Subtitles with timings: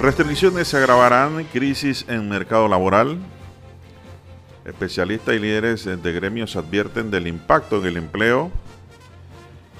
[0.00, 3.18] Restricciones se agravarán, crisis en mercado laboral.
[4.64, 8.50] Especialistas y líderes de gremios advierten del impacto en el empleo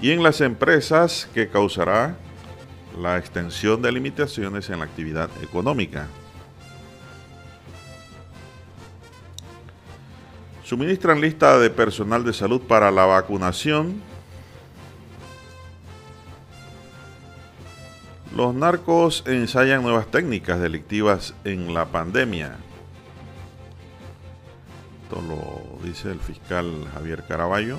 [0.03, 2.19] y en las empresas que causará
[3.01, 6.07] la extensión de limitaciones en la actividad económica.
[10.65, 14.03] Suministran lista de personal de salud para la vacunación.
[18.35, 22.57] Los narcos ensayan nuevas técnicas delictivas en la pandemia.
[25.03, 27.79] Esto lo dice el fiscal Javier Caraballo.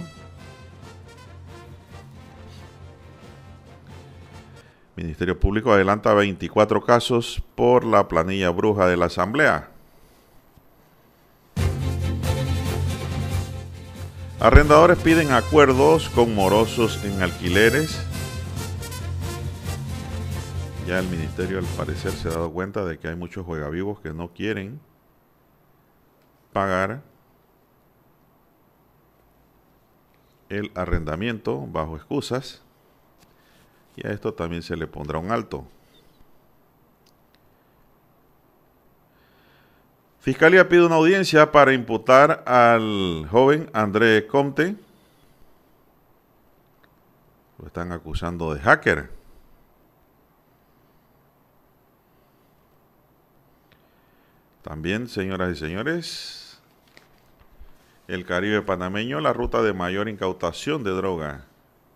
[4.97, 9.69] Ministerio Público adelanta 24 casos por la planilla bruja de la Asamblea.
[14.41, 18.10] Arrendadores piden acuerdos con morosos en alquileres.
[20.91, 24.11] Ya el ministerio al parecer se ha dado cuenta de que hay muchos juegavivos que
[24.11, 24.81] no quieren
[26.51, 27.01] pagar
[30.49, 32.61] el arrendamiento bajo excusas
[33.95, 35.65] y a esto también se le pondrá un alto.
[40.19, 44.75] Fiscalía pide una audiencia para imputar al joven André Comte.
[47.59, 49.20] Lo están acusando de hacker.
[54.61, 56.61] También, señoras y señores,
[58.07, 61.45] el Caribe panameño, la ruta de mayor incautación de droga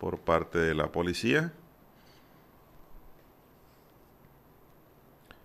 [0.00, 1.52] por parte de la policía.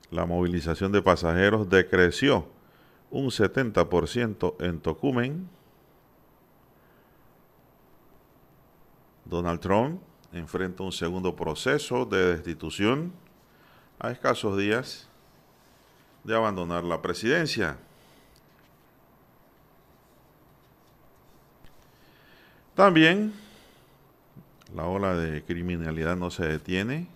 [0.09, 2.47] La movilización de pasajeros decreció
[3.11, 5.47] un 70% en Tocumen.
[9.25, 10.01] Donald Trump
[10.33, 13.13] enfrenta un segundo proceso de destitución
[13.99, 15.10] a escasos días
[16.23, 17.77] de abandonar la presidencia.
[22.75, 23.33] También
[24.75, 27.07] la ola de criminalidad no se detiene.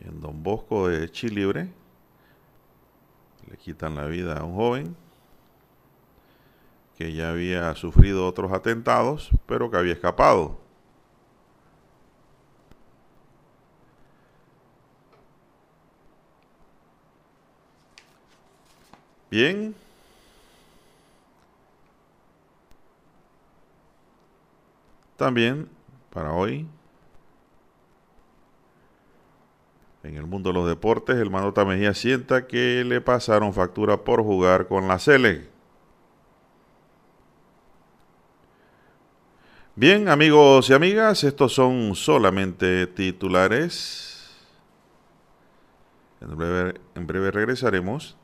[0.00, 1.68] En Don Bosco de Chilibre
[3.48, 4.96] le quitan la vida a un joven
[6.96, 10.59] que ya había sufrido otros atentados, pero que había escapado.
[19.30, 19.74] Bien.
[25.16, 25.68] También
[26.10, 26.66] para hoy
[30.02, 34.22] En el mundo de los deportes, el Manota Mejía sienta que le pasaron factura por
[34.22, 35.48] jugar con la Sele.
[39.76, 44.30] Bien, amigos y amigas, estos son solamente titulares.
[46.22, 48.16] En breve, en breve regresaremos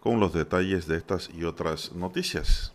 [0.00, 2.72] con los detalles de estas y otras noticias.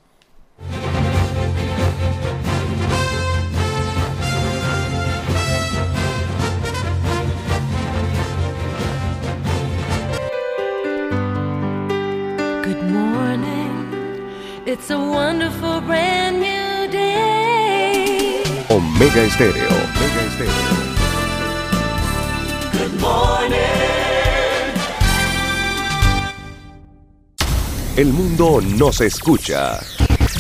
[14.74, 18.42] It's a wonderful brand new day.
[18.70, 19.68] Omega Estéreo.
[19.68, 20.83] Omega Estéreo.
[27.96, 29.80] El mundo nos escucha.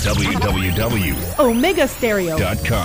[0.03, 2.79] www.omegastereo.com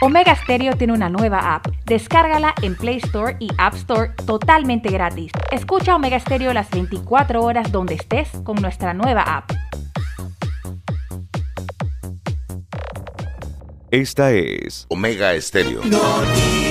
[0.00, 1.66] Omega Stereo tiene una nueva app.
[1.84, 5.30] Descárgala en Play Store y App Store totalmente gratis.
[5.52, 9.50] Escucha Omega Stereo las 24 horas donde estés con nuestra nueva app.
[13.90, 15.82] Esta es Omega Stereo.
[15.82, 16.69] Bien,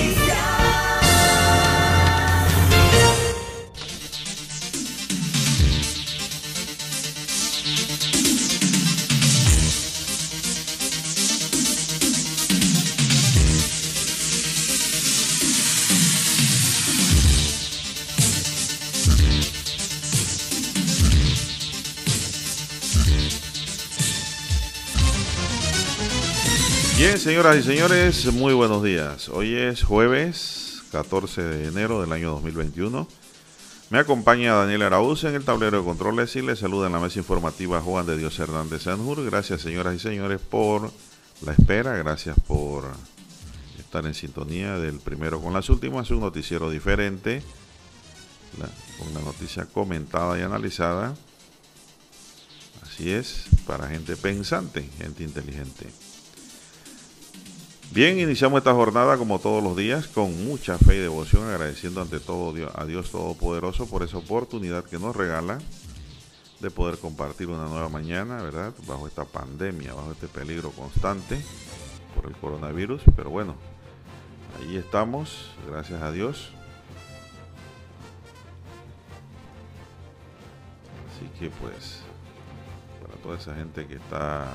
[27.20, 29.28] señoras y señores, muy buenos días.
[29.28, 33.06] Hoy es jueves 14 de enero del año 2021.
[33.90, 37.18] Me acompaña Daniel Araúz en el tablero de controles y le saluda en la mesa
[37.18, 39.22] informativa Juan de Dios Hernández Sanjur.
[39.22, 40.90] Gracias, señoras y señores, por
[41.44, 41.94] la espera.
[41.98, 42.84] Gracias por
[43.78, 46.10] estar en sintonía del primero con las últimas.
[46.10, 47.42] Un noticiero diferente,
[48.98, 51.14] con la noticia comentada y analizada.
[52.82, 55.86] Así es, para gente pensante, gente inteligente.
[57.92, 62.20] Bien, iniciamos esta jornada como todos los días con mucha fe y devoción, agradeciendo ante
[62.20, 65.58] todo a Dios Todopoderoso por esa oportunidad que nos regala
[66.60, 68.72] de poder compartir una nueva mañana, ¿verdad?
[68.86, 71.42] Bajo esta pandemia, bajo este peligro constante
[72.14, 73.56] por el coronavirus, pero bueno,
[74.60, 76.50] ahí estamos, gracias a Dios.
[81.08, 82.04] Así que pues
[83.22, 84.46] toda esa gente que está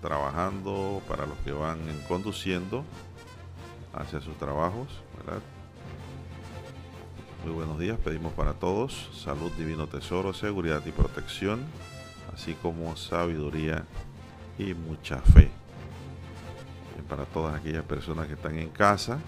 [0.00, 1.78] trabajando, para los que van
[2.08, 2.84] conduciendo
[3.92, 4.88] hacia sus trabajos.
[7.44, 11.60] Muy buenos días, pedimos para todos salud, divino tesoro, seguridad y protección,
[12.34, 13.84] así como sabiduría
[14.58, 15.50] y mucha fe.
[17.08, 19.18] para todas aquellas personas que están en casa,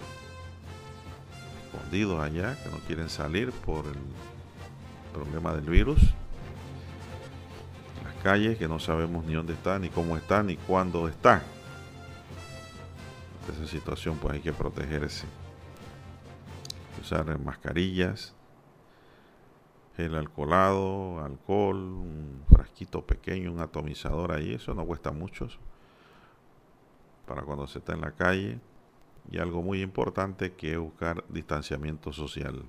[1.65, 3.97] escondidos allá, que no quieren salir por el
[5.11, 5.99] problema del virus,
[8.23, 11.43] calles que no sabemos ni dónde está, ni cómo está, ni cuándo está.
[13.51, 15.27] esa situación pues hay que protegerse.
[17.01, 18.33] Usar mascarillas,
[19.97, 25.49] el alcoholado, alcohol, un frasquito pequeño, un atomizador ahí, eso no cuesta mucho
[27.27, 28.59] para cuando se está en la calle.
[29.31, 32.63] Y algo muy importante que es buscar distanciamiento social.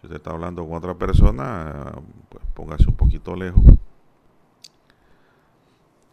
[0.00, 1.92] Si usted está hablando con otra persona,
[2.30, 3.64] pues póngase un poquito lejos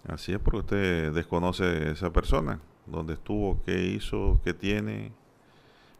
[0.07, 5.11] Así es porque usted desconoce esa persona, dónde estuvo, qué hizo, qué tiene,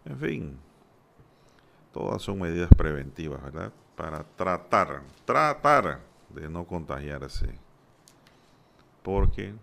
[0.06, 0.58] en fin.
[1.92, 3.74] Todas son medidas preventivas, ¿verdad?
[3.98, 6.00] Para tratar, tratar
[6.30, 7.54] de no contagiarse.
[9.04, 9.54] Porque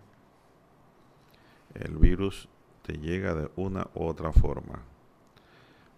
[1.73, 2.47] el virus
[2.83, 4.83] te llega de una u otra forma.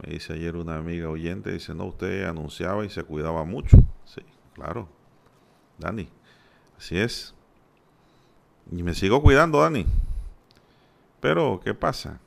[0.01, 3.77] Me dice ayer una amiga oyente, dice, no, usted anunciaba y se cuidaba mucho.
[4.05, 4.21] Sí,
[4.53, 4.87] claro.
[5.79, 6.07] Dani,
[6.77, 7.33] así es.
[8.71, 9.85] Y me sigo cuidando, Dani.
[11.19, 12.19] Pero, ¿qué pasa?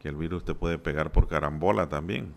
[0.00, 2.34] Que el virus te puede pegar por carambola también.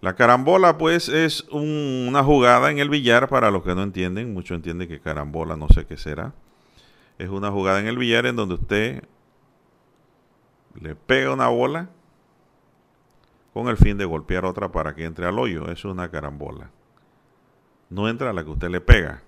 [0.00, 4.34] La carambola, pues, es una jugada en el billar, para los que no entienden.
[4.34, 6.34] Muchos entienden que carambola, no sé qué será.
[7.18, 9.04] Es una jugada en el billar en donde usted
[10.78, 11.88] le pega una bola
[13.54, 15.70] con el fin de golpear otra para que entre al hoyo.
[15.70, 16.70] Es una carambola.
[17.88, 19.22] No entra la que usted le pega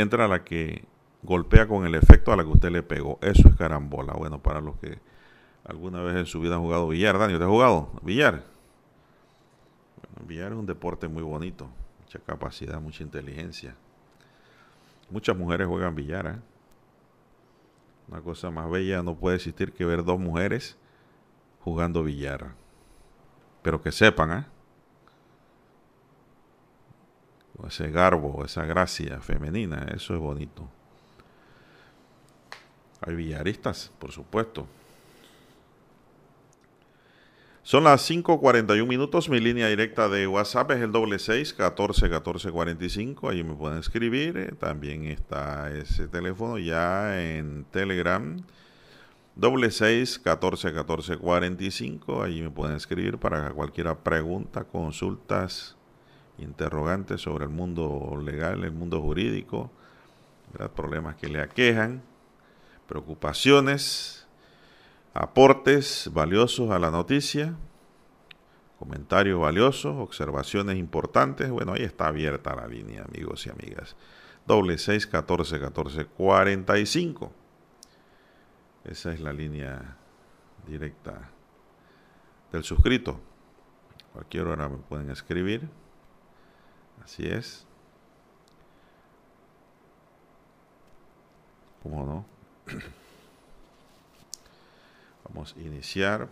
[0.00, 0.84] entra la que
[1.22, 3.18] golpea con el efecto a la que usted le pegó.
[3.22, 4.14] Eso es carambola.
[4.14, 4.98] Bueno, para los que
[5.64, 7.18] alguna vez en su vida han jugado billar.
[7.18, 8.44] Dani, ¿usted ha jugado billar?
[10.14, 11.68] Bueno, billar es un deporte muy bonito.
[12.00, 13.74] Mucha capacidad, mucha inteligencia.
[15.10, 16.26] Muchas mujeres juegan billar.
[16.26, 16.36] ¿eh?
[18.08, 20.76] Una cosa más bella no puede existir que ver dos mujeres
[21.60, 22.52] jugando billar.
[23.62, 24.46] Pero que sepan, ¿eh?
[27.66, 30.68] Ese garbo, esa gracia femenina, eso es bonito.
[33.00, 34.66] Hay villaristas, por supuesto.
[37.62, 39.28] Son las 5.41 minutos.
[39.28, 43.28] Mi línea directa de WhatsApp es el doble seis catorce catorce cuarenta y cinco.
[43.28, 44.36] Allí me pueden escribir.
[44.36, 48.36] Eh, también está ese teléfono ya en Telegram.
[49.34, 52.22] Doble seis catorce catorce cuarenta y cinco.
[52.22, 55.75] Allí me pueden escribir para cualquier pregunta, consultas
[56.38, 59.70] interrogantes sobre el mundo legal, el mundo jurídico,
[60.74, 62.02] problemas que le aquejan,
[62.86, 64.26] preocupaciones,
[65.14, 67.56] aportes valiosos a la noticia,
[68.78, 71.50] comentarios valiosos, observaciones importantes.
[71.50, 73.96] Bueno, ahí está abierta la línea, amigos y amigas.
[74.46, 77.32] Doble seis catorce catorce cuarenta y cinco.
[78.84, 79.96] Esa es la línea
[80.68, 81.30] directa
[82.52, 83.18] del suscrito.
[84.12, 85.68] Cualquier hora me pueden escribir.
[87.06, 87.64] Así es.
[91.84, 92.26] ¿Cómo no?
[95.28, 96.28] Vamos a iniciar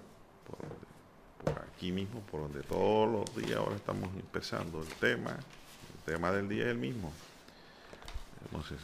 [1.44, 5.30] por, aquí mismo, por donde todos los días ahora estamos empezando el tema.
[5.30, 7.12] El tema del día es el mismo.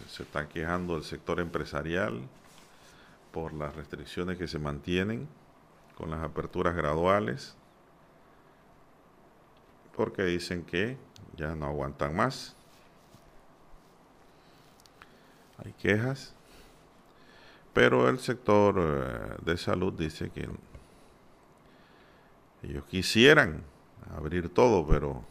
[0.08, 2.20] Se está quejando el sector empresarial
[3.32, 5.26] por las restricciones que se mantienen
[5.98, 7.56] con las aperturas graduales,
[9.96, 11.09] porque dicen que
[11.40, 12.54] ya no aguantan más.
[15.64, 16.34] Hay quejas,
[17.72, 20.48] pero el sector eh, de salud dice que
[22.62, 23.62] ellos quisieran
[24.14, 25.24] abrir todo, pero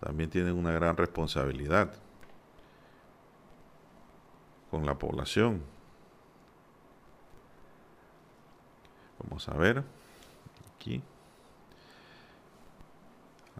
[0.00, 1.92] también tienen una gran responsabilidad
[4.70, 5.62] con la población.
[9.18, 9.84] Vamos a ver
[10.74, 11.02] aquí.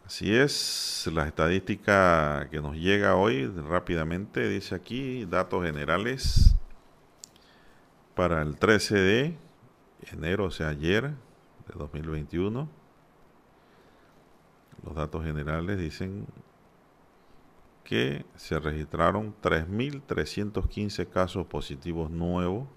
[0.06, 6.54] Así es, la estadística que nos llega hoy rápidamente dice aquí, datos generales.
[8.14, 9.36] para el 13 de
[10.12, 12.68] enero, o sea, ayer de 2021.
[14.84, 16.26] Los datos generales dicen
[17.82, 22.68] que se registraron 3.315 casos positivos nuevos.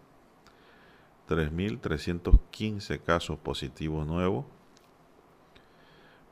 [1.27, 4.45] 3.315 casos positivos nuevos.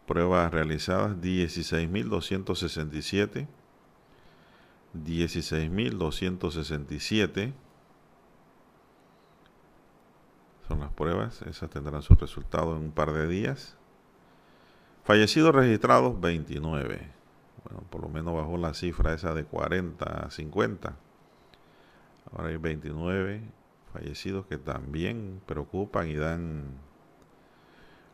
[0.07, 3.47] Pruebas realizadas 16.267.
[4.95, 7.53] 16.267
[10.67, 11.41] son las pruebas.
[11.43, 13.77] Esas tendrán su resultado en un par de días.
[15.03, 17.11] Fallecidos registrados 29.
[17.63, 20.95] Bueno, por lo menos bajó la cifra esa de 40 a 50.
[22.31, 23.41] Ahora hay 29
[23.93, 26.65] fallecidos que también preocupan y dan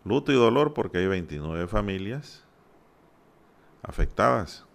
[0.05, 2.43] luto y dolor porque hay 29 familias
[3.81, 4.65] afectadas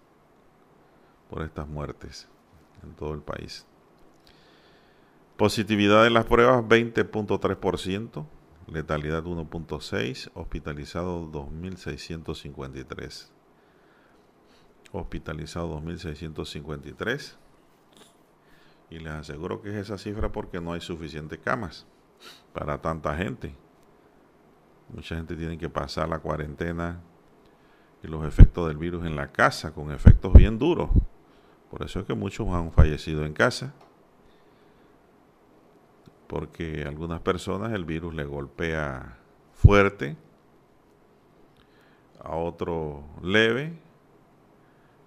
[1.29, 2.27] por estas muertes
[2.83, 3.65] en todo el país.
[5.37, 8.25] Positividad de las pruebas 20.3%,
[8.67, 13.29] letalidad 1.6, hospitalizado 2.653.
[14.91, 17.35] Hospitalizado 2.653.
[18.89, 21.85] Y les aseguro que es esa cifra porque no hay suficientes camas
[22.53, 23.55] para tanta gente.
[24.93, 27.01] Mucha gente tiene que pasar la cuarentena
[28.03, 30.89] y los efectos del virus en la casa, con efectos bien duros.
[31.69, 33.73] Por eso es que muchos han fallecido en casa
[36.29, 39.17] porque a algunas personas el virus le golpea
[39.55, 40.15] fuerte,
[42.23, 43.73] a otro leve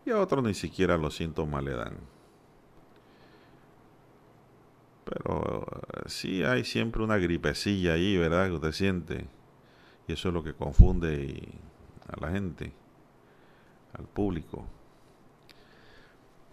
[0.05, 1.97] y a otros ni siquiera los síntomas le dan.
[5.05, 8.49] Pero eh, sí hay siempre una gripecilla ahí, ¿verdad?
[8.49, 9.27] Que usted siente.
[10.07, 11.49] Y eso es lo que confunde
[12.09, 12.73] a la gente,
[13.95, 14.65] al público.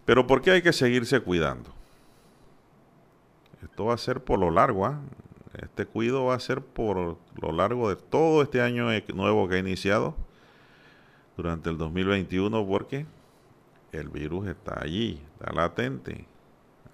[0.05, 1.73] Pero ¿por qué hay que seguirse cuidando?
[3.61, 4.99] Esto va a ser por lo largo, ¿ah?
[5.53, 9.55] Este cuido va a ser por lo largo de todo este año e-, nuevo que
[9.55, 10.15] ha iniciado
[11.35, 13.05] durante el 2021 porque
[13.91, 16.25] el virus está allí, está latente.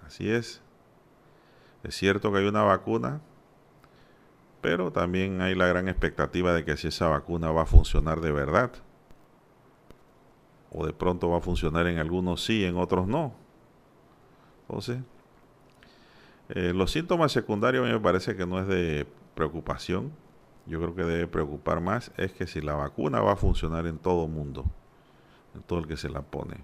[0.06, 0.62] Así es.
[1.84, 3.20] Es cierto que hay una vacuna,
[4.60, 8.32] pero también hay la gran expectativa de que si esa vacuna va a funcionar de
[8.32, 8.72] verdad,
[10.70, 13.32] o de pronto va a funcionar en algunos sí, en otros no.
[14.62, 14.98] Entonces,
[16.48, 20.12] eh, los síntomas secundarios a mí me parece que no es de preocupación.
[20.66, 23.98] Yo creo que debe preocupar más es que si la vacuna va a funcionar en
[23.98, 24.64] todo mundo,
[25.54, 26.56] en todo el que se la pone.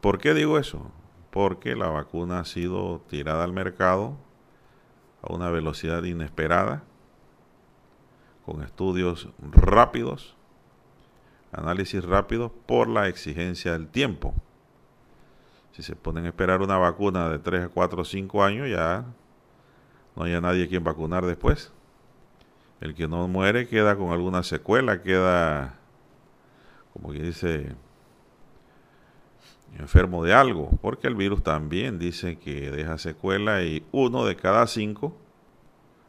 [0.00, 0.90] ¿Por qué digo eso?
[1.30, 4.16] Porque la vacuna ha sido tirada al mercado
[5.22, 6.82] a una velocidad inesperada,
[8.44, 10.36] con estudios rápidos,
[11.52, 14.34] análisis rápidos por la exigencia del tiempo.
[15.72, 19.04] Si se ponen a esperar una vacuna de 3 a 4 o 5 años, ya
[20.16, 21.72] no haya nadie quien vacunar después.
[22.80, 25.78] El que no muere queda con alguna secuela, queda,
[26.92, 27.74] como que dice,
[29.78, 34.66] enfermo de algo, porque el virus también dice que deja secuela y uno de cada
[34.66, 35.16] cinco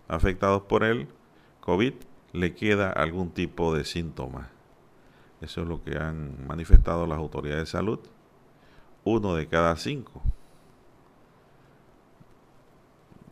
[0.08, 1.08] afectados por el
[1.62, 1.94] COVID
[2.34, 4.50] le queda algún tipo de síntoma.
[5.42, 8.00] Eso es lo que han manifestado las autoridades de salud
[9.04, 10.22] uno de cada cinco.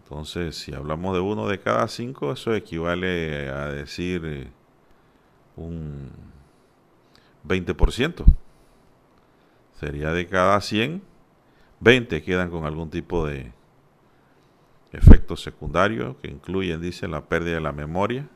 [0.03, 4.51] Entonces, si hablamos de uno de cada cinco, eso equivale a decir eh,
[5.55, 6.09] un
[7.47, 8.25] 20%.
[9.81, 11.01] Sería de cada 100,
[11.81, 13.51] 20 quedan con algún tipo de
[14.93, 18.29] efecto secundario que incluyen, dice, la pérdida de la memoria,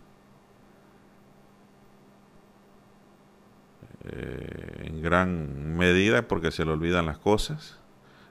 [4.08, 7.80] Eh, en gran medida porque se le olvidan las cosas.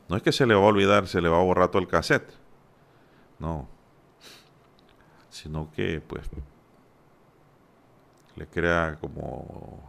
[0.09, 1.89] No es que se le va a olvidar, se le va a borrar todo el
[1.89, 2.33] cassette.
[3.41, 3.69] No.
[5.31, 6.31] Sino que, pues,
[8.37, 9.81] le crea como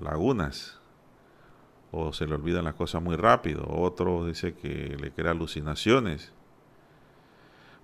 [0.00, 0.80] lagunas.
[1.96, 3.64] O se le olvidan las cosas muy rápido.
[3.68, 6.32] Otro dice que le crea alucinaciones.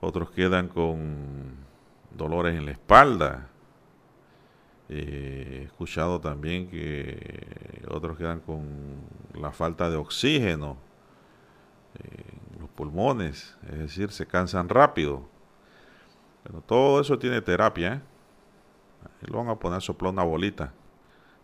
[0.01, 1.55] Otros quedan con
[2.17, 3.51] dolores en la espalda
[4.91, 8.67] he escuchado también que otros quedan con
[9.35, 10.77] la falta de oxígeno
[11.95, 15.29] en los pulmones, es decir, se cansan rápido.
[16.43, 17.95] Pero todo eso tiene terapia.
[17.95, 19.27] ¿eh?
[19.29, 20.73] Lo van a poner a soplar una bolita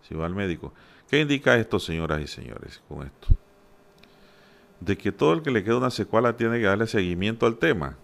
[0.02, 0.72] si va al médico.
[1.08, 3.28] ¿Qué indica esto, señoras y señores, con esto?
[4.80, 7.96] De que todo el que le queda una secuela tiene que darle seguimiento al tema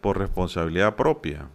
[0.00, 1.48] por responsabilidad propia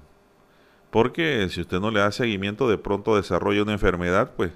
[0.89, 4.51] porque si usted no le da seguimiento, de pronto desarrolla una enfermedad, pues,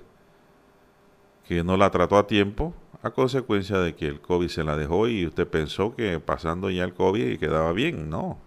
[1.47, 5.07] que no la trató a tiempo, a consecuencia de que el COVID se la dejó
[5.07, 8.09] y usted pensó que pasando ya el COVID quedaba bien.
[8.09, 8.39] No.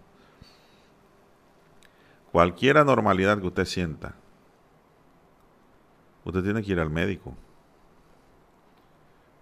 [2.33, 4.17] Cualquier anormalidad que usted sienta,
[6.25, 7.35] usted tiene que ir al médico.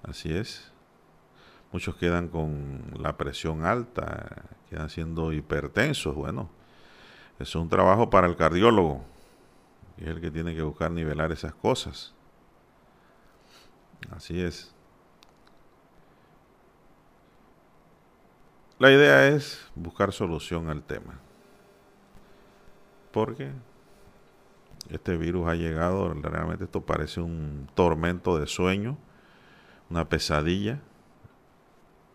[0.02, 0.72] Así es.
[1.72, 6.14] Muchos quedan con la presión alta, quedan siendo hipertensos.
[6.14, 6.50] Bueno,
[7.38, 9.04] es un trabajo para el cardiólogo,
[9.96, 12.12] y es el que tiene que buscar nivelar esas cosas.
[14.10, 14.74] Así es.
[18.78, 21.20] La idea es buscar solución al tema.
[23.12, 23.52] Porque
[24.92, 28.98] este virus ha llegado, realmente esto parece un tormento de sueño,
[29.90, 30.80] una pesadilla,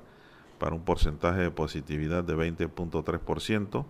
[0.59, 3.85] para un porcentaje de positividad de 20.3%.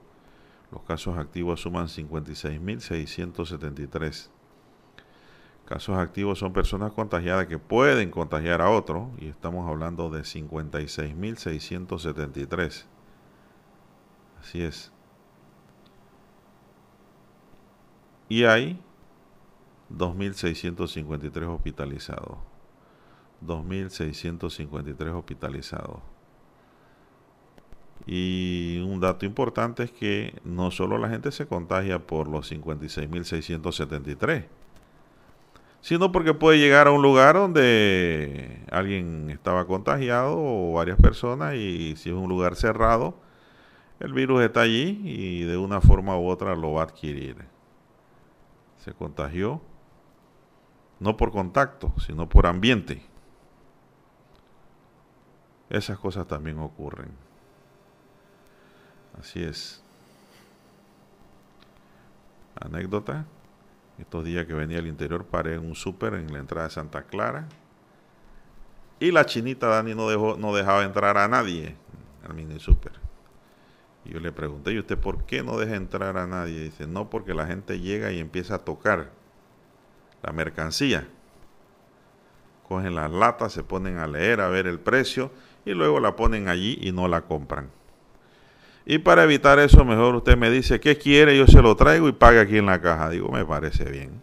[0.72, 4.30] Los casos activos suman 56.673
[5.72, 12.84] Casos activos son personas contagiadas que pueden contagiar a otro y estamos hablando de 56.673.
[14.42, 14.92] Así es.
[18.28, 18.82] Y hay
[19.92, 22.40] 2.653 hospitalizados.
[23.46, 26.02] 2.653 hospitalizados.
[28.08, 34.46] Y un dato importante es que no solo la gente se contagia por los 56.673
[35.82, 41.96] sino porque puede llegar a un lugar donde alguien estaba contagiado o varias personas y
[41.96, 43.16] si es un lugar cerrado,
[44.00, 47.36] el virus está allí y de una forma u otra lo va a adquirir.
[48.78, 49.62] Se contagió
[51.00, 53.04] no por contacto, sino por ambiente.
[55.70, 57.10] Esas cosas también ocurren.
[59.20, 59.82] Así es.
[62.60, 63.26] Anécdota.
[63.98, 67.04] Estos días que venía al interior paré en un súper en la entrada de Santa
[67.04, 67.48] Clara.
[69.00, 71.76] Y la chinita Dani no, dejó, no dejaba entrar a nadie
[72.24, 72.94] al mini súper.
[74.06, 76.60] Y yo le pregunté, ¿y usted por qué no deja entrar a nadie?
[76.60, 79.12] dice, no, porque la gente llega y empieza a tocar
[80.24, 81.08] la mercancía.
[82.68, 85.32] Cogen las latas, se ponen a leer, a ver el precio
[85.66, 87.70] y luego la ponen allí y no la compran.
[88.86, 92.14] Y para evitar eso, mejor usted me dice qué quiere, yo se lo traigo y
[92.14, 93.10] paga aquí en la caja.
[93.10, 94.22] Digo, me parece bien.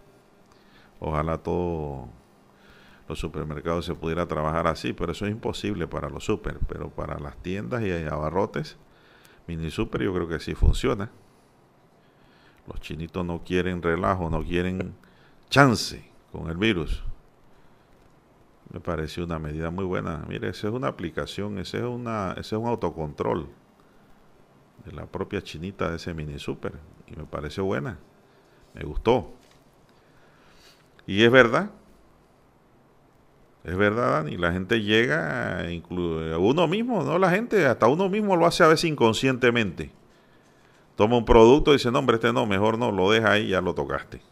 [1.01, 2.09] Ojalá todos
[3.09, 6.59] los supermercados se pudiera trabajar así, pero eso es imposible para los super.
[6.69, 8.77] Pero para las tiendas y abarrotes,
[9.47, 11.11] mini super, yo creo que sí funciona.
[12.67, 14.95] Los chinitos no quieren relajo, no quieren
[15.49, 17.05] chance con el virus.
[18.73, 20.25] Me pareció una medida muy buena.
[20.29, 23.49] Mire, esa es una aplicación, ese es, una, ese es un autocontrol
[24.85, 26.75] de la propia chinita de ese mini super
[27.07, 27.99] y me pareció buena,
[28.75, 29.33] me gustó.
[31.07, 31.71] Y es verdad,
[33.65, 38.37] es verdad, Dani, la gente llega, a uno mismo, no la gente, hasta uno mismo
[38.37, 39.91] lo hace a veces inconscientemente.
[40.97, 43.61] toma un producto y dice, no, hombre, este no, mejor no, lo deja ahí, ya
[43.61, 44.23] lo tocaste.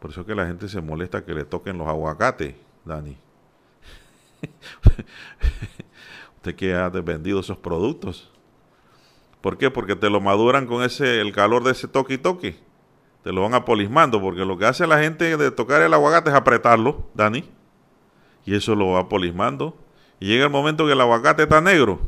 [0.00, 3.16] Por eso es que la gente se molesta que le toquen los aguacates, Dani.
[6.42, 8.28] Usted que ha vendido esos productos.
[9.40, 9.70] ¿Por qué?
[9.70, 12.56] Porque te lo maduran con ese el calor de ese toque y toque.
[13.22, 16.34] Te lo van apolismando, porque lo que hace la gente de tocar el aguacate es
[16.34, 17.44] apretarlo, Dani.
[18.44, 19.76] Y eso lo va apolismando.
[20.18, 22.00] Y llega el momento que el aguacate está negro.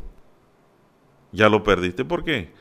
[1.31, 2.03] Ya lo perdiste.
[2.03, 2.51] ¿Por qué?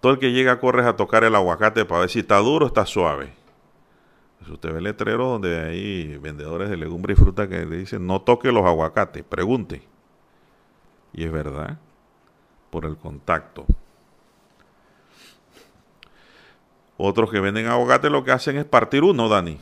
[0.00, 2.68] Todo el que llega corres a tocar el aguacate para ver si está duro o
[2.68, 3.34] está suave.
[4.38, 8.06] Pues usted ve el letrero donde hay vendedores de legumbre y fruta que le dicen
[8.06, 9.86] no toque los aguacates, pregunte.
[11.12, 11.78] Y es verdad
[12.70, 13.64] por el contacto.
[16.98, 19.58] Otros que venden aguacate lo que hacen es partir uno, Dani.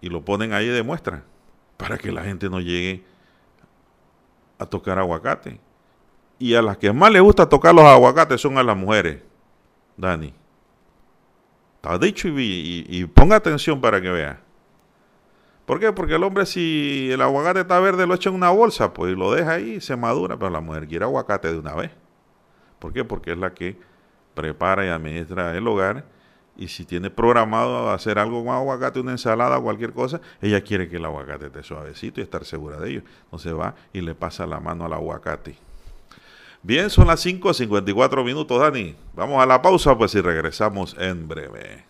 [0.00, 1.24] Y lo ponen ahí de muestra.
[1.76, 3.04] Para que la gente no llegue
[4.58, 5.60] a tocar aguacate.
[6.38, 9.22] Y a las que más les gusta tocar los aguacates son a las mujeres,
[9.96, 10.34] Dani.
[11.76, 14.40] Está dicho y, y ponga atención para que vea.
[15.70, 15.92] ¿Por qué?
[15.92, 19.30] Porque el hombre si el aguacate está verde lo echa en una bolsa, pues lo
[19.30, 21.92] deja ahí y se madura, pero la mujer quiere aguacate de una vez.
[22.80, 23.04] ¿Por qué?
[23.04, 23.78] Porque es la que
[24.34, 26.06] prepara y administra el hogar
[26.56, 30.88] y si tiene programado hacer algo con aguacate, una ensalada o cualquier cosa, ella quiere
[30.88, 33.02] que el aguacate esté suavecito y estar segura de ello.
[33.26, 35.54] Entonces va y le pasa la mano al aguacate.
[36.64, 38.96] Bien, son las 5.54 minutos, Dani.
[39.14, 41.89] Vamos a la pausa, pues y regresamos en breve.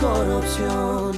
[0.00, 1.12] mejor opción.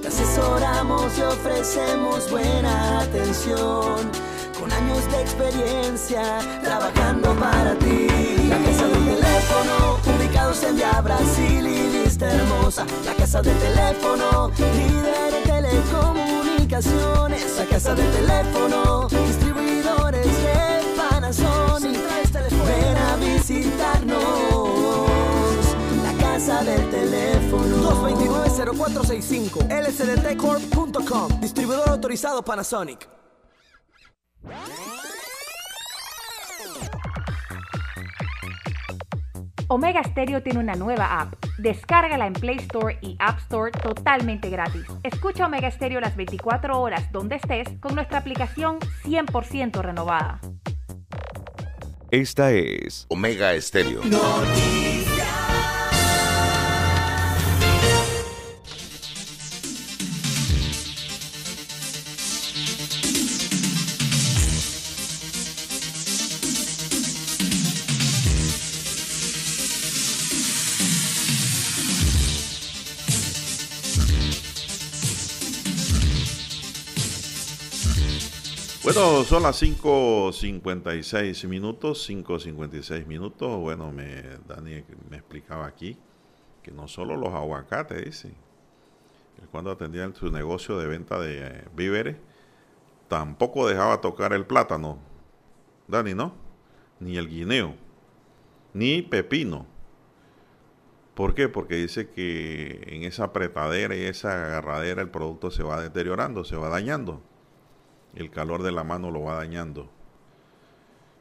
[0.00, 4.10] Te asesoramos y ofrecemos buena atención.
[4.58, 8.06] Con años de experiencia trabajando para ti.
[8.48, 12.86] La casa del teléfono, ubicados en Via Brasil y lista hermosa.
[13.04, 17.56] La casa del teléfono, líder en telecomunicaciones.
[17.58, 22.00] La casa del teléfono, distribuidores de Panasonic.
[22.66, 24.51] Ven a visitarnos.
[26.44, 27.76] Casa del teléfono.
[28.10, 33.08] 229-0465 lsdtcorp.com Distribuidor autorizado Panasonic.
[39.68, 41.34] Omega Stereo tiene una nueva app.
[41.58, 44.82] Descárgala en Play Store y App Store totalmente gratis.
[45.04, 50.40] Escucha Omega Stereo las 24 horas donde estés con nuestra aplicación 100% renovada.
[52.10, 54.00] Esta es Omega Estéreo.
[78.94, 83.58] Bueno, son las 5.56 minutos, 5.56 minutos.
[83.58, 85.96] Bueno, me, Dani me explicaba aquí
[86.62, 88.34] que no solo los aguacates, dice,
[89.50, 92.18] cuando atendía en su negocio de venta de eh, víveres,
[93.08, 94.98] tampoco dejaba tocar el plátano,
[95.88, 96.34] Dani, ¿no?
[97.00, 97.74] Ni el guineo,
[98.74, 99.64] ni pepino.
[101.14, 101.48] ¿Por qué?
[101.48, 106.56] Porque dice que en esa apretadera y esa agarradera el producto se va deteriorando, se
[106.56, 107.22] va dañando.
[108.14, 109.90] El calor de la mano lo va dañando.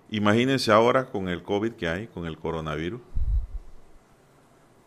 [0.09, 3.01] Imagínense ahora con el COVID que hay, con el coronavirus.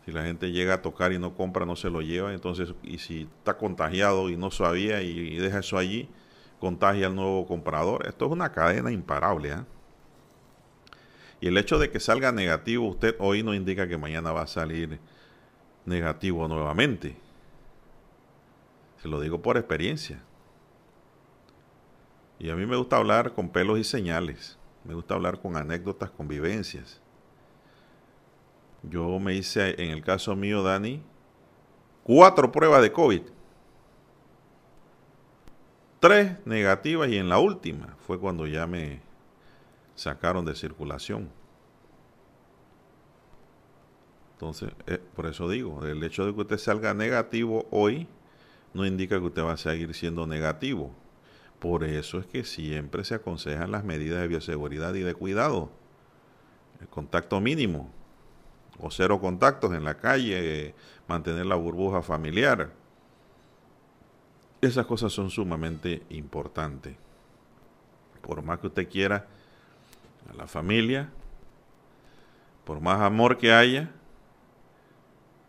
[0.05, 2.31] Si la gente llega a tocar y no compra, no se lo lleva.
[2.31, 6.07] Entonces, y si está contagiado y no sabía y, y deja eso allí,
[6.59, 8.05] contagia al nuevo comprador.
[8.07, 9.53] Esto es una cadena imparable.
[9.53, 9.65] ¿ah?
[11.41, 14.47] Y el hecho de que salga negativo usted hoy no indica que mañana va a
[14.47, 14.99] salir
[15.85, 17.17] negativo nuevamente.
[19.01, 20.21] Se lo digo por experiencia.
[22.39, 24.57] Y a mí me gusta hablar con pelos y señales.
[24.83, 27.01] Me gusta hablar con anécdotas, con vivencias.
[28.83, 31.01] Yo me hice, en el caso mío, Dani,
[32.03, 33.21] cuatro pruebas de COVID.
[35.99, 39.01] Tres negativas y en la última fue cuando ya me
[39.95, 41.31] sacaron de circulación.
[44.33, 48.07] Entonces, eh, por eso digo, el hecho de que usted salga negativo hoy
[48.73, 50.93] no indica que usted va a seguir siendo negativo
[51.65, 55.71] Por eso es que siempre se aconsejan las medidas de bioseguridad y de cuidado.
[56.79, 57.89] El contacto mínimo
[58.79, 60.75] o cero contactos en la calle,
[61.07, 62.71] mantener la burbuja familiar.
[64.61, 66.95] Esas cosas son sumamente importantes.
[68.21, 69.25] Por más que usted quiera
[70.29, 71.09] a la familia,
[72.63, 73.89] por más amor que haya,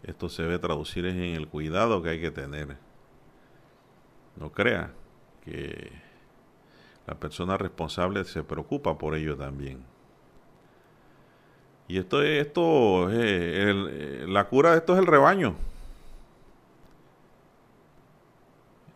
[0.02, 2.78] esto se debe traducir en el cuidado que hay que tener.
[4.36, 4.94] No crea
[5.44, 6.05] que
[7.06, 9.84] la persona responsable se preocupa por ello también.
[11.88, 15.54] Y esto, esto la cura de esto es el rebaño.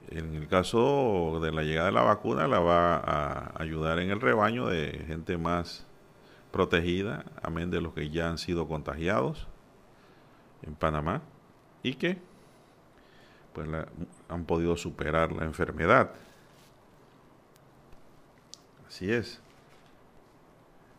[0.08, 4.20] En el caso de la llegada de la vacuna, la va a ayudar en el
[4.20, 5.86] rebaño de gente más
[6.50, 9.46] protegida, amén de los que ya han sido contagiados
[10.62, 11.22] en Panamá
[11.84, 12.18] y que
[13.52, 13.68] pues
[14.28, 16.12] han podido superar la enfermedad.
[19.00, 19.40] Así es.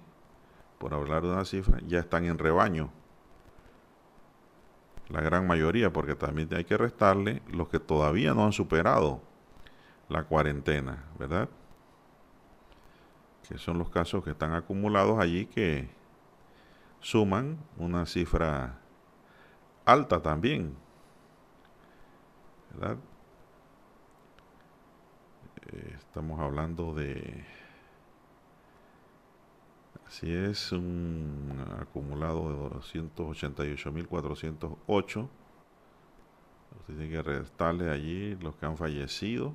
[0.80, 2.92] por hablar de una cifra, ya están en rebaño.
[5.10, 9.29] La gran mayoría, porque también hay que restarle los que todavía no han superado
[10.10, 11.48] la cuarentena, ¿verdad?
[13.48, 15.90] Que son los casos que están acumulados allí que
[17.00, 18.80] suman una cifra
[19.86, 20.76] alta también,
[22.74, 22.98] ¿verdad?
[25.68, 27.46] Eh, estamos hablando de
[30.08, 35.30] Así es, un acumulado de 288.408.
[36.80, 39.54] Usted tiene que restarle allí los que han fallecido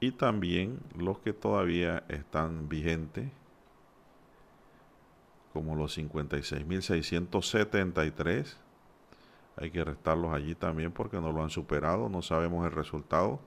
[0.00, 3.30] y también los que todavía están vigentes,
[5.52, 8.56] como los 56.673.
[9.56, 13.40] Hay que restarlos allí también porque no lo han superado, no sabemos el resultado.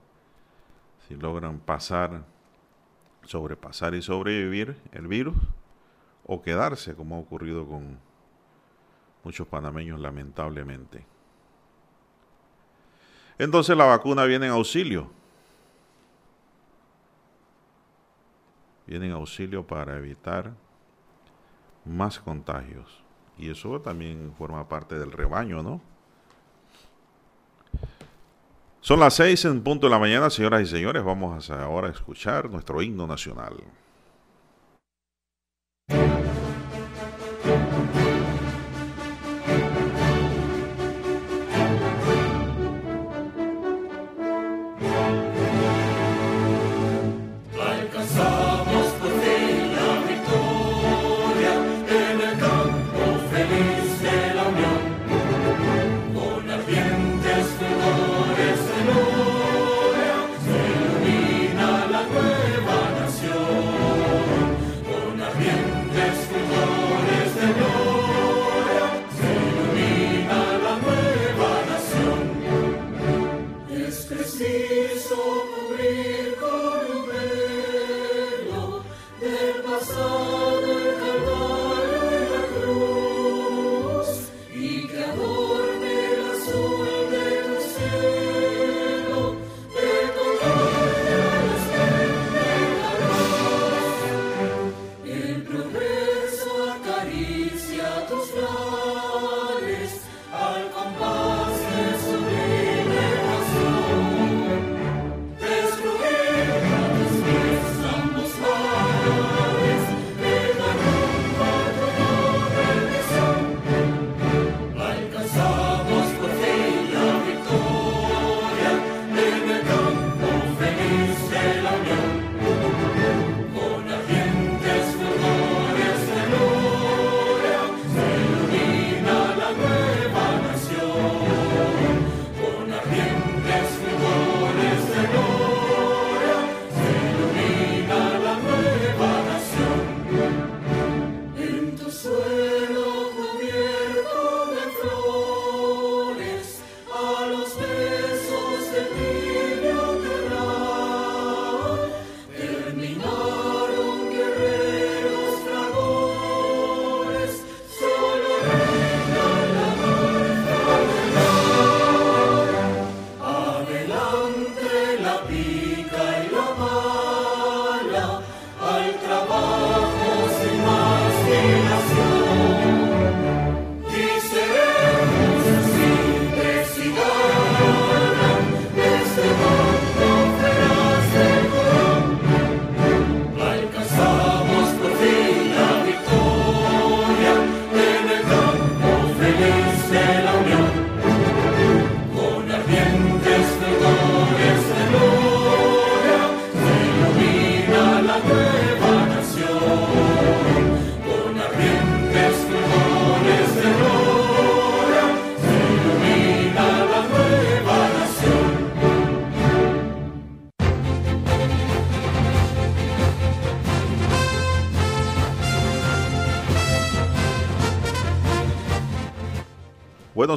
[1.07, 2.23] Si logran pasar,
[3.25, 5.33] sobrepasar y sobrevivir el virus
[6.25, 7.97] o quedarse, como ha ocurrido con
[9.23, 11.03] muchos panameños lamentablemente.
[13.39, 15.22] Entonces la vacuna viene en auxilio.
[18.85, 20.53] Viene en auxilio para evitar
[21.85, 23.03] más contagios.
[23.37, 25.81] Y eso también forma parte del rebaño, ¿no?
[28.81, 31.03] Son las seis en punto de la mañana, señoras y señores.
[31.03, 33.63] Vamos ahora a escuchar nuestro himno nacional.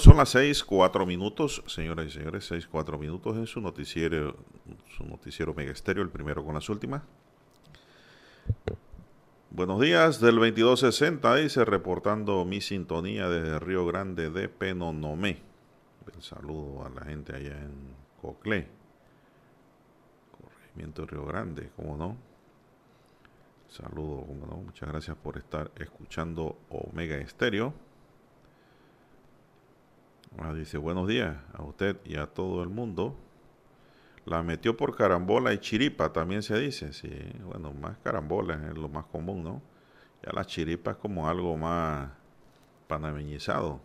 [0.01, 4.37] Son las seis, cuatro minutos, señoras y señores, seis, cuatro minutos en su noticiero,
[4.95, 7.03] su noticiero Mega Estéreo, el primero con las últimas.
[9.51, 15.41] Buenos días del 2260, dice reportando mi sintonía desde Río Grande de Penonomé.
[16.15, 18.69] El saludo a la gente allá en Coclé,
[20.43, 22.17] corregimiento de Río Grande, como no.
[23.69, 24.57] Saludo, como no.
[24.59, 27.86] Muchas gracias por estar escuchando Omega Estéreo.
[30.39, 33.17] Ah, dice, buenos días a usted y a todo el mundo.
[34.27, 36.93] La metió por carambola y chiripa, también se dice.
[36.93, 37.11] Sí,
[37.43, 39.63] bueno, más carambola es lo más común, ¿no?
[40.23, 42.11] Ya la chiripa es como algo más
[42.87, 43.81] panameñizado.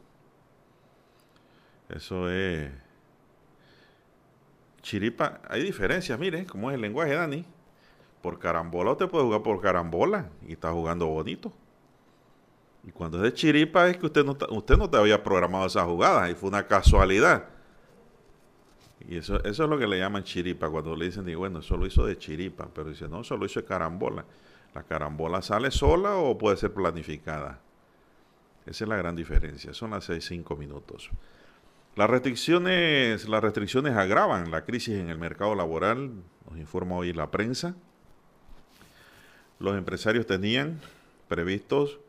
[1.87, 2.69] Eso es...
[4.81, 7.45] Chiripa, hay diferencias, mire, como es el lenguaje, Dani.
[8.21, 11.53] Por carambola usted puede jugar por carambola y está jugando bonito.
[12.83, 15.83] Y cuando es de chiripa es que usted no, usted no te había programado esa
[15.85, 17.45] jugada y fue una casualidad.
[19.07, 21.85] Y eso, eso es lo que le llaman chiripa, cuando le dicen, bueno, eso lo
[21.85, 24.25] hizo de chiripa, pero dice, no, eso lo hizo de carambola.
[24.73, 27.59] ¿La carambola sale sola o puede ser planificada?
[28.65, 29.73] Esa es la gran diferencia.
[29.73, 31.09] Son las 6, 5 minutos.
[31.95, 36.11] Las restricciones, las restricciones agravan la crisis en el mercado laboral,
[36.49, 37.75] nos informa hoy la prensa.
[39.59, 40.79] Los empresarios tenían
[41.27, 41.99] previstos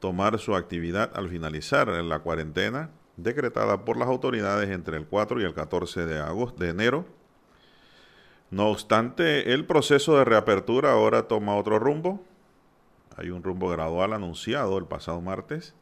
[0.00, 5.44] tomar su actividad al finalizar la cuarentena decretada por las autoridades entre el 4 y
[5.44, 7.06] el 14 de agosto de enero.
[8.50, 12.22] No obstante, el proceso de reapertura ahora toma otro rumbo.
[13.16, 15.74] Hay un rumbo gradual anunciado el pasado martes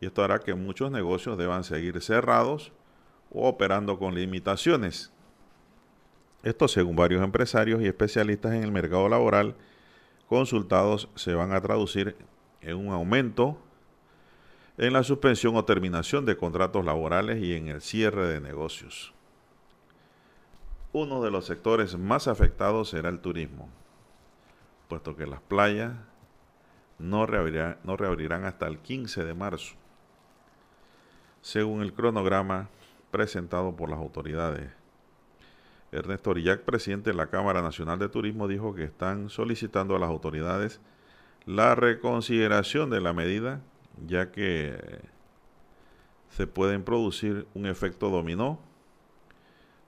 [0.00, 2.72] y esto hará que muchos negocios deban seguir cerrados
[3.30, 5.12] o operando con limitaciones.
[6.42, 9.56] Esto según varios empresarios y especialistas en el mercado laboral
[10.26, 12.16] consultados se van a traducir
[12.60, 13.58] en un aumento
[14.78, 19.12] en la suspensión o terminación de contratos laborales y en el cierre de negocios.
[20.92, 23.68] Uno de los sectores más afectados será el turismo,
[24.88, 25.92] puesto que las playas
[26.98, 29.74] no reabrirán, hasta el 15 de marzo,
[31.42, 32.68] según el cronograma
[33.10, 34.72] presentado por las autoridades.
[35.92, 40.08] Ernesto Orillac, presidente de la Cámara Nacional de Turismo, dijo que están solicitando a las
[40.08, 40.80] autoridades
[41.46, 43.60] la reconsideración de la medida,
[44.06, 45.00] ya que
[46.30, 48.60] se pueden producir un efecto dominó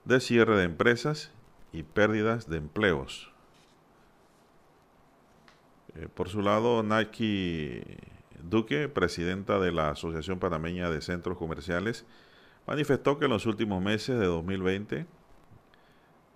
[0.05, 1.31] de cierre de empresas
[1.71, 3.31] y pérdidas de empleos.
[5.95, 7.97] Eh, por su lado, Nike
[8.41, 12.05] Duque, presidenta de la Asociación Panameña de Centros Comerciales,
[12.67, 15.05] manifestó que en los últimos meses de 2020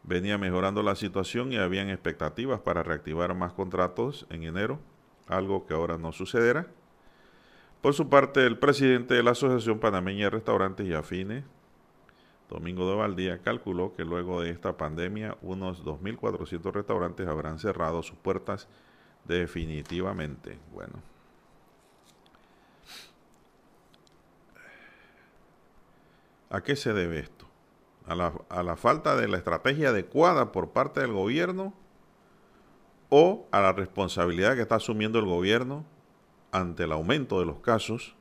[0.04, 4.80] venía mejorando la situación y habían expectativas para reactivar más contratos en enero
[5.28, 6.68] algo que ahora no sucederá.
[7.82, 11.44] Por su parte, el presidente de la Asociación Panameña de Restaurantes y Afines,
[12.50, 18.18] Domingo de Valdía, calculó que luego de esta pandemia unos 2.400 restaurantes habrán cerrado sus
[18.18, 18.68] puertas
[19.26, 20.58] definitivamente.
[20.74, 20.94] Bueno.
[26.50, 27.46] ¿A qué se debe esto?
[28.08, 31.74] ¿A la, a la falta de la estrategia adecuada por parte del gobierno?
[33.10, 35.86] O a la responsabilidad que está asumiendo el gobierno
[36.52, 38.16] ante el aumento de los casos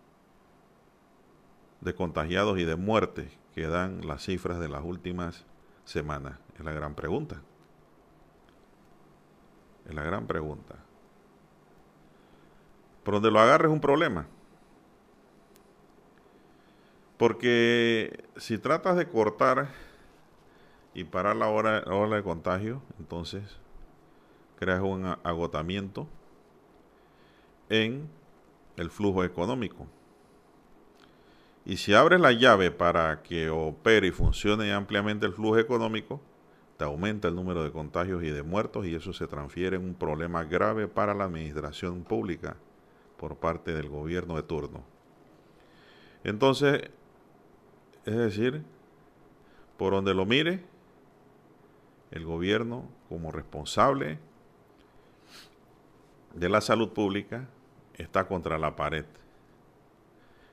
[1.81, 5.45] de contagiados y de muertes que dan las cifras de las últimas
[5.85, 6.39] semanas?
[6.57, 7.41] Es la gran pregunta.
[9.87, 10.77] Es la gran pregunta.
[13.05, 14.27] Por donde lo agarre es un problema.
[17.19, 19.69] Porque si tratas de cortar
[20.93, 23.61] y parar la hora, la ola de contagio, entonces
[24.59, 26.07] creas un agotamiento
[27.69, 28.09] en
[28.77, 29.87] el flujo económico.
[31.65, 36.21] Y si abres la llave para que opere y funcione ampliamente el flujo económico,
[36.77, 39.95] te aumenta el número de contagios y de muertos y eso se transfiere en un
[39.95, 42.57] problema grave para la administración pública
[43.17, 44.85] por parte del gobierno de turno.
[46.23, 46.91] Entonces,
[48.05, 48.63] es decir,
[49.77, 50.65] por donde lo mire,
[52.11, 54.19] el gobierno como responsable
[56.37, 57.49] de la salud pública
[57.95, 59.07] está contra la pared.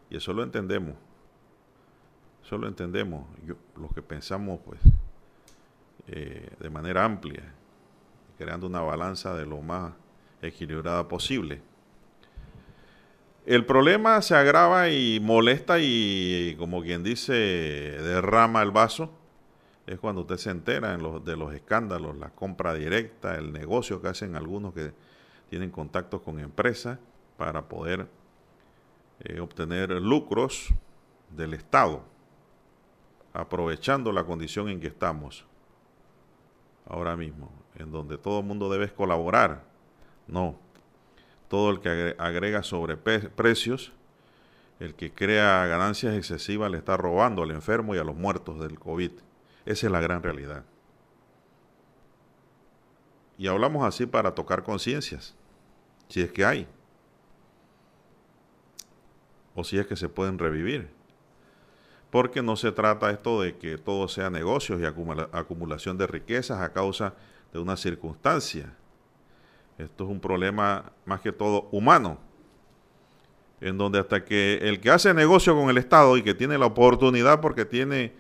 [0.09, 0.95] Y eso lo entendemos.
[2.43, 3.25] Eso lo entendemos.
[3.75, 4.79] Los que pensamos, pues,
[6.07, 7.43] eh, de manera amplia,
[8.37, 9.93] creando una balanza de lo más
[10.41, 11.61] equilibrada posible.
[13.45, 19.11] El problema se agrava y molesta y, como quien dice, derrama el vaso.
[19.85, 24.07] Es cuando usted se entera en de los escándalos, la compra directa, el negocio que
[24.07, 24.93] hacen algunos que
[25.53, 26.97] tienen contactos con empresas
[27.37, 28.07] para poder
[29.19, 30.73] eh, obtener lucros
[31.29, 32.03] del Estado,
[33.33, 35.45] aprovechando la condición en que estamos
[36.87, 39.63] ahora mismo, en donde todo el mundo debe colaborar.
[40.25, 40.55] No,
[41.49, 43.93] todo el que agrega sobre precios,
[44.79, 48.79] el que crea ganancias excesivas le está robando al enfermo y a los muertos del
[48.79, 49.11] COVID.
[49.67, 50.63] Esa es la gran realidad.
[53.37, 55.35] Y hablamos así para tocar conciencias,
[56.13, 56.67] si es que hay,
[59.55, 60.87] o si es que se pueden revivir.
[62.11, 66.71] Porque no se trata esto de que todo sea negocios y acumulación de riquezas a
[66.71, 67.15] causa
[67.51, 68.75] de una circunstancia.
[69.79, 72.19] Esto es un problema más que todo humano,
[73.59, 76.67] en donde hasta que el que hace negocio con el Estado y que tiene la
[76.67, 78.13] oportunidad porque tiene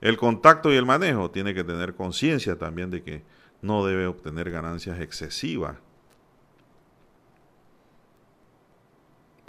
[0.00, 3.22] el contacto y el manejo, tiene que tener conciencia también de que
[3.62, 5.76] no debe obtener ganancias excesivas.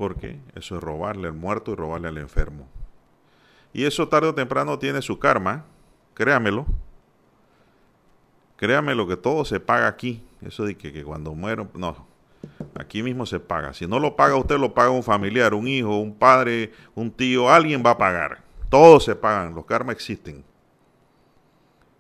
[0.02, 2.68] Porque eso es robarle al muerto y robarle al enfermo.
[3.72, 5.66] Y eso tarde o temprano tiene su karma,
[6.16, 6.66] créamelo.
[8.56, 10.24] Créamelo que todo se paga aquí.
[10.42, 12.08] Eso de que, cuando muero, no,
[12.80, 13.76] aquí mismo se paga.
[13.76, 17.48] Si no lo paga usted, lo paga un familiar, un hijo, un padre, un tío,
[17.48, 18.40] alguien va a pagar.
[18.70, 20.44] Todos se pagan, los karmas existen.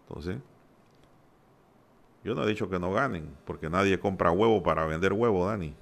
[0.07, 0.37] Entonces,
[2.23, 5.75] yo no he dicho que no ganen, porque nadie compra huevo para vender huevo, Dani.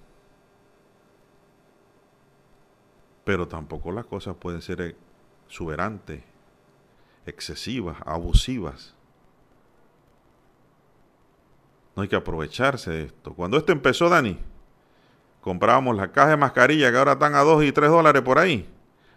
[3.30, 4.96] Pero tampoco las cosas pueden ser
[5.46, 6.24] exuberantes,
[7.28, 8.96] excesivas, abusivas.
[11.96, 13.36] No hay que aprovecharse de esto.
[13.36, 14.40] Cuando esto empezó, Dani,
[15.42, 18.68] comprábamos las cajas de mascarilla que ahora están a 2 y 3 dólares por ahí,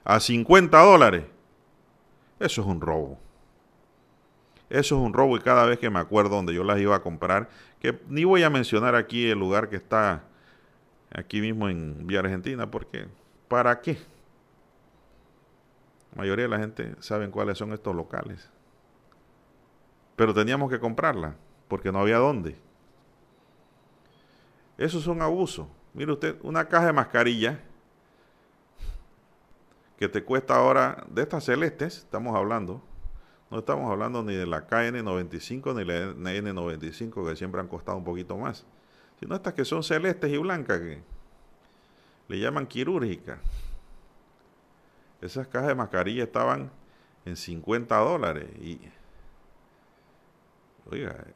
[0.05, 1.25] a 50 dólares.
[2.39, 3.19] Eso es un robo.
[4.69, 7.01] Eso es un robo y cada vez que me acuerdo donde yo las iba a
[7.01, 7.49] comprar,
[7.81, 10.25] que ni voy a mencionar aquí el lugar que está
[11.11, 13.07] aquí mismo en Vía Argentina, porque
[13.53, 13.99] ¿para qué?
[16.13, 18.49] La mayoría de la gente sabe cuáles son estos locales.
[20.17, 21.37] Pero teníamos que comprarla,
[21.69, 22.57] porque no había dónde.
[24.79, 25.69] Eso es un abuso.
[25.93, 27.61] Mire usted, una caja de mascarilla
[29.99, 32.83] que te cuesta ahora, de estas celestes, estamos hablando,
[33.51, 38.05] no estamos hablando ni de la KN95 ni la N95 que siempre han costado un
[38.05, 38.65] poquito más,
[39.21, 41.12] sino estas que son celestes y blancas que
[42.33, 43.39] le llaman quirúrgica.
[45.21, 46.71] Esas cajas de mascarilla estaban
[47.27, 48.81] en 50 dólares y
[50.91, 51.27] oiga,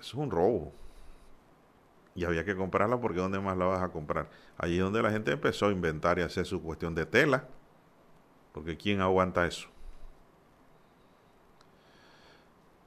[0.00, 0.72] es un robo.
[2.16, 4.28] Y había que comprarla porque ¿dónde más la vas a comprar?
[4.58, 7.46] Allí es donde la gente empezó a inventar y hacer su cuestión de tela.
[8.52, 9.68] Porque ¿quién aguanta eso?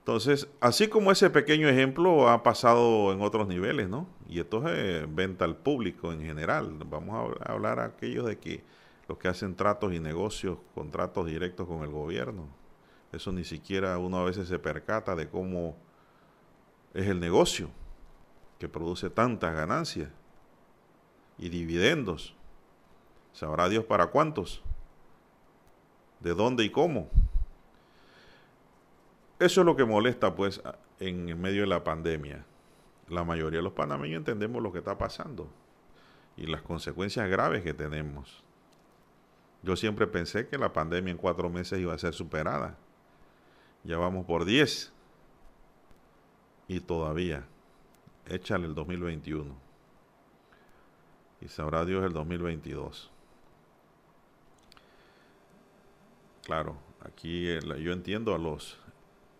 [0.05, 4.05] Entonces, así como ese pequeño ejemplo ha pasado en otros niveles, ¿no?
[4.29, 6.77] Y esto es venta al público en general.
[6.85, 8.63] Vamos a hablar a aquellos de que
[9.07, 12.47] los que hacen tratos y negocios, contratos directos con el gobierno.
[13.11, 15.75] Eso ni siquiera uno a veces se percata de cómo
[16.93, 17.71] es el negocio
[18.59, 20.11] que produce tantas ganancias
[21.39, 22.35] y dividendos.
[23.33, 24.61] Sabrá Dios para cuántos,
[26.19, 27.09] de dónde y cómo.
[29.37, 30.61] Eso es lo que molesta, pues,
[30.99, 32.45] en medio de la pandemia.
[33.09, 35.49] La mayoría de los panameños entendemos lo que está pasando
[36.37, 38.43] y las consecuencias graves que tenemos.
[39.61, 42.77] Yo siempre pensé que la pandemia en cuatro meses iba a ser superada.
[43.83, 44.93] Ya vamos por diez.
[46.67, 47.45] Y todavía.
[48.27, 49.53] Échale el 2021.
[51.41, 53.11] Y sabrá Dios el 2022.
[56.43, 57.45] Claro, aquí
[57.81, 58.79] yo entiendo a los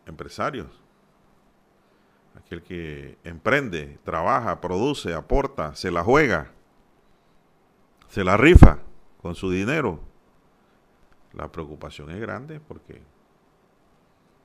[0.06, 0.68] empresarios.
[2.36, 6.51] Aquel que emprende, trabaja, produce, aporta, se la juega,
[8.10, 8.80] se la rifa
[9.22, 9.99] con su dinero.
[11.34, 13.01] La preocupación es grande porque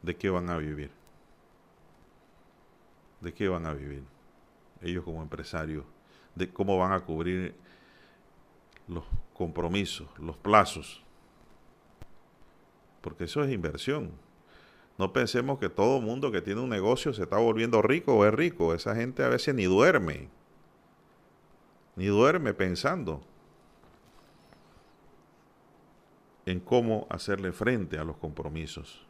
[0.02, 0.90] ¿de qué van a vivir?
[3.20, 4.04] ¿De qué van a vivir?
[4.80, 5.84] Ellos como empresarios,
[6.34, 7.54] de cómo van a cubrir
[8.88, 9.04] los
[9.34, 11.02] compromisos, los plazos.
[13.00, 14.10] Porque eso es inversión.
[15.00, 18.34] No pensemos que todo mundo que tiene un negocio se está volviendo rico o es
[18.34, 18.74] rico.
[18.74, 20.28] Esa gente a veces ni duerme.
[21.96, 23.22] Ni duerme pensando
[26.44, 29.06] en cómo hacerle frente a los compromisos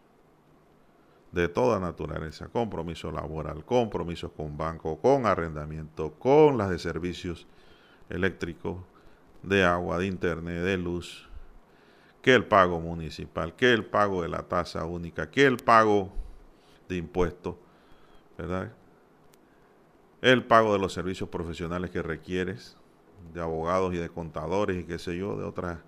[1.32, 2.46] de toda naturaleza.
[2.46, 7.48] Compromiso laboral, compromisos con banco, con arrendamiento, con las de servicios
[8.08, 8.76] eléctricos,
[9.42, 11.29] de agua, de internet, de luz,
[12.22, 16.12] que el pago municipal, que el pago de la tasa única, que el pago
[16.88, 17.56] de impuestos,
[18.36, 18.72] ¿verdad?
[20.20, 22.76] El pago de los servicios profesionales que requieres,
[23.32, 25.78] de abogados y de contadores y qué sé yo, de otras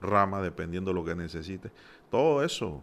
[0.00, 1.70] rama dependiendo de lo que necesite.
[2.10, 2.82] Todo eso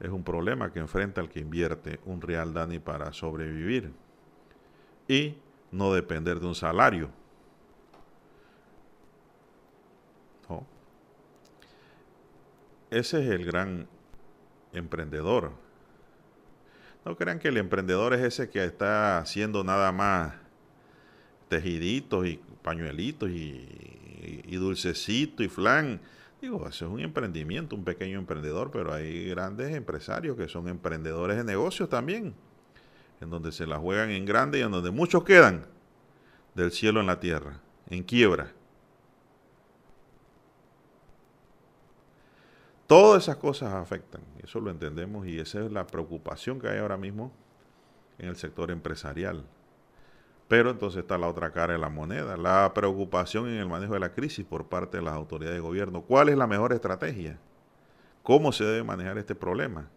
[0.00, 3.92] es un problema que enfrenta el que invierte un real Dani para sobrevivir
[5.08, 5.36] y
[5.70, 7.10] no depender de un salario.
[12.94, 13.88] Ese es el gran
[14.72, 15.50] emprendedor.
[17.04, 20.34] No crean que el emprendedor es ese que está haciendo nada más
[21.48, 26.00] tejiditos y pañuelitos y, y, dulcecitos y flan.
[26.40, 31.36] Digo, eso es un emprendimiento, un pequeño emprendedor, pero hay grandes empresarios que son emprendedores
[31.36, 32.32] de negocios también,
[33.20, 35.66] en donde se la juegan en grande y en donde muchos quedan
[36.54, 38.52] del cielo en la tierra, en quiebra.
[42.86, 46.98] Todas esas cosas afectan, eso lo entendemos y esa es la preocupación que hay ahora
[46.98, 47.32] mismo
[48.18, 49.44] en el sector empresarial.
[50.48, 54.00] Pero entonces está la otra cara de la moneda, la preocupación en el manejo de
[54.00, 56.02] la crisis por parte de las autoridades de gobierno.
[56.02, 57.38] ¿Cuál es la mejor estrategia?
[58.22, 59.88] ¿Cómo se debe manejar este problema?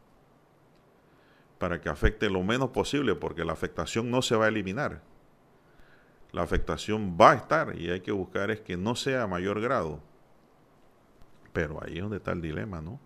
[1.58, 5.02] Para que afecte lo menos posible, porque la afectación no se va a eliminar.
[6.32, 9.60] La afectación va a estar y hay que buscar es que no sea a mayor
[9.60, 10.00] grado.
[11.58, 13.00] Pero ahí es donde está el dilema, ¿no?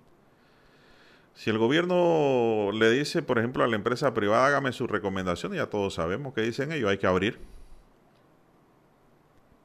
[1.33, 5.69] Si el gobierno le dice, por ejemplo, a la empresa privada, hágame su recomendación, ya
[5.69, 7.39] todos sabemos que dicen ellos, hay que abrir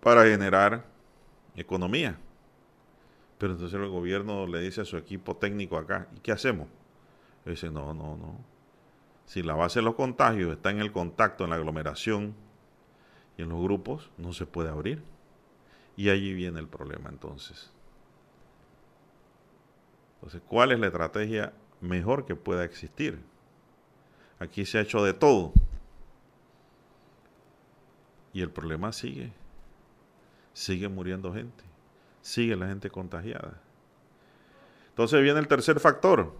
[0.00, 0.84] para generar
[1.56, 2.16] economía.
[3.38, 6.68] Pero entonces el gobierno le dice a su equipo técnico acá, ¿y qué hacemos?
[7.44, 8.38] dice, no, no, no.
[9.24, 12.36] Si la base de los contagios está en el contacto, en la aglomeración
[13.36, 15.02] y en los grupos, no se puede abrir.
[15.96, 17.72] Y allí viene el problema entonces.
[20.16, 23.20] Entonces, ¿cuál es la estrategia mejor que pueda existir?
[24.38, 25.52] Aquí se ha hecho de todo.
[28.32, 29.32] Y el problema sigue.
[30.52, 31.64] Sigue muriendo gente.
[32.20, 33.60] Sigue la gente contagiada.
[34.88, 36.34] Entonces viene el tercer factor,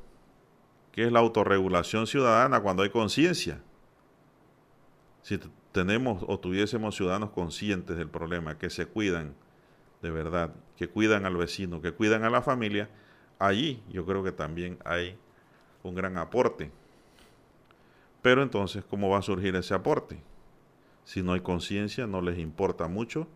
[0.93, 3.61] que es la autorregulación ciudadana cuando hay conciencia.
[5.23, 5.39] Si
[5.73, 9.35] tenemos o tuviésemos ciudadanos conscientes del problema, que se cuidan
[10.03, 12.89] de verdad, que cuidan al vecino, que cuidan a la familia,
[13.39, 15.19] allí yo creo que también hay
[15.83, 16.71] un gran aporte.
[18.23, 20.21] Pero entonces, ¿cómo va a surgir ese aporte?
[21.05, 23.29] Si no hay conciencia, no les importa mucho.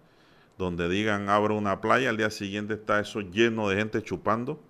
[0.59, 4.61] Donde digan abro una playa, al día siguiente está eso lleno de gente chupando,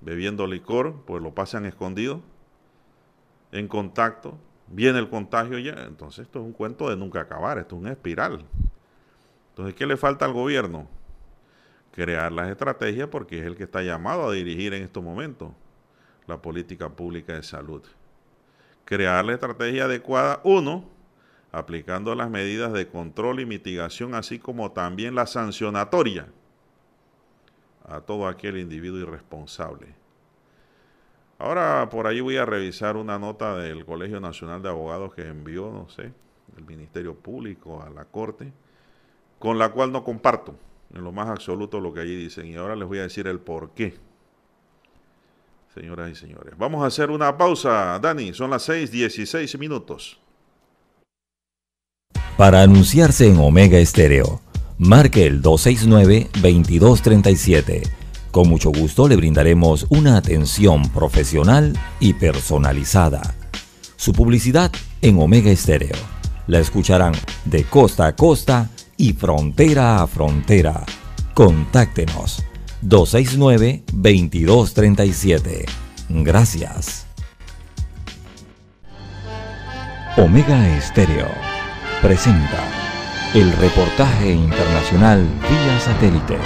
[0.00, 2.22] bebiendo licor, pues lo pasan escondido,
[3.52, 4.38] en contacto,
[4.68, 5.58] viene el contagio.
[5.58, 8.44] Entonces esto es un cuento de nunca acabar, esto es una espiral.
[9.50, 10.88] Entonces, ¿qué le falta al gobierno?
[11.98, 15.50] Crear las estrategias porque es el que está llamado a dirigir en estos momentos
[16.28, 17.82] la política pública de salud.
[18.84, 20.84] Crear la estrategia adecuada, uno,
[21.50, 26.28] aplicando las medidas de control y mitigación, así como también la sancionatoria
[27.84, 29.88] a todo aquel individuo irresponsable.
[31.36, 35.72] Ahora por ahí voy a revisar una nota del Colegio Nacional de Abogados que envió,
[35.72, 36.12] no sé,
[36.56, 38.52] el Ministerio Público a la Corte,
[39.40, 42.46] con la cual no comparto en lo más absoluto lo que allí dicen.
[42.46, 43.96] Y ahora les voy a decir el por qué.
[45.74, 46.54] Señoras y señores.
[46.56, 48.32] Vamos a hacer una pausa, Dani.
[48.32, 50.18] Son las 6:16 minutos.
[52.36, 54.40] Para anunciarse en Omega Estéreo,
[54.78, 57.82] marque el 269-2237.
[58.30, 63.34] Con mucho gusto le brindaremos una atención profesional y personalizada.
[63.96, 64.70] Su publicidad
[65.02, 65.96] en Omega Estéreo.
[66.46, 67.14] La escucharán
[67.44, 70.84] de costa a costa y frontera a frontera.
[71.32, 72.44] Contáctenos
[72.82, 75.64] 269-2237.
[76.10, 77.06] Gracias.
[80.16, 81.28] Omega Estéreo
[82.02, 82.58] presenta
[83.34, 86.38] el reportaje internacional vía satélite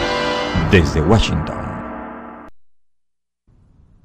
[0.71, 1.72] desde Washington.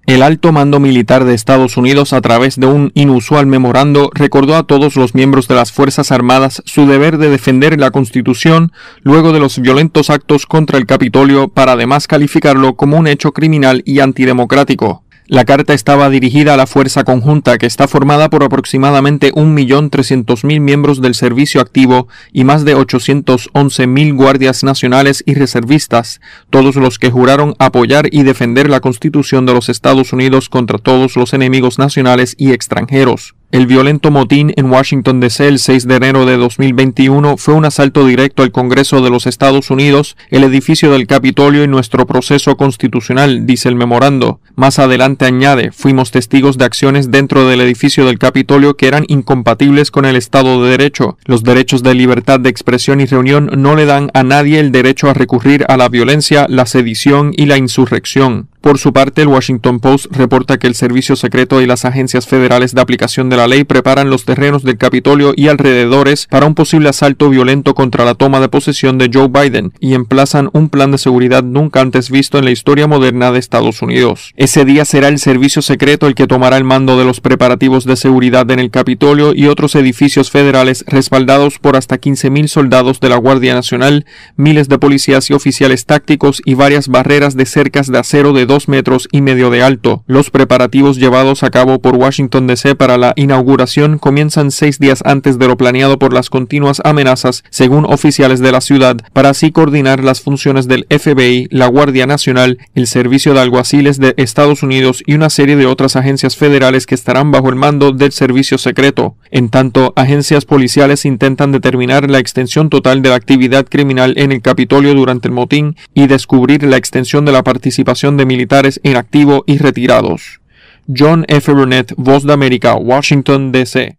[0.08, 4.64] El alto mando militar de Estados Unidos, a través de un inusual memorando, recordó a
[4.64, 9.42] todos los miembros de las Fuerzas Armadas su deber de defender la Constitución luego de
[9.42, 15.04] los violentos actos contra el Capitolio para además calificarlo como un hecho criminal y antidemocrático.
[15.30, 21.02] La carta estaba dirigida a la Fuerza Conjunta, que está formada por aproximadamente 1.300.000 miembros
[21.02, 27.56] del servicio activo y más de 811.000 guardias nacionales y reservistas, todos los que juraron
[27.60, 32.54] apoyar y defender la Constitución de los Estados Unidos contra todos los enemigos nacionales y
[32.54, 33.36] extranjeros.
[33.50, 38.06] El violento motín en Washington DC el 6 de enero de 2021 fue un asalto
[38.06, 43.46] directo al Congreso de los Estados Unidos, el edificio del Capitolio y nuestro proceso constitucional,
[43.46, 44.42] dice el memorando.
[44.56, 49.92] Más adelante añade, fuimos testigos de acciones dentro del edificio del Capitolio que eran incompatibles
[49.92, 51.18] con el Estado de Derecho.
[51.24, 55.10] Los derechos de libertad de expresión y reunión no le dan a nadie el derecho
[55.10, 58.50] a recurrir a la violencia, la sedición y la insurrección.
[58.68, 62.76] Por su parte, el Washington Post reporta que el Servicio Secreto y las agencias federales
[62.76, 66.90] de aplicación de la ley preparan los terrenos del Capitolio y alrededores para un posible
[66.90, 70.98] asalto violento contra la toma de posesión de Joe Biden y emplazan un plan de
[70.98, 74.34] seguridad nunca antes visto en la historia moderna de Estados Unidos.
[74.36, 77.96] Ese día será el Servicio Secreto el que tomará el mando de los preparativos de
[77.96, 83.16] seguridad en el Capitolio y otros edificios federales respaldados por hasta 15.000 soldados de la
[83.16, 84.06] Guardia Nacional,
[84.36, 88.57] miles de policías y oficiales tácticos y varias barreras de cercas de acero de dos
[88.68, 90.04] metros y medio de alto.
[90.08, 95.38] Los preparativos llevados a cabo por Washington DC para la inauguración comienzan seis días antes
[95.38, 100.04] de lo planeado por las continuas amenazas, según oficiales de la ciudad, para así coordinar
[100.04, 105.14] las funciones del FBI, la Guardia Nacional, el Servicio de Alguaciles de Estados Unidos y
[105.14, 109.16] una serie de otras agencias federales que estarán bajo el mando del servicio secreto.
[109.30, 114.42] En tanto, agencias policiales intentan determinar la extensión total de la actividad criminal en el
[114.42, 118.37] Capitolio durante el motín y descubrir la extensión de la participación de militares
[118.84, 120.42] en activo y retirados.
[120.88, 121.52] John F.
[121.52, 123.98] Burnett, Voz de América, Washington, D.C.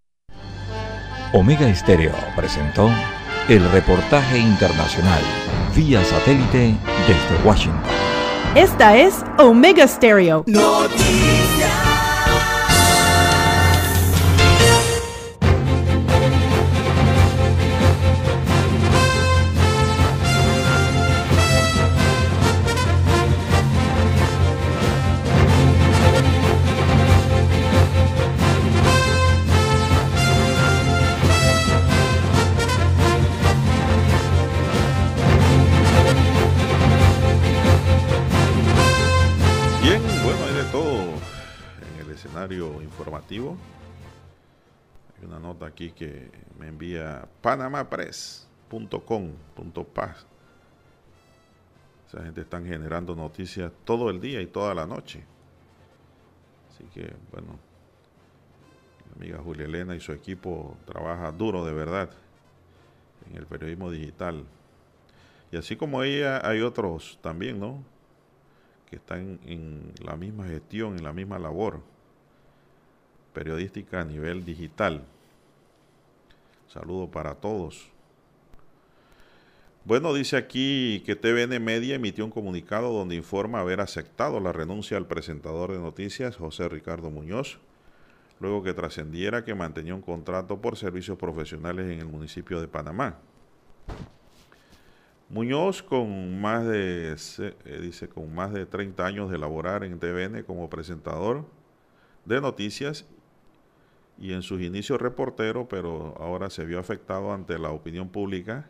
[1.33, 2.91] Omega Estéreo presentó
[3.49, 5.21] el reportaje internacional
[5.75, 6.75] vía satélite
[7.07, 7.83] desde Washington.
[8.55, 10.45] Esta es Omega Stereo.
[45.49, 50.27] Nota aquí que me envía panamapress.com.paz.
[52.07, 55.25] Esa gente están generando noticias todo el día y toda la noche.
[56.71, 57.59] Así que, bueno,
[59.09, 62.11] la amiga Julia Elena y su equipo trabaja duro de verdad
[63.29, 64.45] en el periodismo digital.
[65.51, 67.83] Y así como ella, hay otros también, ¿no?
[68.91, 71.83] que están en la misma gestión, en la misma labor
[73.35, 75.05] periodística a nivel digital.
[76.69, 77.91] Saludo para todos.
[79.85, 84.99] Bueno, dice aquí que TVN Media emitió un comunicado donde informa haber aceptado la renuncia
[84.99, 87.59] al presentador de noticias, José Ricardo Muñoz,
[88.39, 93.17] luego que trascendiera que mantenía un contrato por servicios profesionales en el municipio de Panamá.
[95.31, 100.43] Muñoz, con más de, eh, dice, con más de 30 años de laborar en TVN
[100.45, 101.47] como presentador
[102.27, 103.07] de noticias
[104.19, 108.69] y en sus inicios reportero, pero ahora se vio afectado ante la opinión pública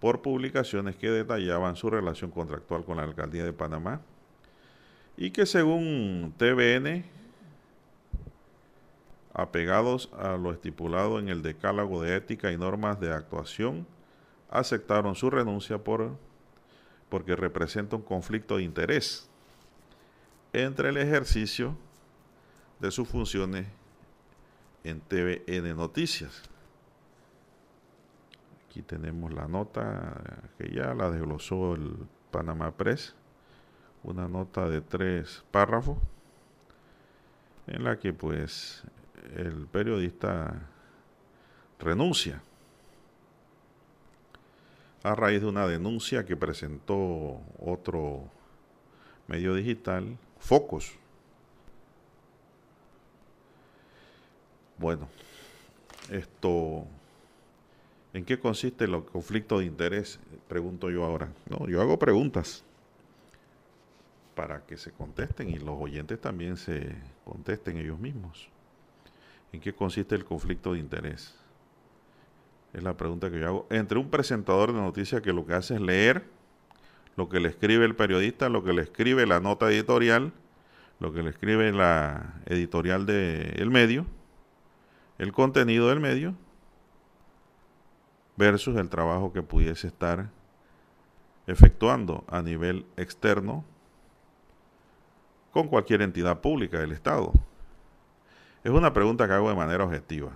[0.00, 4.00] por publicaciones que detallaban su relación contractual con la alcaldía de Panamá
[5.16, 7.04] y que según TVN,
[9.34, 13.86] apegados a lo estipulado en el decálogo de ética y normas de actuación,
[14.48, 16.16] aceptaron su renuncia por,
[17.10, 19.28] porque representa un conflicto de interés
[20.54, 21.76] entre el ejercicio
[22.80, 23.66] de sus funciones
[24.84, 26.42] en TVN Noticias.
[28.66, 31.96] Aquí tenemos la nota que ya la desglosó el
[32.30, 33.14] Panamá Press,
[34.02, 35.98] una nota de tres párrafos
[37.66, 38.82] en la que pues
[39.36, 40.68] el periodista
[41.78, 42.42] renuncia
[45.02, 48.24] a raíz de una denuncia que presentó otro
[49.26, 50.92] medio digital, Focus.
[54.80, 55.10] Bueno,
[56.10, 56.86] esto,
[58.14, 60.18] ¿en qué consiste el conflicto de interés?
[60.48, 61.28] Pregunto yo ahora.
[61.50, 62.64] No, yo hago preguntas
[64.34, 66.94] para que se contesten y los oyentes también se
[67.26, 68.48] contesten ellos mismos.
[69.52, 71.34] ¿En qué consiste el conflicto de interés?
[72.72, 73.66] Es la pregunta que yo hago.
[73.68, 76.24] Entre un presentador de noticias que lo que hace es leer
[77.16, 80.32] lo que le escribe el periodista, lo que le escribe la nota editorial,
[81.00, 84.06] lo que le escribe la editorial del medio,
[85.20, 86.34] el contenido del medio,
[88.38, 90.30] versus el trabajo que pudiese estar
[91.46, 93.62] efectuando a nivel externo
[95.52, 97.34] con cualquier entidad pública del Estado.
[98.64, 100.32] Es una pregunta que hago de manera objetiva.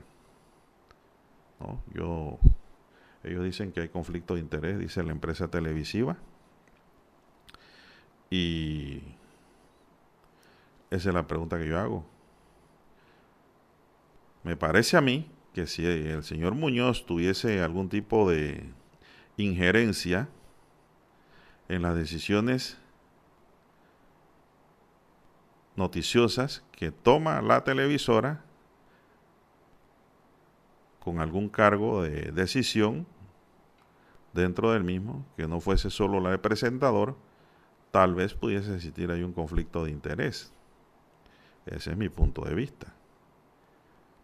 [1.94, 2.38] Yo,
[3.22, 6.18] ellos dicen que hay conflicto de interés, dice la empresa televisiva.
[8.28, 9.02] Y
[10.90, 12.13] esa es la pregunta que yo hago.
[14.44, 18.72] Me parece a mí que si el señor Muñoz tuviese algún tipo de
[19.38, 20.28] injerencia
[21.68, 22.76] en las decisiones
[25.76, 28.44] noticiosas que toma la televisora
[31.00, 33.06] con algún cargo de decisión
[34.32, 37.16] dentro del mismo, que no fuese solo la de presentador,
[37.90, 40.52] tal vez pudiese existir ahí un conflicto de interés.
[41.66, 42.93] Ese es mi punto de vista.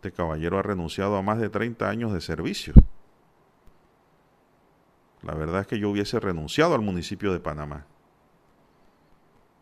[0.01, 2.73] Este caballero ha renunciado a más de 30 años de servicio.
[5.21, 7.85] La verdad es que yo hubiese renunciado al municipio de Panamá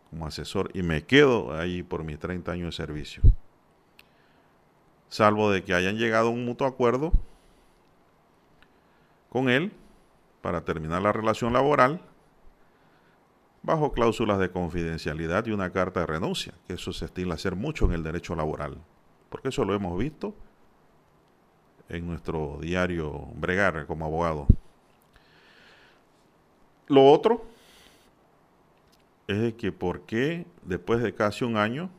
[0.09, 3.21] como asesor y me quedo ahí por mis 30 años de servicio.
[5.09, 7.11] Salvo de que hayan llegado a un mutuo acuerdo
[9.29, 9.73] con él
[10.41, 11.99] para terminar la relación laboral
[13.61, 17.83] bajo cláusulas de confidencialidad y una carta de renuncia, que eso se estila hacer mucho
[17.87, 18.77] en el derecho laboral,
[19.29, 20.33] porque eso lo hemos visto
[21.87, 24.47] en nuestro diario Bregar como abogado.
[26.87, 27.45] Lo otro
[29.27, 31.89] es que por qué después de casi un año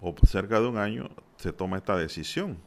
[0.00, 2.58] o cerca de un año se toma esta decisión.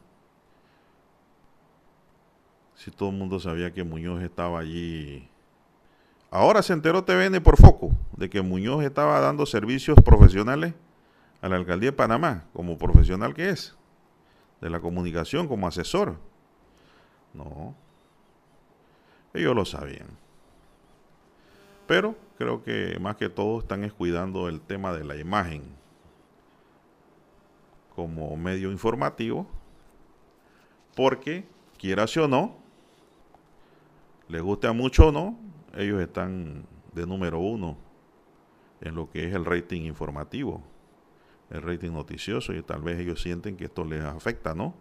[2.74, 5.28] Si todo el mundo sabía que Muñoz estaba allí.
[6.30, 10.74] Ahora se enteró TVN por foco de que Muñoz estaba dando servicios profesionales
[11.44, 13.76] a la alcaldía de Panamá, como profesional que es,
[14.62, 16.16] de la comunicación, como asesor.
[17.34, 17.74] No,
[19.34, 20.08] ellos lo sabían.
[21.86, 25.64] Pero creo que más que todo están cuidando el tema de la imagen
[27.94, 29.46] como medio informativo,
[30.96, 31.44] porque
[31.76, 32.56] quieras o no,
[34.28, 35.38] les guste a mucho o no,
[35.76, 36.64] ellos están
[36.94, 37.76] de número uno
[38.80, 40.62] en lo que es el rating informativo,
[41.50, 44.74] el rating noticioso, y tal vez ellos sienten que esto les afecta, ¿no?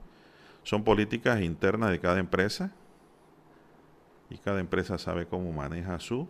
[0.64, 2.74] Son políticas internas de cada empresa
[4.30, 6.28] y cada empresa sabe cómo maneja su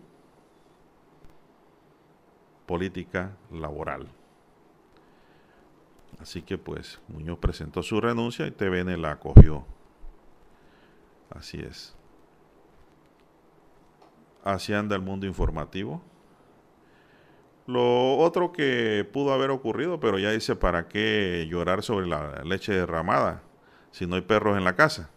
[2.65, 4.07] política laboral.
[6.19, 9.65] Así que pues Muñoz presentó su renuncia y TVN la acogió.
[11.29, 11.95] Así es.
[14.43, 16.01] Así anda el mundo informativo.
[17.65, 22.73] Lo otro que pudo haber ocurrido, pero ya dice, ¿para qué llorar sobre la leche
[22.73, 23.41] derramada
[23.91, 25.09] si no hay perros en la casa?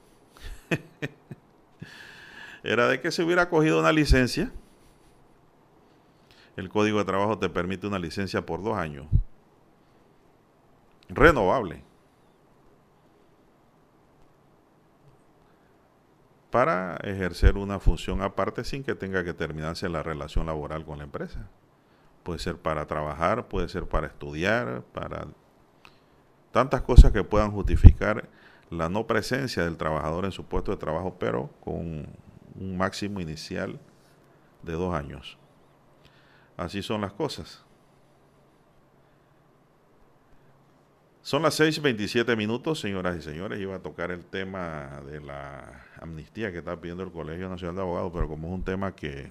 [2.62, 4.52] Era de que se hubiera cogido una licencia
[6.56, 9.06] el Código de Trabajo te permite una licencia por dos años.
[11.08, 11.84] Renovable.
[16.50, 21.04] Para ejercer una función aparte sin que tenga que terminarse la relación laboral con la
[21.04, 21.50] empresa.
[22.26, 25.28] Puede ser para trabajar, puede ser para estudiar, para
[26.50, 28.28] tantas cosas que puedan justificar
[28.68, 32.08] la no presencia del trabajador en su puesto de trabajo, pero con
[32.58, 33.78] un máximo inicial
[34.64, 35.38] de dos años.
[36.56, 37.64] Así son las cosas.
[41.22, 43.60] Son las 6.27 minutos, señoras y señores.
[43.60, 47.82] Iba a tocar el tema de la amnistía que está pidiendo el Colegio Nacional de
[47.82, 49.30] Abogados, pero como es un tema que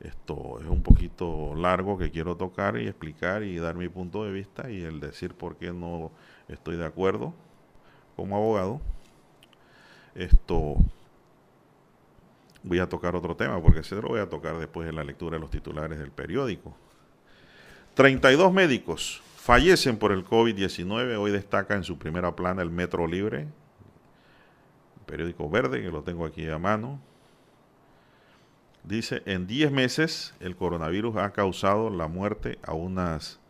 [0.00, 4.32] esto es un poquito largo que quiero tocar y explicar y dar mi punto de
[4.32, 6.12] vista y el decir por qué no
[6.46, 7.34] estoy de acuerdo
[8.14, 8.80] como abogado.
[10.14, 10.76] Esto
[12.62, 15.36] voy a tocar otro tema, porque se lo voy a tocar después de la lectura
[15.36, 16.76] de los titulares del periódico.
[17.94, 21.18] 32 médicos fallecen por el COVID-19.
[21.18, 23.48] Hoy destaca en su primera plana el Metro Libre,
[25.06, 27.00] periódico verde, que lo tengo aquí a mano.
[28.84, 33.40] Dice, en 10 meses el coronavirus ha causado la muerte a unas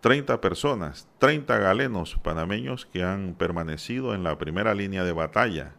[0.00, 5.74] 30 personas, 30 galenos panameños que han permanecido en la primera línea de batalla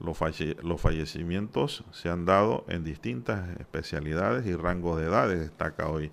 [0.00, 6.10] los, fallecimientos se han dado en distintas especialidades y rangos de edades, destaca hoy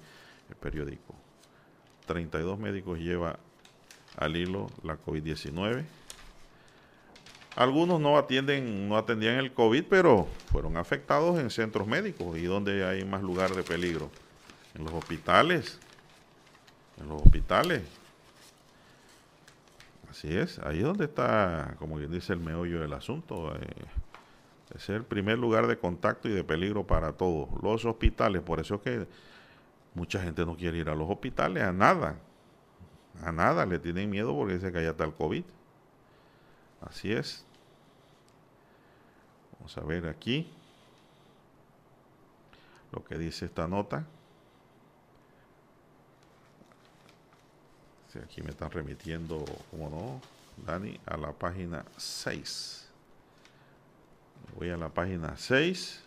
[0.49, 1.15] el periódico.
[2.07, 3.39] 32 médicos lleva
[4.17, 5.83] al hilo la COVID-19.
[7.55, 12.85] Algunos no atienden, no atendían el COVID, pero fueron afectados en centros médicos y donde
[12.85, 14.09] hay más lugar de peligro.
[14.73, 15.79] En los hospitales.
[16.99, 17.81] En los hospitales
[20.15, 23.53] Así es, ahí es donde está, como quien dice, el meollo del asunto.
[23.53, 23.67] Eh,
[24.73, 27.49] es el primer lugar de contacto y de peligro para todos.
[27.61, 29.07] Los hospitales, por eso es que
[29.93, 32.17] mucha gente no quiere ir a los hospitales, a nada.
[33.21, 35.43] A nada le tienen miedo porque dice que allá está el COVID.
[36.79, 37.44] Así es.
[39.65, 40.47] Vamos a ver aquí
[42.91, 44.05] lo que dice esta nota.
[48.13, 50.21] Sí, aquí me están remitiendo, como no,
[50.67, 52.87] Dani, a la página 6.
[54.55, 56.03] Voy a la página 6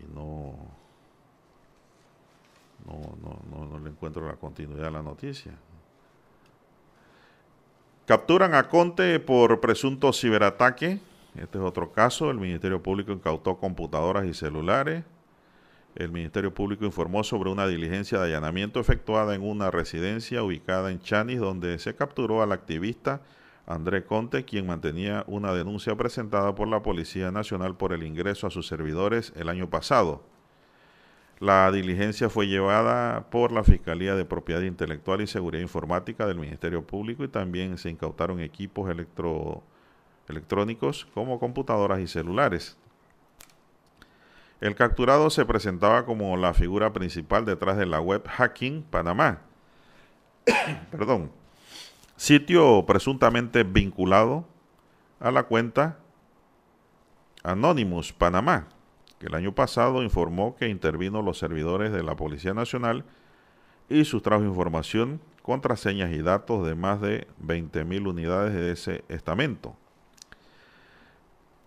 [0.00, 0.54] y no,
[2.84, 5.54] no, no, no, no le encuentro la continuidad a la noticia.
[8.04, 11.07] Capturan a Conte por presunto ciberataque.
[11.42, 12.30] Este es otro caso.
[12.30, 15.04] El Ministerio Público incautó computadoras y celulares.
[15.94, 21.00] El Ministerio Público informó sobre una diligencia de allanamiento efectuada en una residencia ubicada en
[21.00, 23.22] Chanis, donde se capturó al activista
[23.66, 28.50] André Conte, quien mantenía una denuncia presentada por la Policía Nacional por el ingreso a
[28.50, 30.24] sus servidores el año pasado.
[31.38, 36.84] La diligencia fue llevada por la Fiscalía de Propiedad Intelectual y Seguridad Informática del Ministerio
[36.86, 39.62] Público y también se incautaron equipos electro,
[40.28, 42.76] electrónicos como computadoras y celulares.
[44.60, 49.42] El capturado se presentaba como la figura principal detrás de la web Hacking Panamá.
[50.90, 51.30] Perdón
[52.18, 54.44] sitio presuntamente vinculado
[55.20, 56.00] a la cuenta
[57.44, 58.66] Anonymous Panamá,
[59.20, 63.04] que el año pasado informó que intervino los servidores de la Policía Nacional
[63.88, 69.76] y sustrajo información, contraseñas y datos de más de 20.000 unidades de ese estamento.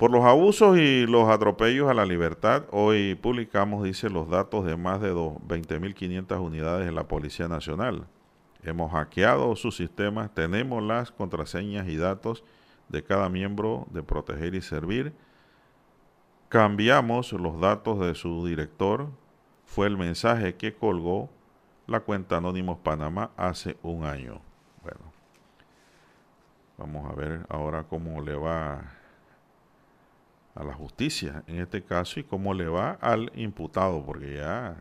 [0.02, 4.76] Por los abusos y los atropellos a la libertad, hoy publicamos, dice, los datos de
[4.76, 8.08] más de 20.500 unidades de la Policía Nacional
[8.64, 12.44] Hemos hackeado sus sistemas, tenemos las contraseñas y datos
[12.90, 15.14] de cada miembro de Proteger y Servir.
[16.50, 19.08] Cambiamos los datos de su director.
[19.66, 21.30] Fue el mensaje que colgó
[21.86, 24.42] la cuenta Anónimos Panamá hace un año.
[24.82, 25.14] Bueno,
[26.80, 28.98] vamos a ver ahora cómo le va
[30.56, 34.78] a la justicia en este caso y cómo le va al imputado, porque ya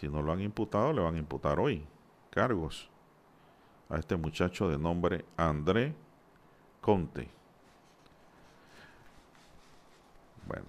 [0.00, 1.86] si no lo han imputado, le van a imputar hoy
[2.30, 2.90] cargos
[3.88, 5.94] a este muchacho de nombre André
[6.80, 7.28] Conte.
[10.46, 10.66] Bueno,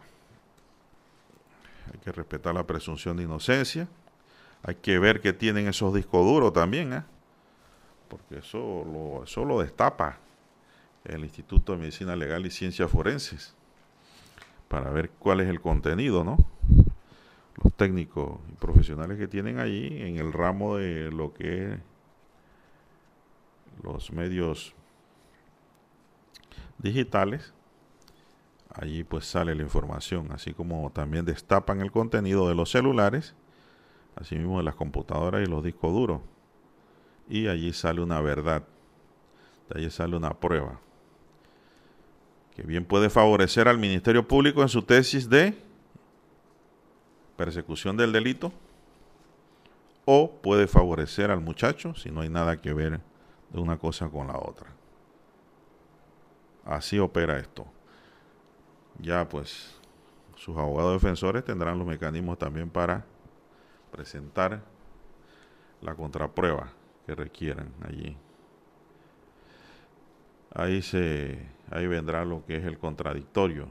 [1.92, 3.88] hay que respetar la presunción de inocencia.
[4.64, 7.04] Hay que ver que tienen esos discos duros también, ¿eh?
[8.08, 10.20] porque eso lo, eso lo destapa
[11.04, 13.56] el Instituto de Medicina Legal y Ciencias Forenses
[14.68, 16.38] para ver cuál es el contenido, ¿no?
[17.64, 21.80] los técnicos y profesionales que tienen allí en el ramo de lo que es
[23.84, 24.74] los medios
[26.78, 27.54] digitales,
[28.74, 33.36] allí pues sale la información, así como también destapan el contenido de los celulares,
[34.16, 36.22] así mismo de las computadoras y los discos duros.
[37.28, 38.64] Y allí sale una verdad,
[39.70, 40.80] de allí sale una prueba,
[42.56, 45.58] que bien puede favorecer al Ministerio Público en su tesis de
[47.36, 48.54] persecución del delito
[50.06, 53.02] o puede favorecer al muchacho si no hay nada que ver
[53.50, 54.70] de una cosa con la otra.
[56.64, 57.66] Así opera esto.
[59.00, 59.76] Ya pues
[60.38, 63.06] sus abogados defensores tendrán los mecanismos también para
[63.92, 64.64] presentar
[65.82, 66.70] la contraprueba
[67.06, 68.16] que requieran allí.
[70.54, 73.68] Ahí se ahí vendrá lo que es el contradictorio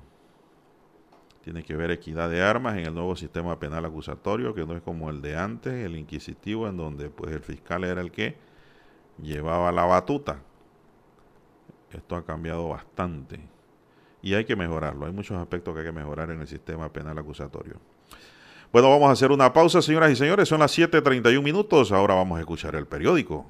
[1.45, 4.81] tiene que ver equidad de armas en el nuevo sistema penal acusatorio, que no es
[4.81, 8.35] como el de antes, el inquisitivo, en donde pues el fiscal era el que
[9.23, 10.39] llevaba la batuta.
[11.93, 13.41] Esto ha cambiado bastante
[14.23, 15.05] y hay que mejorarlo.
[15.05, 17.75] Hay muchos aspectos que hay que mejorar en el sistema penal acusatorio.
[18.73, 20.49] Bueno, vamos a hacer una pausa, señoras y señores.
[20.49, 21.93] Son las 7:31 minutos.
[21.93, 23.45] Ahora vamos a escuchar el periódico.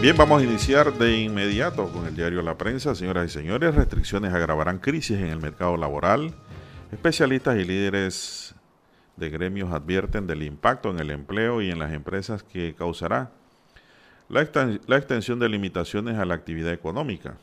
[0.00, 2.94] Bien, vamos a iniciar de inmediato con el diario La Prensa.
[2.94, 6.32] Señoras y señores, restricciones agravarán crisis en el mercado laboral.
[6.90, 8.54] Especialistas y líderes
[9.16, 13.30] de gremios advierten del impacto en el empleo y en las empresas que causará
[14.30, 17.36] la, extensión de limitaciones a la actividad económica.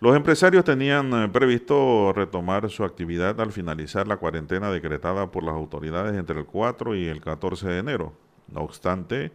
[0.00, 5.54] Los empresarios tenían eh, previsto retomar su actividad al finalizar la cuarentena decretada por las
[5.54, 8.12] autoridades entre el 4 y el 14 de enero.
[8.48, 9.30] No obstante,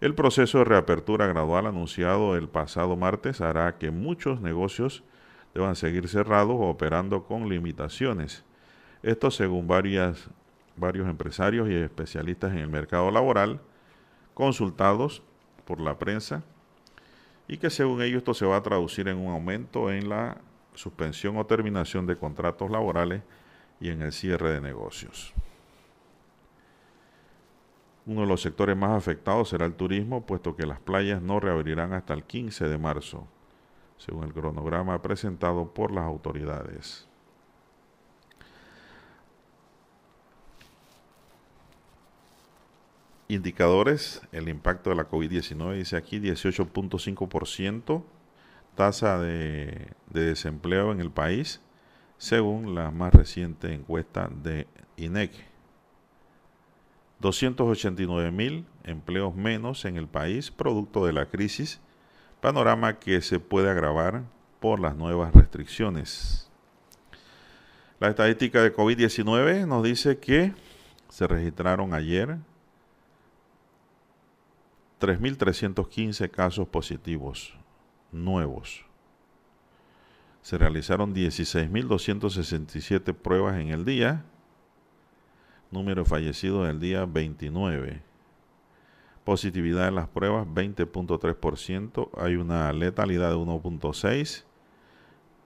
[0.00, 5.02] el proceso de reapertura gradual anunciado el pasado martes hará que muchos negocios
[5.54, 8.44] deban seguir cerrados o operando con limitaciones.
[9.02, 10.28] Esto según varios
[10.78, 13.60] empresarios y especialistas en el mercado laboral
[14.34, 15.22] consultados
[15.64, 16.42] por la prensa
[17.48, 20.36] y que según ellos esto se va a traducir en un aumento en la
[20.74, 23.22] suspensión o terminación de contratos laborales
[23.80, 25.32] y en el cierre de negocios.
[28.06, 31.92] Uno de los sectores más afectados será el turismo, puesto que las playas no reabrirán
[31.92, 33.26] hasta el 15 de marzo,
[33.98, 37.08] según el cronograma presentado por las autoridades.
[43.28, 48.04] Indicadores, el impacto de la COVID-19 dice aquí 18.5%,
[48.76, 51.60] tasa de, de, desempleo en el país,
[52.18, 55.45] según la más reciente encuesta de INEC.
[57.20, 61.80] 289 mil empleos menos en el país producto de la crisis,
[62.40, 64.24] panorama que se puede agravar
[64.60, 66.50] por las nuevas restricciones.
[67.98, 70.52] La estadística de COVID-19 nos dice que
[71.08, 72.36] se registraron ayer
[75.00, 77.54] 3.315 casos positivos
[78.12, 78.84] nuevos.
[80.42, 84.24] Se realizaron 16.267 pruebas en el día.
[85.76, 88.00] Número de fallecidos el día 29.
[89.24, 92.08] Positividad en las pruebas 20.3%.
[92.16, 94.44] Hay una letalidad de 1.6%.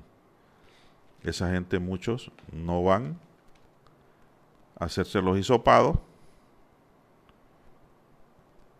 [1.23, 3.19] esa gente, muchos, no van
[4.79, 5.97] a hacerse los hisopados.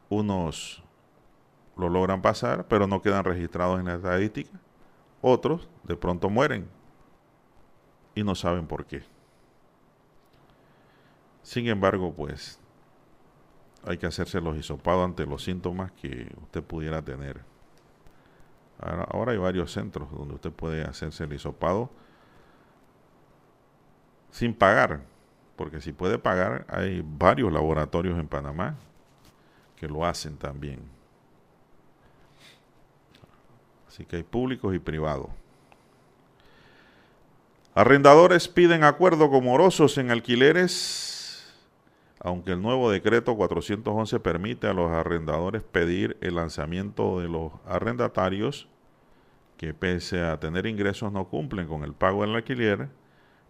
[0.09, 0.82] Unos
[1.77, 4.51] lo logran pasar, pero no quedan registrados en la estadística.
[5.21, 6.67] Otros de pronto mueren
[8.15, 9.03] y no saben por qué.
[11.41, 12.59] Sin embargo, pues
[13.85, 17.41] hay que hacerse los hisopados ante los síntomas que usted pudiera tener.
[18.79, 21.89] Ahora, ahora, hay varios centros donde usted puede hacerse el hisopado
[24.31, 25.01] sin pagar,
[25.55, 28.75] porque si puede pagar, hay varios laboratorios en Panamá
[29.75, 30.79] que lo hacen también.
[33.93, 35.27] Así que hay públicos y privados.
[37.75, 41.53] Arrendadores piden acuerdo con morosos en alquileres,
[42.19, 48.67] aunque el nuevo decreto 411 permite a los arrendadores pedir el lanzamiento de los arrendatarios
[49.57, 52.89] que pese a tener ingresos no cumplen con el pago del alquiler,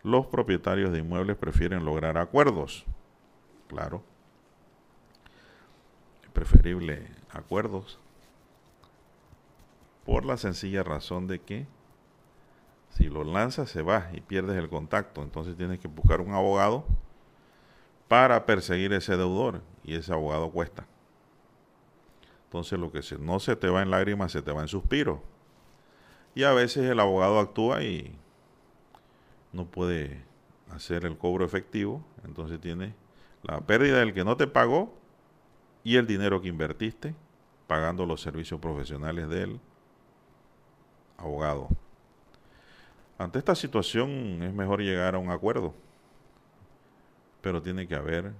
[0.01, 2.83] los propietarios de inmuebles prefieren lograr acuerdos.
[3.69, 4.03] Claro.
[6.21, 7.97] Es preferible acuerdos
[10.05, 11.67] por la sencilla razón de que
[12.89, 15.23] si lo lanzas se va y pierdes el contacto.
[15.23, 16.85] Entonces tienes que buscar un abogado
[18.07, 20.85] para perseguir ese deudor y ese abogado cuesta.
[22.45, 25.19] Entonces lo que no se te va en lágrimas se te va en suspiros.
[26.35, 28.15] Y a veces el abogado actúa y
[29.51, 30.23] no puede
[30.71, 32.95] hacer el cobro efectivo, entonces tiene
[33.43, 34.95] la pérdida del que no te pagó
[35.83, 37.15] y el dinero que invertiste
[37.67, 39.59] pagando los servicios profesionales del
[41.17, 41.69] abogado.
[43.17, 45.73] Ante esta situación es mejor llegar a un acuerdo,
[47.41, 48.33] pero tiene que haber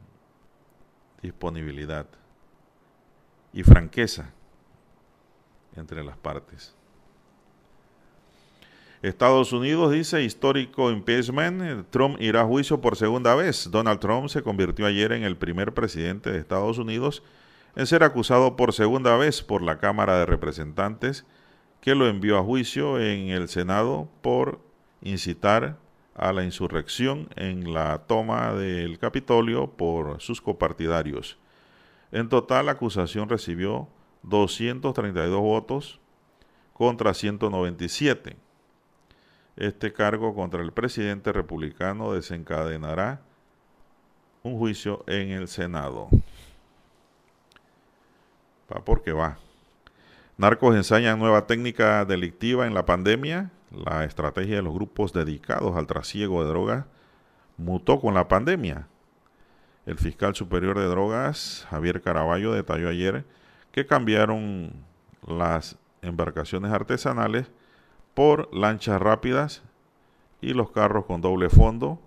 [1.22, 2.06] disponibilidad
[3.54, 4.30] y franqueza
[5.76, 6.76] entre las partes.
[9.04, 11.90] Estados Unidos dice histórico impeachment.
[11.90, 13.70] Trump irá a juicio por segunda vez.
[13.70, 17.22] Donald Trump se convirtió ayer en el primer presidente de Estados Unidos
[17.76, 21.26] en ser acusado por segunda vez por la Cámara de Representantes
[21.84, 24.62] que lo envió a juicio en el Senado por
[25.02, 25.76] incitar
[26.16, 31.38] a la insurrección en la toma del Capitolio por sus copartidarios.
[32.14, 33.90] En total, la acusación recibió
[34.22, 36.00] 232 votos
[36.72, 38.38] contra 197.
[39.58, 43.20] Este cargo contra el presidente republicano desencadenará
[44.42, 46.08] un juicio en el Senado.
[48.72, 49.38] Va porque va.
[50.36, 53.52] Narcos ensañan nueva técnica delictiva en la pandemia.
[53.70, 56.86] La estrategia de los grupos dedicados al trasiego de drogas
[57.58, 58.88] mutó con la pandemia.
[59.86, 63.26] El fiscal superior de drogas, Javier Caraballo, detalló ayer
[63.72, 64.74] que cambiaron
[65.28, 67.52] las embarcaciones artesanales
[68.16, 69.62] por lanchas rápidas
[70.42, 72.00] y los carros con doble fondo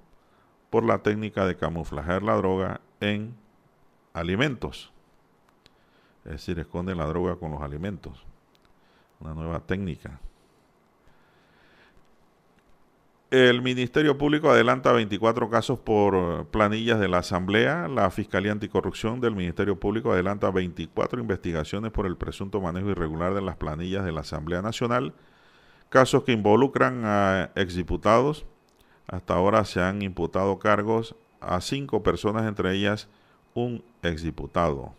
[0.71, 3.37] por la técnica de camuflajear la droga en
[4.15, 4.93] alimentos.
[6.27, 8.25] Es decir, esconden la droga con los alimentos.
[9.21, 10.21] Una nueva técnica.
[13.31, 17.89] El Ministerio Público adelanta 24 casos por planillas de la Asamblea.
[17.89, 23.43] La Fiscalía Anticorrupción del Ministerio Público adelanta 24 investigaciones por el presunto manejo irregular de
[23.43, 25.13] las planillas de la Asamblea Nacional.
[25.89, 28.47] Casos que involucran a exdiputados.
[29.09, 33.09] Hasta ahora se han imputado cargos a cinco personas, entre ellas
[33.55, 34.95] un exdiputado.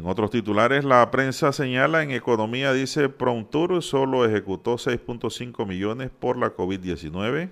[0.00, 6.38] En otros titulares, la prensa señala en economía, dice Prontur solo ejecutó 6.5 millones por
[6.38, 7.50] la COVID-19.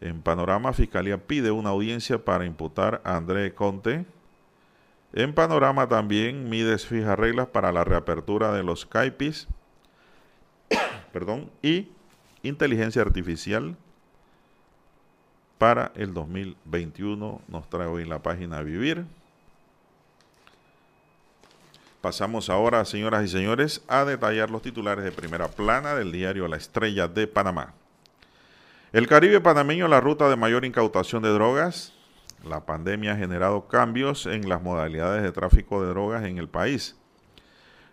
[0.00, 4.04] En Panorama, Fiscalía pide una audiencia para imputar a André Conte.
[5.12, 9.46] En Panorama también, Mides fija reglas para la reapertura de los CAIPIS.
[11.12, 11.92] Perdón, y
[12.42, 13.76] inteligencia artificial
[15.58, 17.40] para el 2021.
[17.46, 19.06] Nos trae hoy en la página Vivir.
[22.02, 26.56] Pasamos ahora, señoras y señores, a detallar los titulares de primera plana del diario La
[26.56, 27.74] Estrella de Panamá.
[28.92, 31.92] El Caribe panameño, la ruta de mayor incautación de drogas.
[32.44, 36.96] La pandemia ha generado cambios en las modalidades de tráfico de drogas en el país.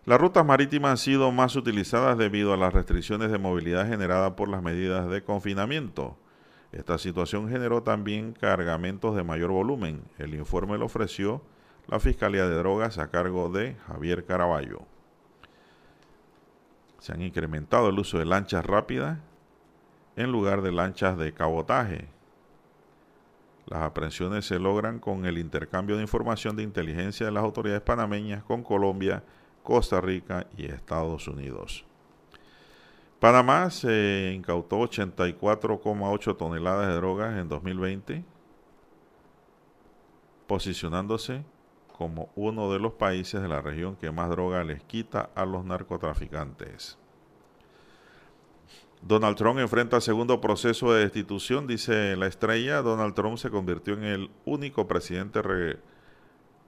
[0.05, 4.49] Las rutas marítimas han sido más utilizadas debido a las restricciones de movilidad generadas por
[4.49, 6.17] las medidas de confinamiento.
[6.71, 10.01] Esta situación generó también cargamentos de mayor volumen.
[10.17, 11.43] El informe lo ofreció
[11.89, 14.81] la Fiscalía de Drogas a cargo de Javier Caraballo.
[16.99, 19.17] Se han incrementado el uso de lanchas rápidas
[20.15, 22.07] en lugar de lanchas de cabotaje.
[23.65, 28.43] Las aprehensiones se logran con el intercambio de información de inteligencia de las autoridades panameñas
[28.43, 29.23] con Colombia,
[29.63, 31.85] Costa Rica y Estados Unidos.
[33.19, 38.23] Panamá se incautó 84,8 toneladas de drogas en 2020,
[40.45, 41.43] posicionándose
[41.99, 45.65] como uno de los países de la región que más droga les quita a los
[45.65, 46.97] narcotraficantes.
[49.01, 52.81] Donald Trump enfrenta segundo proceso de destitución, dice la estrella.
[52.81, 55.41] Donald Trump se convirtió en el único presidente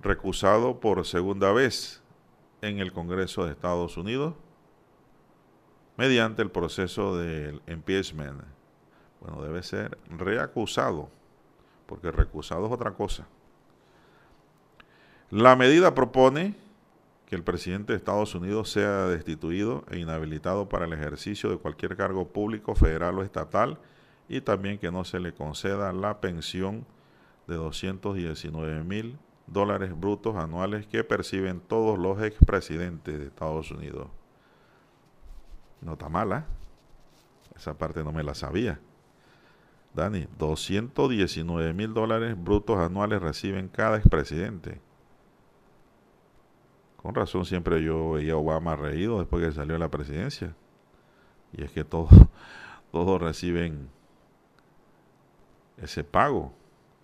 [0.02, 2.04] recusado por segunda vez
[2.62, 4.34] en el Congreso de Estados Unidos
[5.96, 8.42] mediante el proceso del impeachment.
[9.22, 11.10] Bueno, debe ser reacusado,
[11.86, 13.28] porque recusado es otra cosa.
[15.32, 16.56] La medida propone
[17.26, 21.96] que el presidente de Estados Unidos sea destituido e inhabilitado para el ejercicio de cualquier
[21.96, 23.80] cargo público, federal o estatal,
[24.28, 26.86] y también que no se le conceda la pensión
[27.48, 29.18] de 219 mil
[29.48, 34.10] dólares brutos anuales que perciben todos los expresidentes de Estados Unidos.
[35.80, 36.46] No está mala.
[37.56, 38.82] Esa parte no me la sabía.
[39.94, 44.91] Dani, 219 mil dólares brutos anuales reciben cada expresidente.
[47.02, 50.56] Con razón siempre yo veía a Obama reído después que salió a la presidencia.
[51.54, 52.10] Y es que todos,
[52.92, 53.90] todos reciben
[55.78, 56.54] ese pago.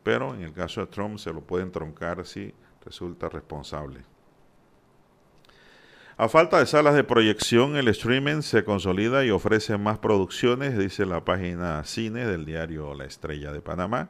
[0.03, 2.53] Pero en el caso de Trump se lo pueden troncar si
[2.85, 4.01] resulta responsable.
[6.19, 11.05] A falta de salas de proyección, el streaming se consolida y ofrece más producciones, dice
[11.05, 14.09] la página Cine del diario La Estrella de Panamá.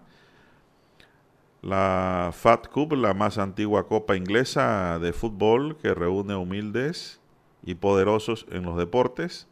[1.68, 7.20] La Fat Cup, la más antigua copa inglesa de fútbol que reúne humildes
[7.62, 9.50] y poderosos en los deportes.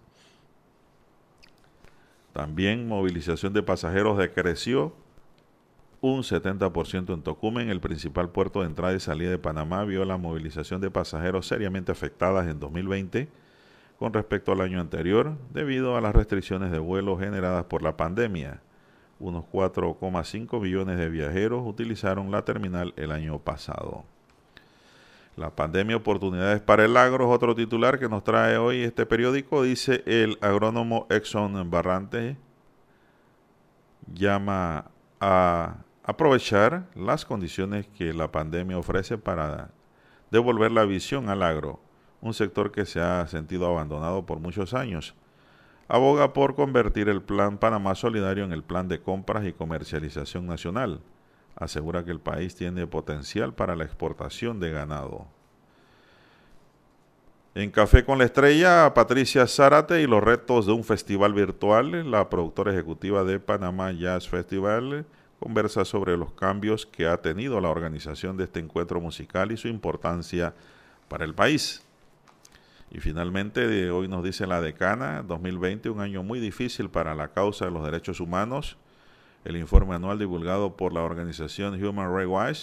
[2.31, 4.95] También movilización de pasajeros decreció
[5.99, 10.15] un 70% en Tocumen, el principal puerto de entrada y salida de Panamá, vio la
[10.15, 13.27] movilización de pasajeros seriamente afectadas en 2020
[13.99, 18.61] con respecto al año anterior debido a las restricciones de vuelo generadas por la pandemia.
[19.19, 24.03] Unos 4,5 millones de viajeros utilizaron la terminal el año pasado.
[25.37, 29.63] La pandemia oportunidades para el agro es otro titular que nos trae hoy este periódico.
[29.63, 32.37] Dice el agrónomo Exxon Barrante
[34.13, 34.85] llama
[35.19, 39.71] a aprovechar las condiciones que la pandemia ofrece para
[40.31, 41.79] devolver la visión al agro,
[42.21, 45.15] un sector que se ha sentido abandonado por muchos años.
[45.87, 51.01] Aboga por convertir el Plan Panamá Solidario en el plan de compras y comercialización nacional
[51.55, 55.25] asegura que el país tiene potencial para la exportación de ganado.
[57.53, 62.29] En Café con la Estrella, Patricia Zárate y los retos de un festival virtual, la
[62.29, 65.05] productora ejecutiva de Panamá Jazz Festival
[65.39, 69.69] conversa sobre los cambios que ha tenido la organización de este encuentro musical y su
[69.69, 70.53] importancia
[71.07, 71.84] para el país.
[72.95, 77.65] Y finalmente, hoy nos dice la decana, 2020, un año muy difícil para la causa
[77.65, 78.77] de los derechos humanos
[79.43, 82.59] el informe anual divulgado por la organización Human Rights Watch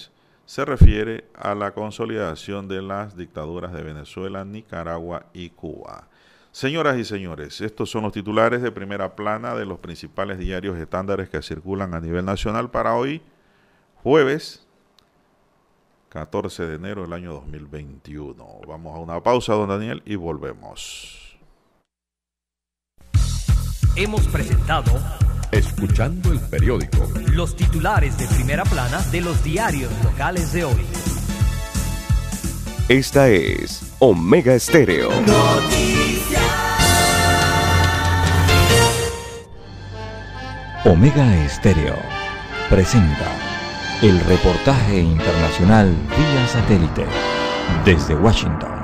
[0.47, 6.09] se refiere a la consolidación de las dictaduras de Venezuela, Nicaragua y Cuba.
[6.51, 11.29] Señoras y señores, estos son los titulares de primera plana de los principales diarios estándares
[11.29, 13.21] que circulan a nivel nacional para hoy,
[14.03, 14.67] jueves
[16.13, 18.61] 14 de enero del año 2021.
[18.69, 21.39] Vamos a una pausa, don Daniel, y volvemos.
[23.97, 24.93] Hemos presentado
[25.51, 27.07] Escuchando el periódico.
[27.33, 30.87] Los titulares de primera plana de los diarios locales de hoy.
[32.89, 35.11] Esta es Omega Estéreo.
[40.87, 41.97] Omega Estéreo
[42.71, 43.42] presenta
[44.03, 47.05] el reportaje internacional vía satélite
[47.85, 48.83] desde Washington.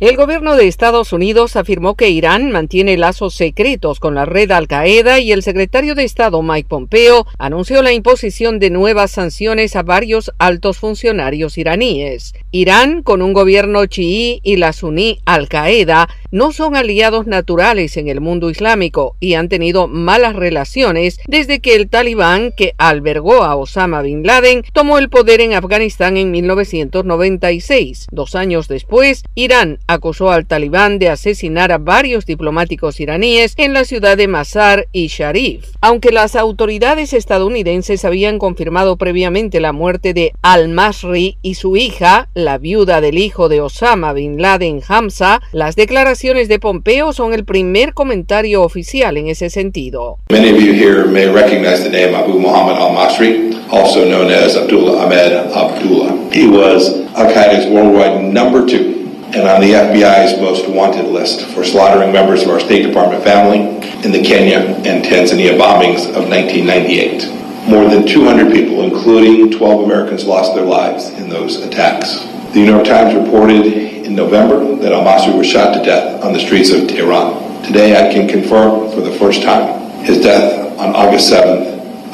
[0.00, 5.20] El gobierno de Estados Unidos afirmó que Irán mantiene lazos secretos con la red Al-Qaeda
[5.20, 10.32] y el secretario de Estado Mike Pompeo anunció la imposición de nuevas sanciones a varios
[10.38, 12.34] altos funcionarios iraníes.
[12.50, 18.20] Irán, con un gobierno chií y la suní Al-Qaeda, no son aliados naturales en el
[18.20, 24.00] mundo islámico y han tenido malas relaciones desde que el talibán, que albergó a Osama
[24.00, 28.06] bin Laden, tomó el poder en Afganistán en 1996.
[28.10, 33.84] Dos años después, Irán acusó al talibán de asesinar a varios diplomáticos iraníes en la
[33.84, 35.66] ciudad de Mazar y Sharif.
[35.82, 42.56] Aunque las autoridades estadounidenses habían confirmado previamente la muerte de al-Masri y su hija, la
[42.56, 47.94] viuda del hijo de Osama bin Laden Hamza, las declaraciones de Pompeo son el primer
[47.94, 50.18] comentario oficial en ese sentido.
[50.30, 55.04] Many of you here may recognize the name Abu Muhammad al-Masri, also known as Abdullah
[55.04, 56.32] Ahmed Abdullah.
[56.32, 58.92] He was Al-Qaeda's worldwide number two
[59.34, 63.60] and on the FBI's most wanted list for slaughtering members of our State Department family
[64.04, 67.68] in the Kenya and Tanzania bombings of 1998.
[67.68, 72.31] More than 200 people, including 12 Americans, lost their lives in those attacks.
[72.52, 73.64] The New York Times reported
[74.04, 77.62] in November that al-Masri was shot to death on the streets of Tehran.
[77.64, 81.64] Today, I can confirm for the first time his death on August 7th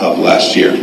[0.01, 0.79] of last year.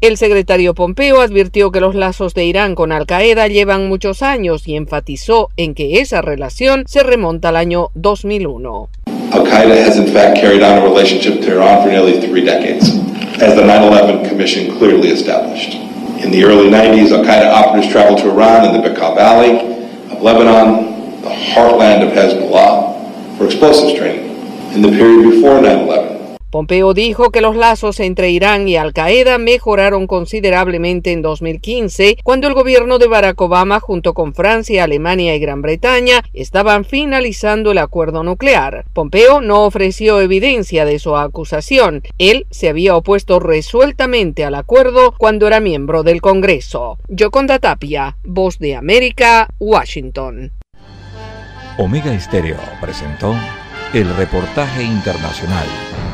[0.00, 4.66] El secretario Pompeo advirtió que los lazos de Irán con Al Qaeda llevan muchos años
[4.66, 8.88] y enfatizó en que esa relación se remonta al año 2001.
[9.30, 12.90] Al Qaeda has in fact carried on a relationship to Iran for nearly three decades,
[13.40, 15.87] as the 9 11 Commission clearly established.
[16.18, 19.60] In the early 90s, Al Qaeda operatives traveled to Iran in the Bekaa Valley
[20.10, 24.26] of Lebanon, the heartland of Hezbollah, for explosives training.
[24.74, 26.17] In the period before 9 11,
[26.50, 32.48] Pompeo dijo que los lazos entre Irán y Al Qaeda mejoraron considerablemente en 2015, cuando
[32.48, 37.78] el gobierno de Barack Obama, junto con Francia, Alemania y Gran Bretaña, estaban finalizando el
[37.78, 38.86] acuerdo nuclear.
[38.94, 42.02] Pompeo no ofreció evidencia de su acusación.
[42.16, 46.96] Él se había opuesto resueltamente al acuerdo cuando era miembro del Congreso.
[47.08, 50.52] Yoconda Tapia, Voz de América, Washington.
[51.76, 53.34] Omega Estéreo presentó
[53.92, 55.66] el reportaje internacional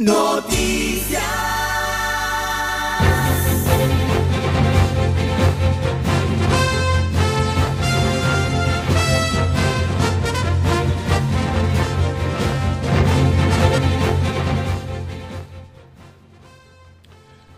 [0.00, 1.22] Noticias.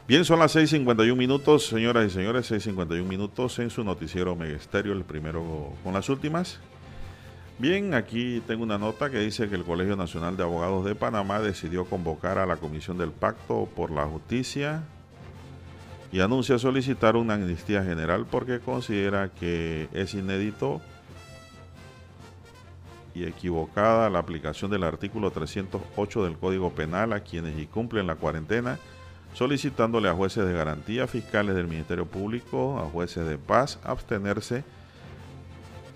[0.09, 5.05] Bien, son las 6.51 minutos, señoras y señores, 6.51 minutos en su noticiero Megesterio, el
[5.05, 6.59] primero con las últimas.
[7.62, 11.39] Bien, aquí tengo una nota que dice que el Colegio Nacional de Abogados de Panamá
[11.39, 14.82] decidió convocar a la Comisión del Pacto por la Justicia
[16.10, 20.80] y anuncia solicitar una amnistía general porque considera que es inédito
[23.14, 28.80] y equivocada la aplicación del artículo 308 del Código Penal a quienes incumplen la cuarentena,
[29.34, 34.64] solicitándole a jueces de garantía, fiscales del Ministerio Público, a jueces de paz, abstenerse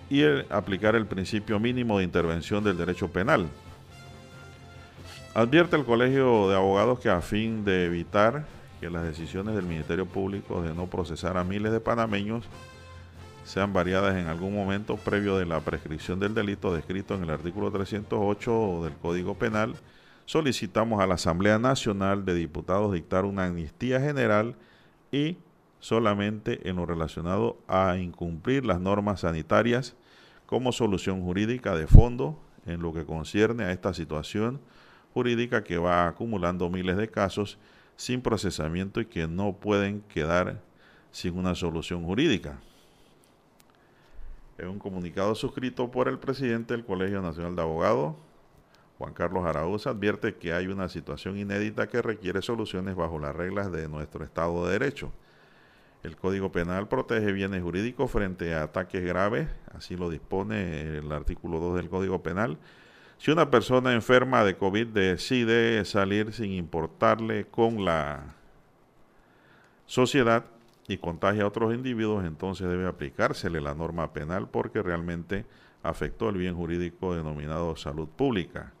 [0.09, 3.47] y aplicar el principio mínimo de intervención del derecho penal.
[5.33, 8.45] Advierte el Colegio de Abogados que a fin de evitar
[8.79, 12.45] que las decisiones del Ministerio Público de no procesar a miles de panameños
[13.43, 17.71] sean variadas en algún momento previo de la prescripción del delito descrito en el artículo
[17.71, 19.75] 308 del Código Penal,
[20.25, 24.55] solicitamos a la Asamblea Nacional de Diputados dictar una amnistía general
[25.11, 25.37] y
[25.79, 29.95] solamente en lo relacionado a incumplir las normas sanitarias
[30.45, 34.59] como solución jurídica de fondo en lo que concierne a esta situación
[35.13, 37.57] jurídica que va acumulando miles de casos
[37.95, 40.61] sin procesamiento y que no pueden quedar
[41.11, 42.59] sin una solución jurídica.
[44.57, 48.15] En un comunicado suscrito por el presidente del Colegio Nacional de Abogados,
[48.97, 53.71] Juan Carlos Araúz advierte que hay una situación inédita que requiere soluciones bajo las reglas
[53.71, 55.11] de nuestro Estado de Derecho.
[56.03, 61.59] El Código Penal protege bienes jurídicos frente a ataques graves, así lo dispone el artículo
[61.59, 62.57] 2 del Código Penal.
[63.17, 68.35] Si una persona enferma de COVID decide salir sin importarle con la
[69.87, 70.45] sociedad
[70.87, 75.45] y contagia a otros individuos, entonces debe aplicársele la norma penal porque realmente
[75.81, 78.71] afectó el bien jurídico denominado salud pública.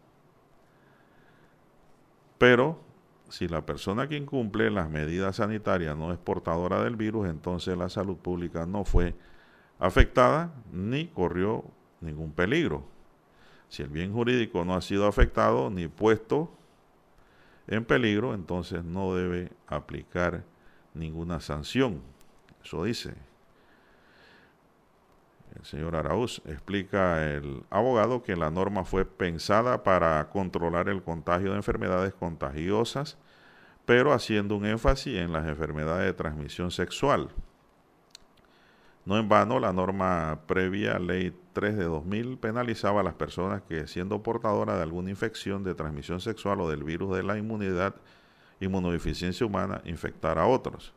[2.37, 2.79] Pero
[3.29, 7.89] si la persona que incumple las medidas sanitarias no es portadora del virus, entonces la
[7.89, 9.15] salud pública no fue
[9.79, 11.63] afectada ni corrió
[12.01, 12.83] ningún peligro.
[13.69, 16.49] Si el bien jurídico no ha sido afectado ni puesto
[17.67, 20.43] en peligro, entonces no debe aplicar
[20.93, 22.01] ninguna sanción.
[22.63, 23.13] Eso dice
[25.57, 26.41] el señor Arauz.
[26.45, 33.17] Explica el abogado que la norma fue pensada para controlar el contagio de enfermedades contagiosas,
[33.85, 37.29] pero haciendo un énfasis en las enfermedades de transmisión sexual.
[39.05, 43.87] No en vano, la norma previa, Ley 3 de 2000, penalizaba a las personas que,
[43.87, 47.95] siendo portadoras de alguna infección de transmisión sexual o del virus de la inmunidad,
[48.59, 50.93] inmunodeficiencia humana, infectar a otros.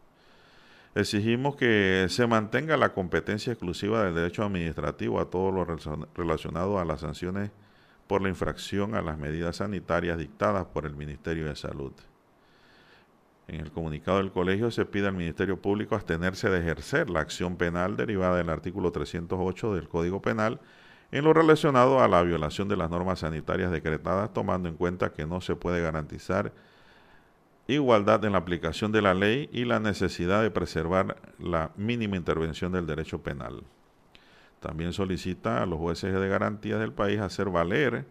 [0.94, 5.64] Exigimos que se mantenga la competencia exclusiva del derecho administrativo a todo lo
[6.14, 7.52] relacionado a las sanciones
[8.08, 11.92] por la infracción a las medidas sanitarias dictadas por el Ministerio de Salud.
[13.46, 17.56] En el comunicado del colegio se pide al Ministerio Público abstenerse de ejercer la acción
[17.56, 20.60] penal derivada del artículo 308 del Código Penal
[21.12, 25.26] en lo relacionado a la violación de las normas sanitarias decretadas, tomando en cuenta que
[25.26, 26.52] no se puede garantizar
[27.74, 32.72] igualdad en la aplicación de la ley y la necesidad de preservar la mínima intervención
[32.72, 33.62] del derecho penal.
[34.60, 38.06] También solicita a los jueces de garantía del país hacer valer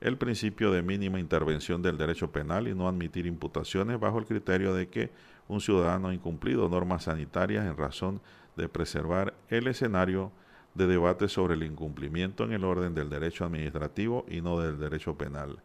[0.00, 4.74] el principio de mínima intervención del derecho penal y no admitir imputaciones bajo el criterio
[4.74, 5.10] de que
[5.46, 8.20] un ciudadano ha incumplido normas sanitarias en razón
[8.56, 10.32] de preservar el escenario
[10.74, 15.16] de debate sobre el incumplimiento en el orden del derecho administrativo y no del derecho
[15.16, 15.58] penal.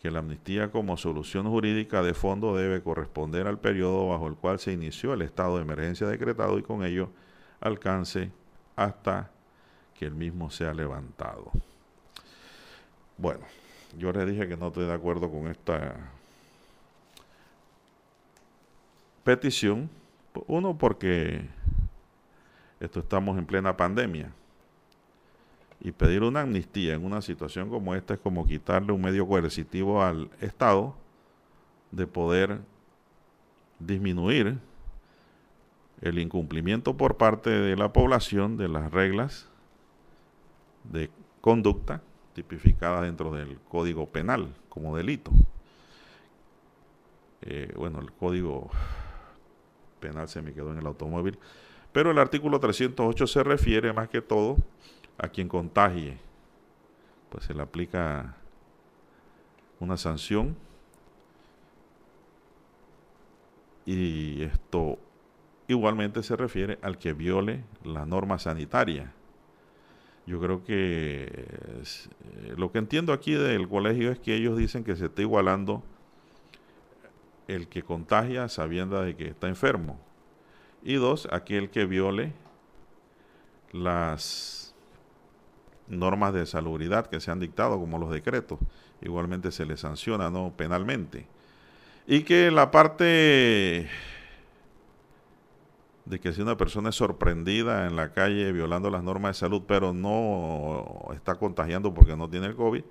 [0.00, 4.58] Que la amnistía como solución jurídica de fondo debe corresponder al periodo bajo el cual
[4.58, 7.10] se inició el estado de emergencia decretado y con ello
[7.60, 8.30] alcance
[8.76, 9.30] hasta
[9.98, 11.50] que el mismo sea levantado.
[13.16, 13.40] Bueno,
[13.96, 15.96] yo les dije que no estoy de acuerdo con esta
[19.24, 19.88] petición.
[20.46, 21.46] Uno, porque
[22.78, 24.30] esto estamos en plena pandemia.
[25.80, 30.02] Y pedir una amnistía en una situación como esta es como quitarle un medio coercitivo
[30.02, 30.96] al Estado
[31.90, 32.60] de poder
[33.78, 34.58] disminuir
[36.00, 39.48] el incumplimiento por parte de la población de las reglas
[40.84, 42.02] de conducta
[42.34, 45.30] tipificada dentro del Código Penal como delito.
[47.42, 48.68] Eh, bueno, el Código
[50.00, 51.38] Penal se me quedó en el automóvil,
[51.92, 54.56] pero el artículo 308 se refiere más que todo
[55.18, 56.18] a quien contagie,
[57.30, 58.36] pues se le aplica
[59.80, 60.56] una sanción
[63.84, 64.98] y esto
[65.68, 69.12] igualmente se refiere al que viole la norma sanitaria
[70.26, 74.96] yo creo que eh, lo que entiendo aquí del colegio es que ellos dicen que
[74.96, 75.84] se está igualando
[77.46, 80.00] el que contagia sabiendo de que está enfermo.
[80.82, 82.32] Y dos, aquel que viole
[83.72, 84.55] las
[85.88, 88.58] normas de salubridad que se han dictado, como los decretos.
[89.02, 91.26] Igualmente se le sanciona no penalmente.
[92.06, 93.88] Y que la parte
[96.04, 99.62] de que si una persona es sorprendida en la calle violando las normas de salud,
[99.66, 102.84] pero no está contagiando porque no tiene el COVID,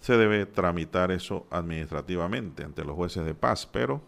[0.00, 3.66] se debe tramitar eso administrativamente ante los jueces de paz.
[3.66, 4.02] Pero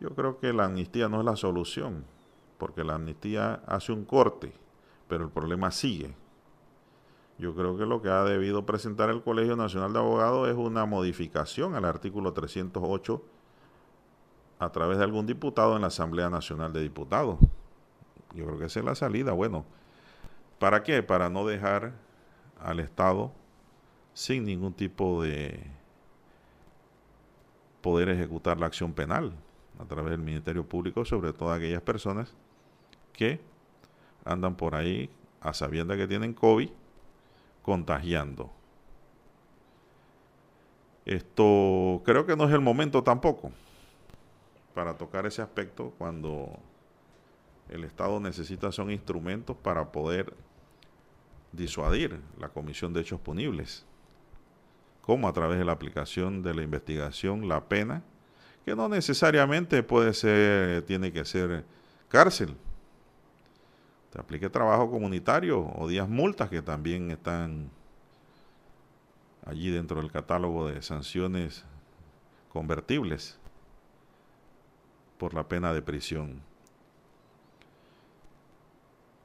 [0.00, 2.04] yo creo que la amnistía no es la solución,
[2.58, 4.52] porque la amnistía hace un corte,
[5.08, 6.14] pero el problema sigue.
[7.38, 10.86] Yo creo que lo que ha debido presentar el Colegio Nacional de Abogados es una
[10.86, 13.22] modificación al artículo 308
[14.60, 17.38] a través de algún diputado en la Asamblea Nacional de Diputados.
[18.34, 19.32] Yo creo que esa es la salida.
[19.32, 19.64] Bueno,
[20.60, 21.02] ¿para qué?
[21.02, 21.92] Para no dejar
[22.60, 23.32] al Estado
[24.12, 25.66] sin ningún tipo de
[27.80, 29.32] poder ejecutar la acción penal
[29.80, 32.32] a través del Ministerio Público sobre todas aquellas personas
[33.12, 33.40] que
[34.24, 36.70] andan por ahí a sabienda que tienen COVID
[37.64, 38.52] contagiando.
[41.04, 43.50] Esto creo que no es el momento tampoco
[44.74, 46.58] para tocar ese aspecto cuando
[47.68, 50.34] el Estado necesita son instrumentos para poder
[51.52, 53.86] disuadir la comisión de hechos punibles,
[55.00, 58.02] como a través de la aplicación de la investigación, la pena,
[58.64, 61.64] que no necesariamente puede ser, tiene que ser
[62.08, 62.56] cárcel.
[64.14, 67.68] Se aplique trabajo comunitario o días multas que también están
[69.44, 71.64] allí dentro del catálogo de sanciones
[72.52, 73.36] convertibles
[75.18, 76.40] por la pena de prisión.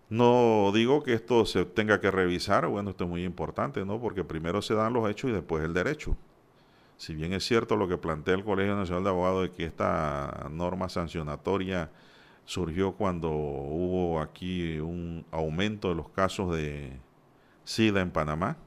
[0.10, 4.02] No digo que esto se tenga que revisar, bueno, esto es muy importante, ¿no?
[4.02, 6.18] Porque primero se dan los hechos y después el derecho.
[6.98, 10.48] Si bien es cierto lo que plantea el Colegio Nacional de Abogados de que esta
[10.50, 11.92] norma sancionatoria
[12.50, 16.98] surgió cuando hubo aquí un aumento de los casos de
[17.64, 18.58] SIDA en Panamá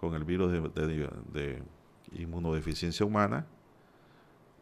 [0.00, 1.62] con el virus de, de
[2.14, 3.44] inmunodeficiencia humana,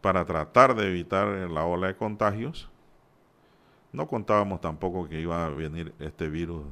[0.01, 2.69] para tratar de evitar la ola de contagios.
[3.93, 6.65] No contábamos tampoco que iba a venir este virus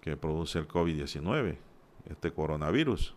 [0.00, 1.58] que produce el COVID-19,
[2.08, 3.14] este coronavirus.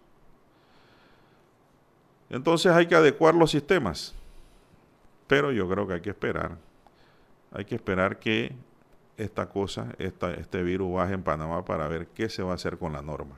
[2.30, 4.14] Entonces hay que adecuar los sistemas,
[5.28, 6.58] pero yo creo que hay que esperar.
[7.56, 8.54] Hay que esperar que
[9.16, 12.92] esta cosa, este virus baje en Panamá para ver qué se va a hacer con
[12.92, 13.36] la norma,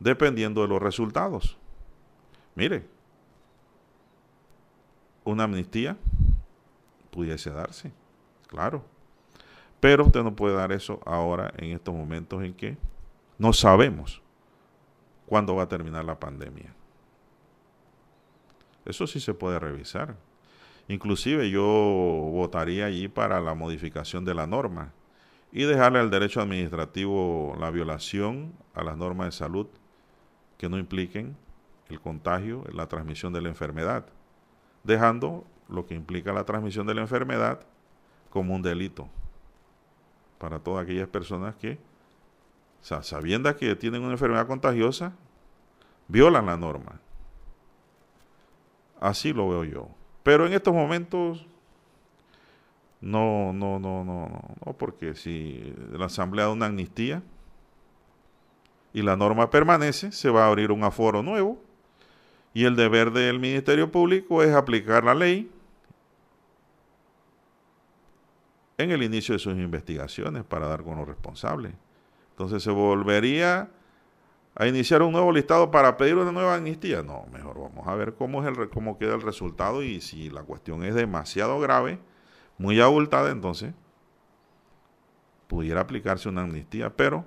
[0.00, 1.58] dependiendo de los resultados.
[2.54, 2.86] Mire,
[5.22, 5.98] una amnistía
[7.10, 7.92] pudiese darse,
[8.46, 8.82] claro.
[9.78, 12.78] Pero usted no puede dar eso ahora en estos momentos en que
[13.36, 14.22] no sabemos
[15.26, 16.74] cuándo va a terminar la pandemia.
[18.86, 20.16] Eso sí se puede revisar.
[20.88, 24.92] Inclusive yo votaría allí para la modificación de la norma
[25.52, 29.66] y dejarle al derecho administrativo la violación a las normas de salud
[30.58, 31.36] que no impliquen
[31.88, 34.06] el contagio, la transmisión de la enfermedad
[34.84, 37.60] dejando lo que implica la transmisión de la enfermedad
[38.30, 39.08] como un delito
[40.38, 41.78] para todas aquellas personas que,
[42.80, 45.12] sabiendo que tienen una enfermedad contagiosa,
[46.08, 47.00] violan la norma.
[49.00, 49.88] Así lo veo yo.
[50.22, 51.44] Pero en estos momentos,
[53.00, 57.22] no, no, no, no, no, porque si la Asamblea da una amnistía
[58.92, 61.58] y la norma permanece, se va a abrir un aforo nuevo
[62.54, 65.50] y el deber del Ministerio Público es aplicar la ley
[68.78, 71.72] en el inicio de sus investigaciones para dar con los responsables.
[72.30, 73.70] Entonces se volvería
[74.54, 77.02] a iniciar un nuevo listado para pedir una nueva amnistía.
[77.02, 80.42] No, mejor vamos a ver cómo, es el, cómo queda el resultado y si la
[80.42, 81.98] cuestión es demasiado grave,
[82.58, 83.74] muy abultada, entonces
[85.46, 87.24] pudiera aplicarse una amnistía, pero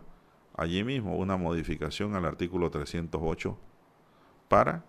[0.56, 3.58] allí mismo una modificación al artículo 308
[4.48, 4.84] para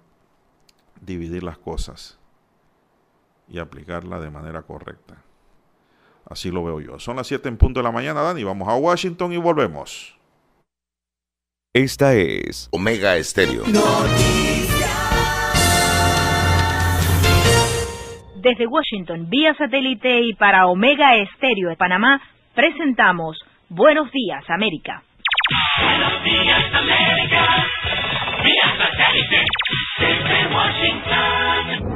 [1.01, 2.19] dividir las cosas
[3.49, 5.23] y aplicarla de manera correcta.
[6.29, 6.99] Así lo veo yo.
[6.99, 8.43] Son las 7 en punto de la mañana, Dani.
[8.43, 10.16] Vamos a Washington y volvemos.
[11.77, 13.65] Esta es Omega Estéreo.
[18.37, 22.23] Desde Washington, vía satélite y para Omega Estéreo de Panamá,
[22.55, 23.39] presentamos
[23.69, 25.03] Buenos Días, América.
[25.83, 27.67] Buenos días, América.
[28.43, 29.45] Vía satélite
[29.99, 31.96] desde Washington.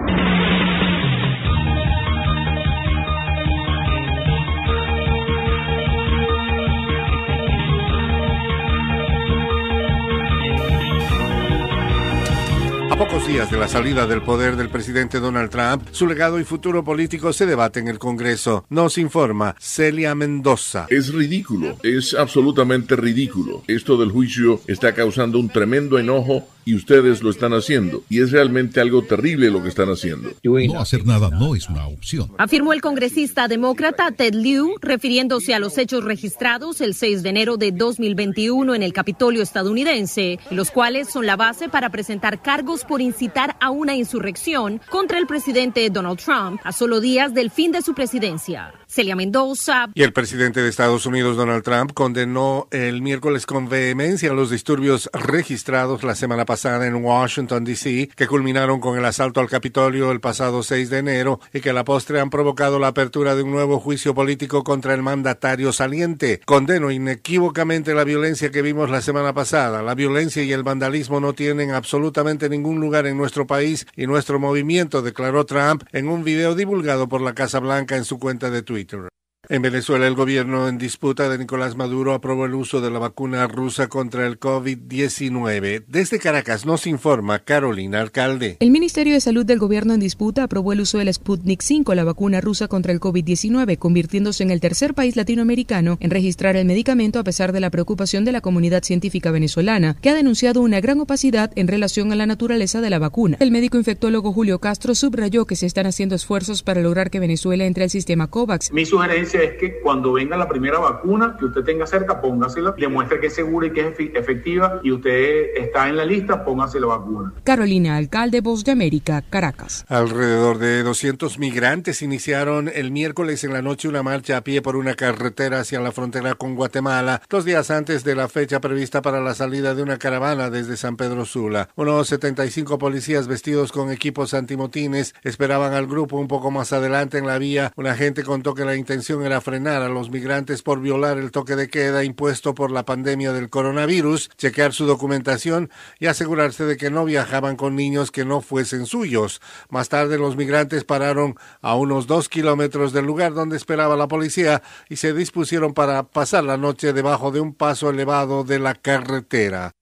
[13.01, 16.85] Pocos días de la salida del poder del presidente Donald Trump, su legado y futuro
[16.85, 18.67] político se debate en el Congreso.
[18.69, 20.87] Nos informa Celia Mendoza.
[20.91, 23.63] Es ridículo, es absolutamente ridículo.
[23.69, 28.03] Esto del juicio está causando un tremendo enojo y ustedes lo están haciendo.
[28.09, 30.31] Y es realmente algo terrible lo que están haciendo.
[30.43, 32.31] No hacer nada no es una opción.
[32.39, 37.57] Afirmó el congresista demócrata Ted Lieu, refiriéndose a los hechos registrados el 6 de enero
[37.57, 43.01] de 2021 en el Capitolio estadounidense, los cuales son la base para presentar cargos por
[43.01, 47.83] incitar a una insurrección contra el presidente Donald Trump a solo días del fin de
[47.83, 48.73] su presidencia.
[48.91, 49.89] Celia Mendoza.
[49.95, 55.09] Y el presidente de Estados Unidos, Donald Trump, condenó el miércoles con vehemencia los disturbios
[55.13, 60.19] registrados la semana pasada en Washington, D.C., que culminaron con el asalto al Capitolio el
[60.19, 63.53] pasado 6 de enero y que a la postre han provocado la apertura de un
[63.53, 66.41] nuevo juicio político contra el mandatario saliente.
[66.45, 69.83] Condeno inequívocamente la violencia que vimos la semana pasada.
[69.83, 74.41] La violencia y el vandalismo no tienen absolutamente ningún lugar en nuestro país y nuestro
[74.41, 78.63] movimiento, declaró Trump en un video divulgado por la Casa Blanca en su cuenta de
[78.63, 78.80] Twitter.
[78.81, 79.20] operator
[79.51, 83.49] En Venezuela, el gobierno en disputa de Nicolás Maduro aprobó el uso de la vacuna
[83.49, 85.83] rusa contra el COVID-19.
[85.89, 88.59] Desde Caracas nos informa Carolina Alcalde.
[88.61, 92.05] El Ministerio de Salud del gobierno en disputa aprobó el uso del Sputnik 5, la
[92.05, 97.19] vacuna rusa contra el COVID-19, convirtiéndose en el tercer país latinoamericano en registrar el medicamento
[97.19, 101.01] a pesar de la preocupación de la comunidad científica venezolana, que ha denunciado una gran
[101.01, 103.37] opacidad en relación a la naturaleza de la vacuna.
[103.41, 107.65] El médico infectólogo Julio Castro subrayó que se están haciendo esfuerzos para lograr que Venezuela
[107.65, 108.73] entre al sistema COVAX.
[108.73, 113.21] Mi sugerencia es que cuando venga la primera vacuna que usted tenga cerca, póngasela, demuestre
[113.21, 116.89] que es segura y que es efectiva y usted está en la lista, póngase la
[116.89, 117.33] vacuna.
[117.45, 119.85] Carolina Alcalde, Voz de América, Caracas.
[119.89, 124.77] Alrededor de 200 migrantes iniciaron el miércoles en la noche una marcha a pie por
[124.77, 129.21] una carretera hacia la frontera con Guatemala, dos días antes de la fecha prevista para
[129.21, 131.69] la salida de una caravana desde San Pedro Sula.
[131.77, 137.27] Unos 75 policías vestidos con equipos antimotines esperaban al grupo un poco más adelante en
[137.27, 137.73] la vía.
[137.77, 141.57] Un agente contó que la intención era frenar a los migrantes por violar el toque
[141.57, 146.91] de queda impuesto por la pandemia del coronavirus, chequear su documentación y asegurarse de que
[146.91, 149.43] no viajaban con niños que no fuesen suyos.
[149.69, 154.63] Más tarde los migrantes pararon a unos dos kilómetros del lugar donde esperaba la policía
[154.89, 159.75] y se dispusieron para pasar la noche debajo de un paso elevado de la carretera.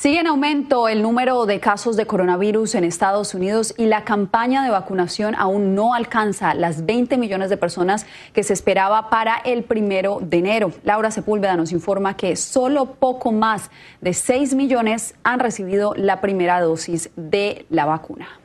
[0.00, 4.64] Sigue en aumento el número de casos de coronavirus en Estados Unidos y la campaña
[4.64, 9.62] de vacunación aún no alcanza las 20 millones de personas que se esperaba para el
[9.62, 10.72] primero de enero.
[10.84, 13.70] Laura Sepúlveda nos informa que solo poco más
[14.00, 18.40] de 6 millones han recibido la primera dosis de la vacuna.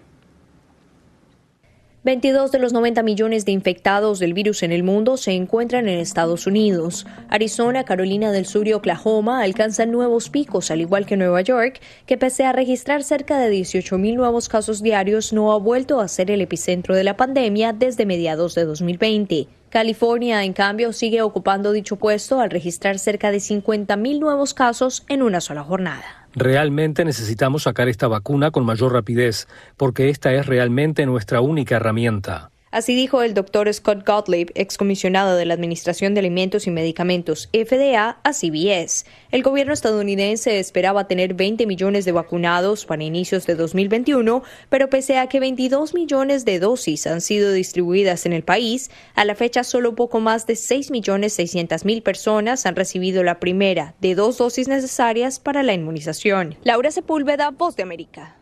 [2.06, 5.98] 22 de los 90 millones de infectados del virus en el mundo se encuentran en
[5.98, 7.07] Estados Unidos.
[7.30, 12.19] Arizona, Carolina del Sur y Oklahoma alcanzan nuevos picos, al igual que Nueva York, que
[12.19, 16.30] pese a registrar cerca de 18 mil nuevos casos diarios, no ha vuelto a ser
[16.30, 19.48] el epicentro de la pandemia desde mediados de 2020.
[19.76, 25.04] California, en cambio, sigue ocupando dicho puesto al registrar cerca de 50 mil nuevos casos
[25.10, 26.30] en una sola jornada.
[26.34, 32.52] Realmente necesitamos sacar esta vacuna con mayor rapidez, porque esta es realmente nuestra única herramienta.
[32.76, 38.18] Así dijo el doctor Scott Gottlieb, excomisionado de la Administración de Alimentos y Medicamentos FDA
[38.22, 39.06] a CBS.
[39.32, 45.18] El gobierno estadounidense esperaba tener 20 millones de vacunados para inicios de 2021, pero pese
[45.20, 49.64] a que 22 millones de dosis han sido distribuidas en el país, a la fecha
[49.64, 54.38] solo poco más de 6 millones 600 mil personas han recibido la primera de dos
[54.38, 56.58] dosis necesarias para la inmunización.
[56.66, 58.36] Laura Sepúlveda, Voz de América.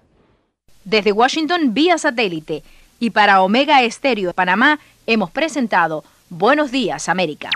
[0.86, 2.64] Desde Washington, vía satélite
[3.04, 7.50] y para Omega Estéreo de Panamá hemos presentado Buenos Días América.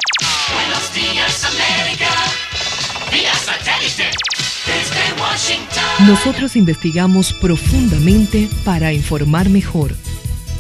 [0.54, 2.10] Buenos días América,
[3.10, 4.12] vía satélite
[4.66, 6.06] desde Washington.
[6.06, 9.96] Nosotros investigamos profundamente para informar mejor.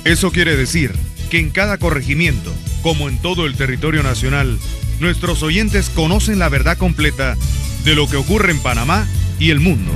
[0.05, 0.95] Eso quiere decir
[1.30, 4.57] que en cada corregimiento, como en todo el territorio nacional,
[5.01, 7.35] nuestros oyentes conocen la verdad completa
[7.84, 9.05] de lo que ocurre en Panamá
[9.38, 9.91] y el mundo.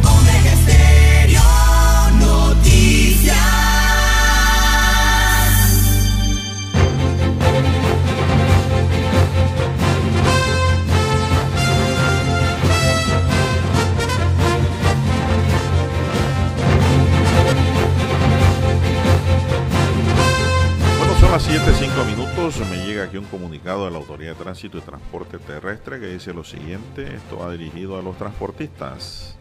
[21.31, 22.59] Son las 7, 5 minutos.
[22.69, 26.33] Me llega aquí un comunicado de la Autoridad de Tránsito y Transporte Terrestre que dice
[26.33, 27.15] lo siguiente.
[27.15, 29.37] Esto va dirigido a los transportistas.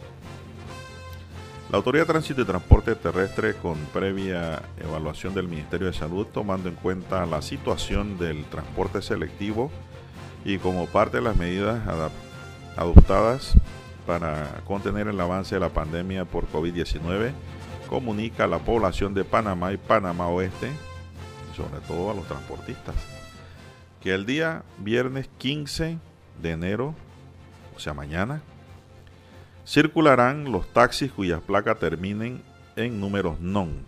[1.69, 6.69] La Autoridad de Tránsito y Transporte Terrestre, con previa evaluación del Ministerio de Salud, tomando
[6.69, 9.73] en cuenta la situación del transporte selectivo
[10.45, 11.81] y como parte de las medidas
[12.77, 13.55] adoptadas
[14.07, 17.33] para contener el avance de la pandemia por COVID-19,
[17.89, 20.71] comunica a la población de Panamá y Panamá Oeste,
[21.61, 22.95] sobre todo a los transportistas,
[24.01, 25.99] que el día viernes 15
[26.41, 26.95] de enero,
[27.77, 28.41] o sea mañana,
[29.67, 32.43] circularán los taxis cuyas placas terminen
[32.77, 33.85] en números non,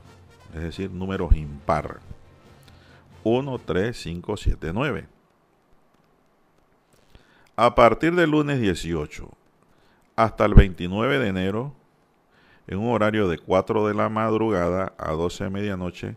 [0.55, 2.01] es decir, números impar.
[3.25, 5.07] 1, 3, 5, 7, 9.
[7.57, 9.31] A partir del lunes 18
[10.17, 11.75] hasta el 29 de enero,
[12.67, 16.17] en un horario de 4 de la madrugada a 12 de medianoche,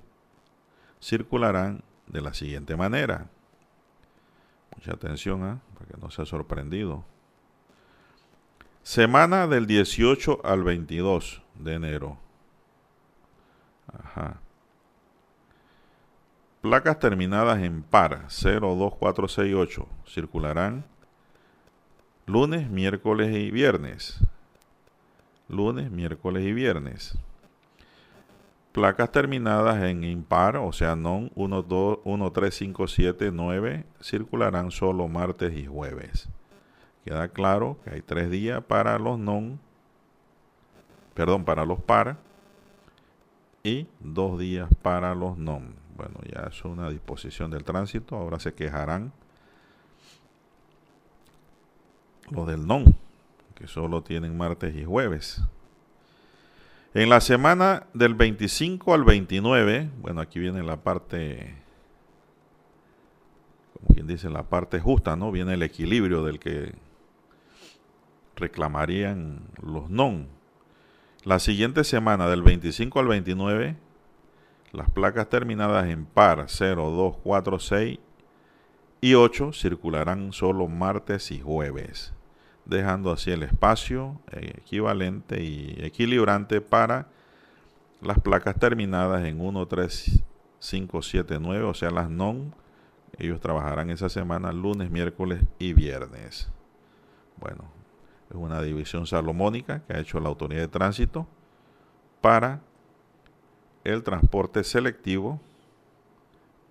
[1.06, 3.30] circularán de la siguiente manera.
[4.76, 5.60] Mucha atención, ¿eh?
[5.76, 7.06] para que no sea sorprendido.
[8.82, 12.18] Semana del 18 al 22 de enero.
[13.94, 14.40] Ajá.
[16.61, 20.86] Placas terminadas en par 0, 2, 4, 6, 8 circularán
[22.26, 24.19] lunes, miércoles y viernes.
[25.48, 27.15] Lunes, miércoles y viernes.
[28.76, 34.68] Placas terminadas en impar, o sea, non 1, 2, 1, 3, 5, 7, 9, circularán
[34.68, 36.28] solo martes y jueves.
[37.06, 39.62] Queda claro que hay tres días para los non,
[41.14, 42.20] perdón, para los par
[43.64, 45.80] y dos días para los non.
[45.96, 48.18] Bueno, ya es una disposición del tránsito.
[48.18, 49.14] Ahora se quejarán
[52.30, 52.98] los del non,
[53.56, 55.42] que solo tienen martes y jueves.
[56.96, 61.54] En la semana del 25 al 29, bueno, aquí viene la parte,
[63.74, 65.30] como quien dice, la parte justa, ¿no?
[65.30, 66.74] Viene el equilibrio del que
[68.38, 70.30] reclamarían los non.
[71.26, 73.76] La siguiente semana, del 25 al 29,
[74.72, 78.00] las placas terminadas en par 0, 2, 4, 6
[79.02, 82.14] y 8 circularán solo martes y jueves,
[82.66, 87.08] dejando así el espacio equivalente y equilibrante para
[88.02, 90.24] las placas terminadas en 1, 3,
[90.60, 92.54] 5, 7, 9, o sea, las non.
[93.18, 96.50] Ellos trabajarán esa semana lunes, miércoles y viernes.
[97.38, 97.64] Bueno,
[98.30, 101.28] es una división salomónica que ha hecho la autoridad de tránsito
[102.22, 102.62] para
[103.84, 105.40] el transporte selectivo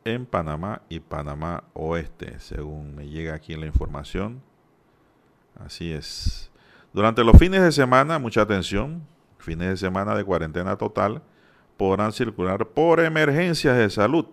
[0.05, 4.43] en Panamá y Panamá Oeste, según me llega aquí la información.
[5.61, 6.51] Así es.
[6.93, 9.07] Durante los fines de semana, mucha atención,
[9.39, 11.23] fines de semana de cuarentena total,
[11.77, 14.27] podrán circular por emergencias de salud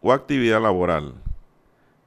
[0.00, 1.14] o actividad laboral.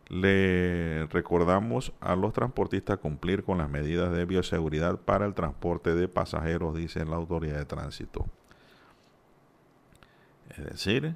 [0.07, 6.07] Le recordamos a los transportistas cumplir con las medidas de bioseguridad para el transporte de
[6.07, 8.25] pasajeros, dice la autoridad de tránsito.
[10.49, 11.15] Es decir,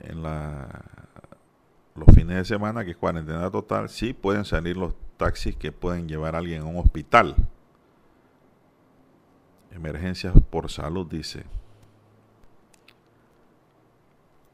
[0.00, 0.68] en la,
[1.98, 6.08] los fines de semana, que es cuarentena total, sí pueden salir los taxis que pueden
[6.08, 7.36] llevar a alguien a un hospital.
[9.72, 11.44] Emergencias por salud, dice.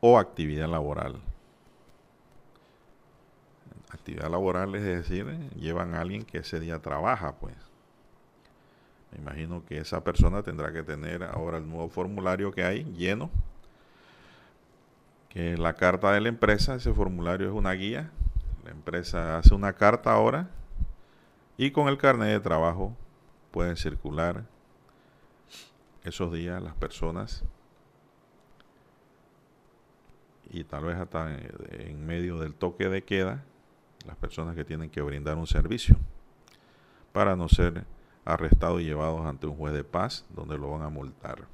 [0.01, 1.21] O actividad laboral.
[3.91, 7.55] Actividad laboral es decir, llevan a alguien que ese día trabaja, pues.
[9.12, 13.31] Me imagino que esa persona tendrá que tener ahora el nuevo formulario que hay lleno,
[15.35, 16.77] la carta de la empresa.
[16.77, 18.11] Ese formulario es una guía.
[18.65, 20.48] La empresa hace una carta ahora
[21.56, 22.97] y con el carnet de trabajo
[23.51, 24.44] pueden circular
[26.02, 27.44] esos días las personas
[30.51, 31.36] y tal vez hasta
[31.70, 33.44] en medio del toque de queda
[34.06, 35.97] las personas que tienen que brindar un servicio
[37.12, 37.85] para no ser
[38.24, 41.54] arrestados y llevados ante un juez de paz donde lo van a multar.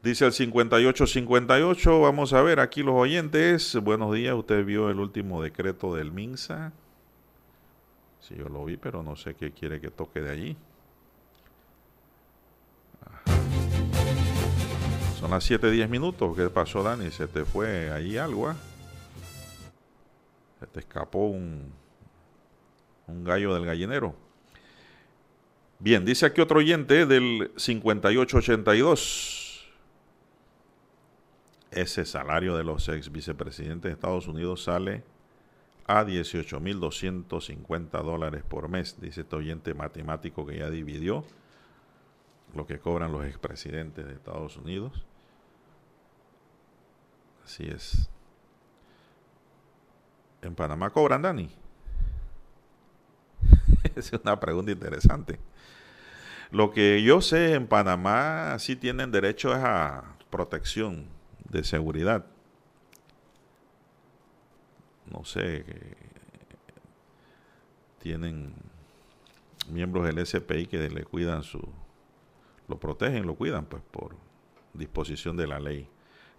[0.00, 3.74] Dice el 5858, vamos a ver aquí los oyentes.
[3.82, 6.72] Buenos días, usted vio el último decreto del MINSA.
[8.20, 10.56] Sí, yo lo vi, pero no sé qué quiere que toque de allí.
[15.18, 16.36] Son las 7:10 minutos.
[16.36, 17.10] ¿Qué pasó, Dani?
[17.10, 18.50] ¿Se te fue ahí algo?
[18.50, 18.56] Ah?
[20.60, 21.72] Se te escapó un,
[23.08, 24.14] un gallo del gallinero.
[25.80, 29.37] Bien, dice aquí otro oyente del 5882.
[31.70, 35.04] Ese salario de los ex vicepresidentes de Estados Unidos sale
[35.86, 41.24] a 18.250 dólares por mes, dice este oyente matemático que ya dividió
[42.54, 45.04] lo que cobran los expresidentes de Estados Unidos.
[47.44, 48.08] Así es.
[50.42, 51.50] ¿En Panamá cobran, Dani?
[53.94, 55.40] Es una pregunta interesante.
[56.50, 61.17] Lo que yo sé, en Panamá sí tienen derecho a protección
[61.48, 62.26] de seguridad.
[65.10, 65.64] No sé,
[68.00, 68.54] tienen
[69.70, 71.60] miembros del SPI que le cuidan su,
[72.68, 74.16] lo protegen, lo cuidan, pues por
[74.74, 75.88] disposición de la ley.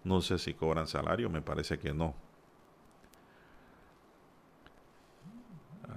[0.03, 2.15] No sé si cobran salario, me parece que no.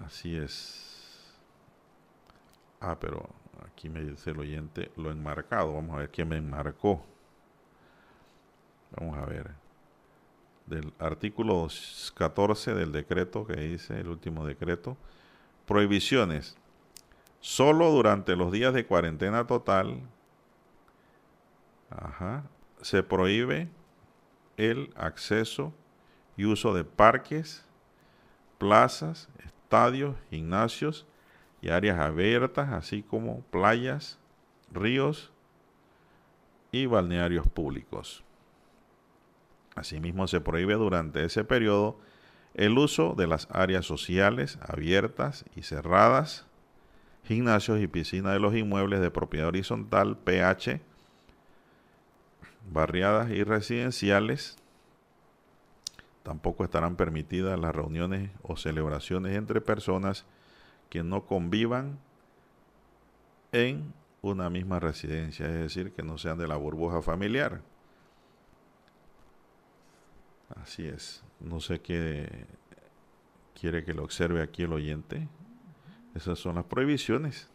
[0.05, 1.39] Así es.
[2.81, 3.29] Ah, pero
[3.65, 5.75] aquí me dice el oyente lo enmarcado.
[5.75, 7.05] Vamos a ver quién me enmarcó.
[8.97, 9.51] Vamos a ver.
[10.67, 11.69] Del artículo
[12.15, 14.97] 14 del decreto que dice el último decreto.
[15.67, 16.57] Prohibiciones.
[17.41, 20.01] Solo durante los días de cuarentena total
[22.81, 23.69] se prohíbe
[24.57, 25.73] el acceso
[26.37, 27.65] y uso de parques,
[28.59, 31.07] plazas, estadios, gimnasios
[31.61, 34.19] y áreas abiertas, así como playas,
[34.73, 35.33] ríos
[36.71, 38.25] y balnearios públicos.
[39.75, 41.99] Asimismo, se prohíbe durante ese periodo
[42.55, 46.47] el uso de las áreas sociales abiertas y cerradas,
[47.25, 50.81] gimnasios y piscinas de los inmuebles de propiedad horizontal, PH,
[52.71, 54.57] barriadas y residenciales.
[56.23, 60.27] Tampoco estarán permitidas las reuniones o celebraciones entre personas
[60.89, 61.99] que no convivan
[63.51, 67.61] en una misma residencia, es decir, que no sean de la burbuja familiar.
[70.57, 71.25] Así es.
[71.41, 72.47] No sé qué
[73.59, 75.29] quiere que lo observe aquí el oyente.
[76.15, 77.49] Esas son las prohibiciones.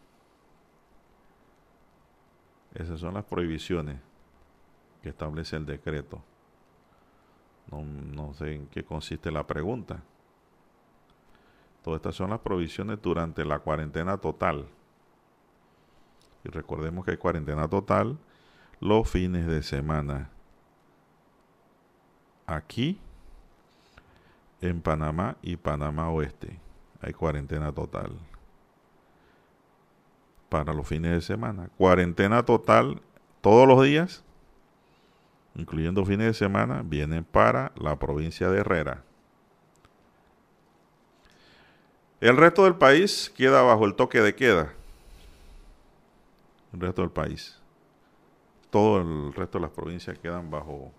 [2.74, 4.00] Esas son las prohibiciones
[5.02, 6.22] que establece el decreto.
[7.70, 10.02] No, sé en qué consiste la pregunta.
[11.82, 14.66] Todas estas son las provisiones durante la cuarentena total.
[16.44, 18.18] Y recordemos que hay cuarentena total
[18.80, 20.30] los fines de semana.
[22.48, 22.98] Aquí,
[24.60, 26.58] en Panamá y Panamá Oeste,
[27.00, 28.10] hay cuarentena total.
[30.48, 31.68] Para los fines de semana.
[31.76, 33.00] Cuarentena total
[33.40, 34.24] todos los días
[35.58, 39.02] incluyendo fines de semana, vienen para la provincia de Herrera.
[42.20, 44.72] El resto del país queda bajo el toque de queda.
[46.72, 47.58] El resto del país.
[48.70, 50.92] Todo el resto de las provincias quedan bajo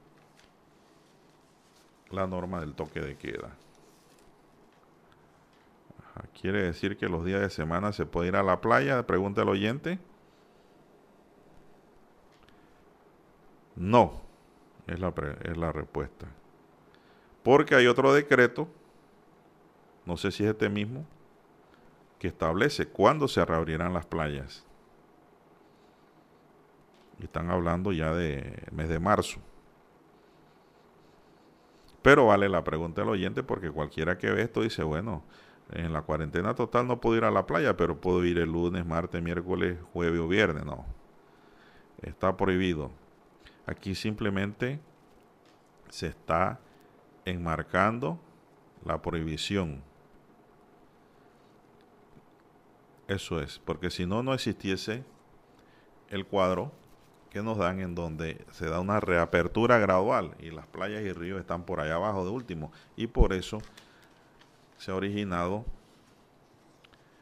[2.11, 3.55] la norma del toque de queda.
[6.39, 9.49] Quiere decir que los días de semana se puede ir a la playa, pregunta el
[9.49, 9.99] oyente.
[13.75, 14.21] No,
[14.87, 15.13] es la,
[15.43, 16.27] es la respuesta.
[17.43, 18.67] Porque hay otro decreto,
[20.05, 21.05] no sé si es este mismo,
[22.19, 24.65] que establece cuándo se reabrirán las playas.
[27.21, 29.39] Están hablando ya de mes de marzo.
[32.01, 35.23] Pero vale la pregunta del oyente porque cualquiera que ve esto dice, bueno,
[35.71, 38.85] en la cuarentena total no puedo ir a la playa, pero puedo ir el lunes,
[38.85, 40.65] martes, miércoles, jueves o viernes.
[40.65, 40.85] No,
[42.01, 42.91] está prohibido.
[43.65, 44.79] Aquí simplemente
[45.89, 46.59] se está
[47.25, 48.19] enmarcando
[48.85, 49.83] la prohibición.
[53.07, 55.03] Eso es, porque si no, no existiese
[56.09, 56.71] el cuadro
[57.31, 61.39] que nos dan en donde se da una reapertura gradual y las playas y ríos
[61.39, 62.71] están por allá abajo de último.
[62.95, 63.61] Y por eso
[64.77, 65.65] se ha originado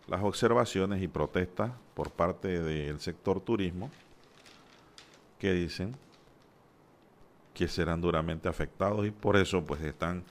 [0.08, 3.92] las observaciones y protestas por parte del sector turismo
[5.40, 5.96] que dicen
[7.54, 10.24] que serán duramente afectados y por eso pues están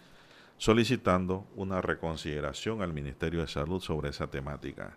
[0.59, 4.97] solicitando una reconsideración al Ministerio de Salud sobre esa temática.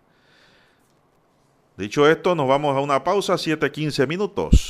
[1.76, 4.69] Dicho esto, nos vamos a una pausa, 7-15 minutos.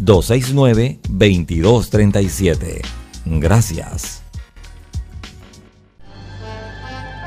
[0.00, 2.82] 269-2237.
[3.26, 4.22] Gracias.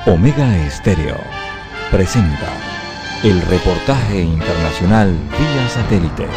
[0.06, 1.16] Omega Estéreo
[1.90, 2.52] presenta
[3.24, 6.28] el reportaje internacional vía satélite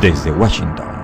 [0.00, 0.97] desde Washington.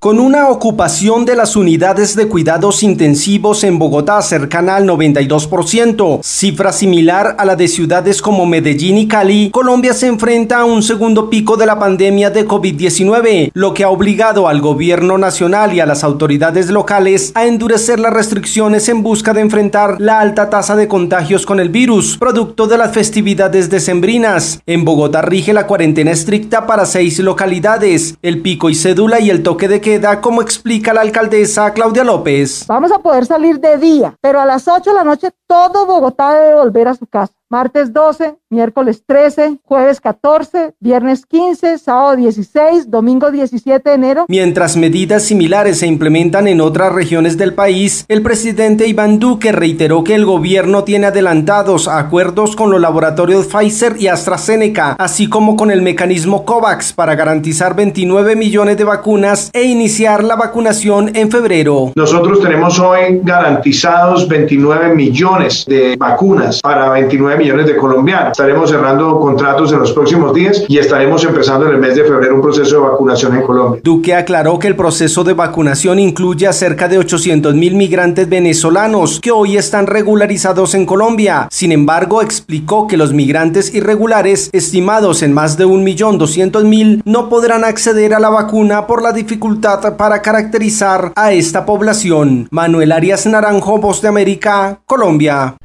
[0.00, 6.72] Con una ocupación de las unidades de cuidados intensivos en Bogotá cercana al 92%, cifra
[6.72, 11.28] similar a la de ciudades como Medellín y Cali, Colombia se enfrenta a un segundo
[11.28, 15.86] pico de la pandemia de COVID-19, lo que ha obligado al gobierno nacional y a
[15.86, 20.86] las autoridades locales a endurecer las restricciones en busca de enfrentar la alta tasa de
[20.86, 24.62] contagios con el virus, producto de las festividades decembrinas.
[24.64, 29.42] En Bogotá rige la cuarentena estricta para seis localidades, el pico y cédula y el
[29.42, 32.66] toque de queda, como explica la alcaldesa Claudia López.
[32.66, 36.34] Vamos a poder salir de día, pero a las 8 de la noche todo Bogotá
[36.34, 37.32] debe volver a su casa.
[37.50, 44.26] Martes 12, miércoles 13, jueves 14, viernes 15, sábado 16, domingo 17 de enero.
[44.28, 50.04] Mientras medidas similares se implementan en otras regiones del país, el presidente Iván Duque reiteró
[50.04, 55.70] que el gobierno tiene adelantados acuerdos con los laboratorios Pfizer y AstraZeneca, así como con
[55.70, 61.92] el mecanismo COVAX para garantizar 29 millones de vacunas e iniciar la vacunación en febrero.
[61.96, 68.32] Nosotros tenemos hoy garantizados 29 millones de vacunas para 29 millones de colombianos.
[68.32, 72.34] Estaremos cerrando contratos en los próximos días y estaremos empezando en el mes de febrero
[72.34, 73.80] un proceso de vacunación en Colombia.
[73.82, 79.20] Duque aclaró que el proceso de vacunación incluye a cerca de 800 mil migrantes venezolanos
[79.20, 81.48] que hoy están regularizados en Colombia.
[81.50, 88.14] Sin embargo, explicó que los migrantes irregulares, estimados en más de 1.200.000, no podrán acceder
[88.14, 92.48] a la vacuna por la dificultad para caracterizar a esta población.
[92.50, 95.56] Manuel Arias Naranjo, Voz de América, Colombia.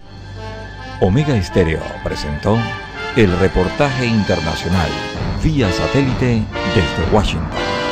[1.06, 2.58] Omega Estéreo presentó
[3.18, 4.88] el reportaje internacional
[5.44, 6.42] vía satélite
[6.74, 7.83] desde Washington.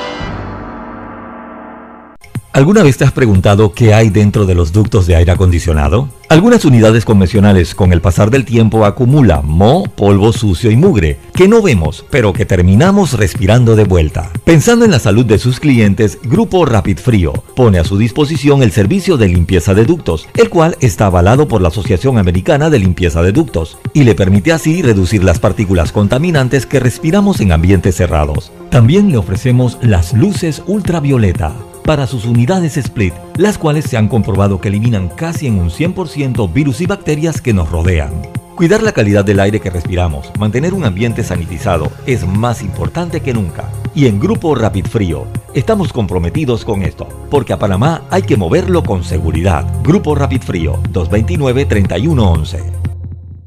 [2.53, 6.10] ¿Alguna vez te has preguntado qué hay dentro de los ductos de aire acondicionado?
[6.28, 11.48] Algunas unidades convencionales con el pasar del tiempo acumulan moho, polvo sucio y mugre que
[11.48, 14.32] no vemos, pero que terminamos respirando de vuelta.
[14.44, 18.73] Pensando en la salud de sus clientes, Grupo Rapid Frío pone a su disposición el
[18.73, 23.22] servicio de limpieza de ductos, el cual está avalado por la Asociación Americana de Limpieza
[23.22, 28.52] de Ductos y le permite así reducir las partículas contaminantes que respiramos en ambientes cerrados.
[28.69, 31.53] También le ofrecemos las luces ultravioleta
[31.86, 36.52] para sus unidades Split, las cuales se han comprobado que eliminan casi en un 100%
[36.52, 38.12] virus y bacterias que nos rodean.
[38.56, 43.34] Cuidar la calidad del aire que respiramos, mantener un ambiente sanitizado es más importante que
[43.34, 43.72] nunca.
[43.95, 45.26] Y en Grupo Rapid Frío
[45.56, 49.66] estamos comprometidos con esto, porque a Panamá hay que moverlo con seguridad.
[49.84, 52.82] Grupo Rapid Frío 229-3111.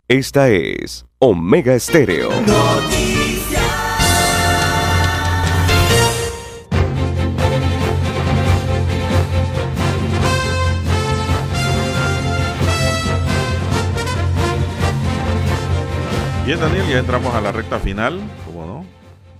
[0.08, 2.30] Esta es Omega Estéreo.
[16.44, 18.84] Bien, Daniel, ya entramos a la recta final, como no,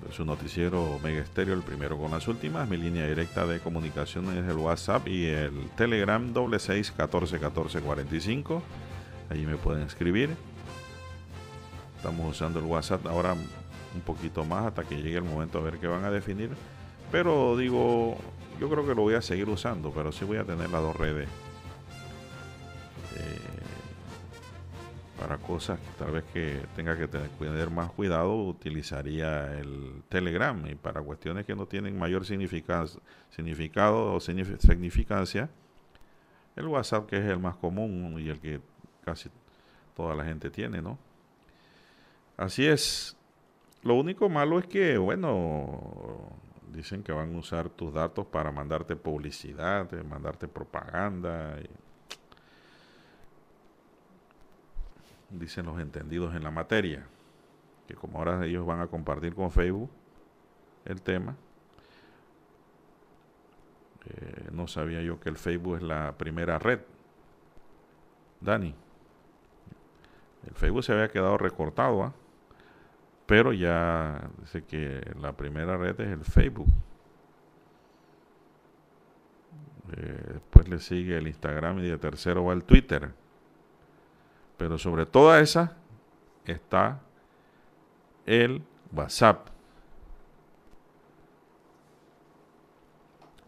[0.07, 2.67] de su noticiero Mega Estéreo, el primero con las últimas.
[2.67, 7.83] Mi línea directa de comunicación es el WhatsApp y el Telegram doble seis catorce catorce
[7.83, 8.63] cuarenta y cinco.
[9.29, 10.35] Allí me pueden escribir.
[11.99, 15.77] Estamos usando el WhatsApp ahora un poquito más hasta que llegue el momento a ver
[15.77, 16.53] qué van a definir.
[17.13, 18.17] Pero digo,
[18.59, 20.97] yo creo que lo voy a seguir usando, pero sí voy a tener las dos
[20.97, 21.29] redes.
[23.17, 23.54] Eh,
[25.19, 30.67] para cosas tal vez que tenga que tener más cuidado, utilizaría el Telegram.
[30.67, 35.49] Y para cuestiones que no tienen mayor significado o significancia,
[36.57, 38.61] el WhatsApp, que es el más común y el que
[39.05, 39.31] casi
[39.97, 40.99] toda la gente tiene, ¿no?
[42.37, 43.17] Así es.
[43.83, 46.31] Lo único malo es que, bueno,
[46.73, 51.59] dicen que van a usar tus datos para mandarte publicidad, mandarte propaganda.
[51.61, 51.84] Y,
[55.39, 57.07] dicen los entendidos en la materia,
[57.87, 59.91] que como ahora ellos van a compartir con Facebook
[60.85, 61.37] el tema,
[64.07, 66.81] eh, no sabía yo que el Facebook es la primera red.
[68.41, 68.75] Dani,
[70.47, 72.13] el Facebook se había quedado recortado, ¿ah?
[73.27, 76.69] pero ya dice que la primera red es el Facebook.
[79.97, 83.13] Eh, después le sigue el Instagram y de tercero va el Twitter.
[84.57, 85.77] Pero sobre toda esa
[86.45, 87.01] está
[88.27, 88.63] el
[88.93, 89.49] WhatsApp.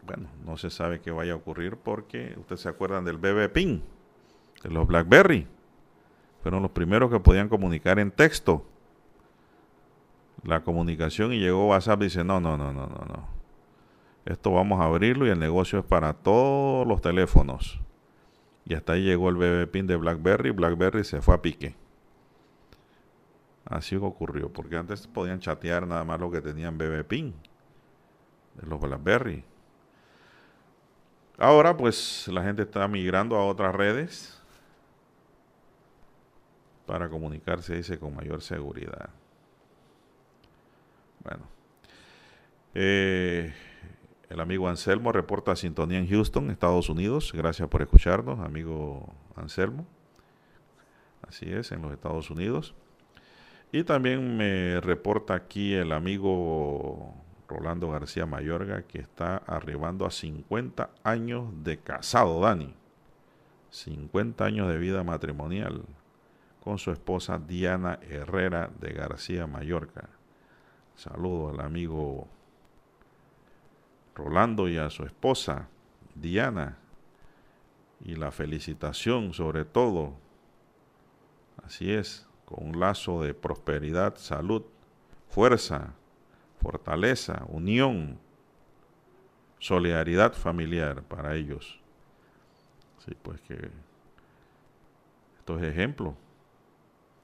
[0.05, 3.83] Bueno, no se sabe qué vaya a ocurrir porque ustedes se acuerdan del BB Pin,
[4.63, 5.47] de los BlackBerry.
[6.41, 8.65] Fueron los primeros que podían comunicar en texto.
[10.43, 13.27] La comunicación y llegó WhatsApp y dice, no, no, no, no, no, no.
[14.25, 17.81] Esto vamos a abrirlo y el negocio es para todos los teléfonos.
[18.67, 20.51] Y hasta ahí llegó el BB Pin de BlackBerry.
[20.51, 21.75] BlackBerry se fue a pique.
[23.63, 27.33] Así ocurrió, porque antes podían chatear nada más lo que tenían BB Pin
[28.55, 29.43] de los BlackBerry.
[31.37, 34.41] Ahora pues la gente está migrando a otras redes
[36.85, 39.09] para comunicarse, dice, con mayor seguridad.
[41.23, 41.43] Bueno.
[42.73, 43.53] Eh,
[44.29, 47.31] el amigo Anselmo reporta sintonía en Houston, Estados Unidos.
[47.33, 49.87] Gracias por escucharnos, amigo Anselmo.
[51.27, 52.75] Así es, en los Estados Unidos.
[53.71, 57.13] Y también me reporta aquí el amigo
[57.47, 62.73] Rolando García Mayorga que está arribando a 50 años de casado, Dani.
[63.69, 65.83] 50 años de vida matrimonial
[66.63, 70.09] con su esposa Diana Herrera de García Mayorga.
[70.95, 72.27] Saludo al amigo
[74.17, 75.69] Rolando y a su esposa
[76.15, 76.77] Diana.
[78.03, 80.15] Y la felicitación sobre todo.
[81.63, 84.63] Así es, con un lazo de prosperidad, salud,
[85.29, 85.93] fuerza,
[86.61, 88.19] fortaleza, unión,
[89.59, 91.79] solidaridad familiar para ellos.
[93.05, 93.69] Sí, pues que
[95.37, 96.15] esto es ejemplo.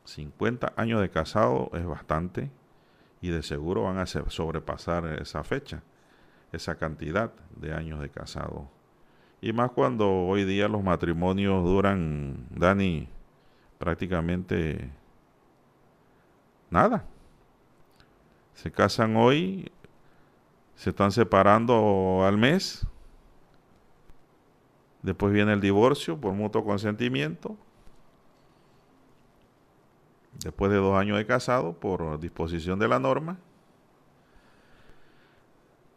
[0.06, 2.52] 50 años de casado es bastante
[3.22, 5.82] y de seguro van a sobrepasar esa fecha,
[6.54, 8.70] esa cantidad de años de casado.
[9.42, 13.10] Y más cuando hoy día los matrimonios duran, Dani,
[13.78, 14.90] prácticamente
[16.70, 17.06] nada.
[18.54, 19.70] Se casan hoy,
[20.76, 22.88] se están separando al mes,
[25.02, 27.58] después viene el divorcio por mutuo consentimiento,
[30.44, 33.38] después de dos años de casado por disposición de la norma.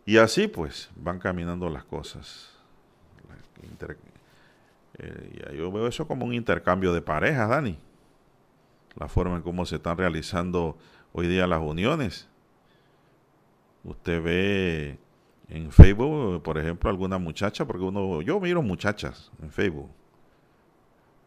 [0.07, 2.53] Y así pues van caminando las cosas.
[4.99, 7.77] Eh, yo veo eso como un intercambio de parejas, Dani.
[8.95, 10.78] La forma en cómo se están realizando
[11.12, 12.28] hoy día las uniones.
[13.85, 14.99] Usted ve
[15.49, 19.91] en Facebook, por ejemplo, alguna muchacha, porque uno, yo miro muchachas en Facebook,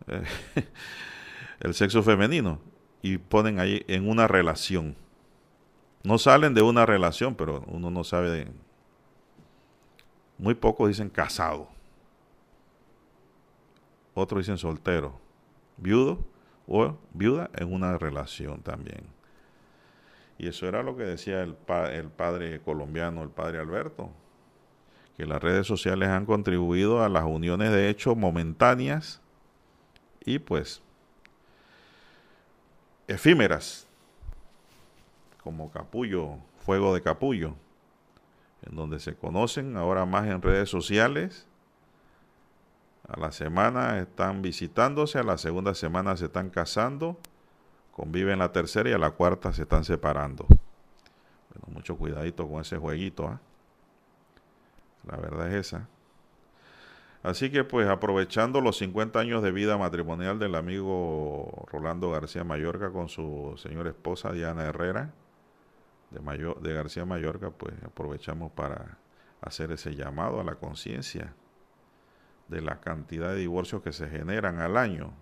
[1.59, 2.59] el sexo femenino,
[3.01, 4.95] y ponen ahí en una relación.
[6.03, 8.47] No salen de una relación, pero uno no sabe de...
[10.39, 11.67] Muy pocos dicen casado.
[14.13, 15.19] Otros dicen soltero.
[15.77, 16.19] Viudo
[16.65, 19.03] o viuda en una relación también.
[20.37, 21.57] Y eso era lo que decía el,
[21.91, 24.09] el padre colombiano, el padre Alberto,
[25.17, 29.21] que las redes sociales han contribuido a las uniones de hecho momentáneas
[30.23, 30.81] y pues
[33.07, 33.85] efímeras,
[35.43, 37.55] como capullo, fuego de capullo,
[38.63, 41.47] en donde se conocen ahora más en redes sociales.
[43.07, 47.17] A la semana están visitándose, a la segunda semana se están casando
[47.99, 50.45] conviven la tercera y a la cuarta se están separando.
[50.47, 53.27] Bueno, mucho cuidadito con ese jueguito.
[53.27, 53.41] ¿ah?
[55.05, 55.89] La verdad es esa.
[57.21, 62.93] Así que pues aprovechando los 50 años de vida matrimonial del amigo Rolando García Mayorga
[62.93, 65.11] con su señora esposa Diana Herrera
[66.11, 68.97] de, García Mayorga, pues aprovechamos para
[69.41, 71.33] hacer ese llamado a la conciencia
[72.47, 75.13] de la cantidad de divorcios que se generan al año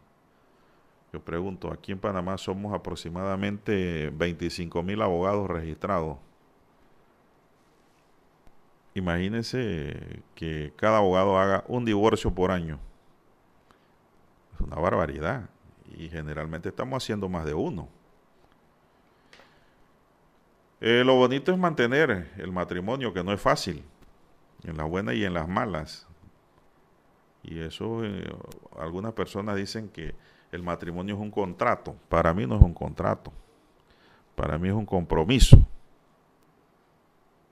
[1.13, 6.17] yo pregunto, aquí en Panamá somos aproximadamente 25 mil abogados registrados.
[8.93, 12.79] Imagínense que cada abogado haga un divorcio por año.
[14.53, 15.49] Es una barbaridad.
[15.97, 17.87] Y generalmente estamos haciendo más de uno.
[20.79, 23.83] Eh, lo bonito es mantener el matrimonio, que no es fácil,
[24.63, 26.07] en las buenas y en las malas.
[27.43, 28.29] Y eso, eh,
[28.77, 30.13] algunas personas dicen que
[30.51, 31.95] el matrimonio es un contrato.
[32.09, 33.33] Para mí no es un contrato.
[34.35, 35.57] Para mí es un compromiso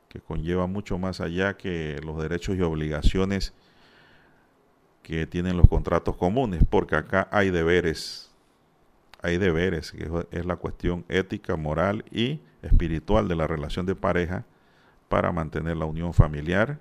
[0.10, 3.54] que conlleva mucho más allá que los derechos y obligaciones
[5.02, 8.32] que tienen los contratos comunes, porque acá hay deberes,
[9.22, 14.46] hay deberes, que es la cuestión ética, moral y espiritual de la relación de pareja
[15.08, 16.80] para mantener la unión familiar,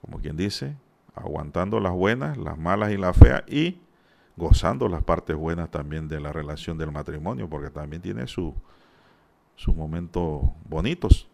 [0.00, 0.76] como quien dice,
[1.14, 3.80] aguantando las buenas, las malas y las feas y
[4.36, 8.54] gozando las partes buenas también de la relación del matrimonio, porque también tiene sus
[9.74, 11.28] momentos bonitos.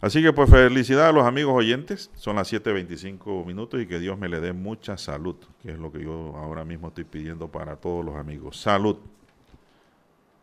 [0.00, 4.16] Así que pues felicidades a los amigos oyentes, son las 7.25 minutos y que Dios
[4.16, 7.76] me le dé mucha salud, que es lo que yo ahora mismo estoy pidiendo para
[7.76, 8.58] todos los amigos.
[8.58, 8.96] Salud,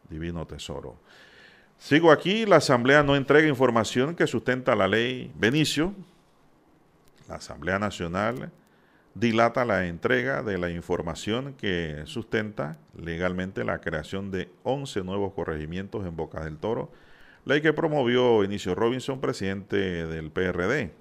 [0.10, 0.98] divino tesoro.
[1.78, 5.94] Sigo aquí, la Asamblea no entrega información que sustenta la ley Benicio,
[7.30, 8.52] la Asamblea Nacional
[9.14, 16.06] dilata la entrega de la información que sustenta legalmente la creación de 11 nuevos corregimientos
[16.06, 16.91] en Boca del Toro,
[17.45, 20.91] ley que promovió Inicio Robinson, presidente del PRD.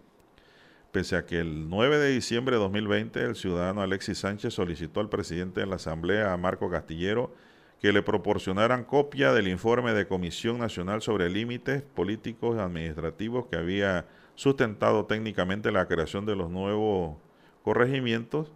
[0.93, 5.11] pese a que el 9 de diciembre de 2020 el ciudadano Alexis Sánchez solicitó al
[5.11, 7.35] presidente de la Asamblea, Marco Castillero,
[7.81, 13.57] que le proporcionaran copia del informe de Comisión Nacional sobre Límites Políticos y Administrativos que
[13.57, 17.17] había sustentado técnicamente la creación de los nuevos
[17.63, 18.53] corregimientos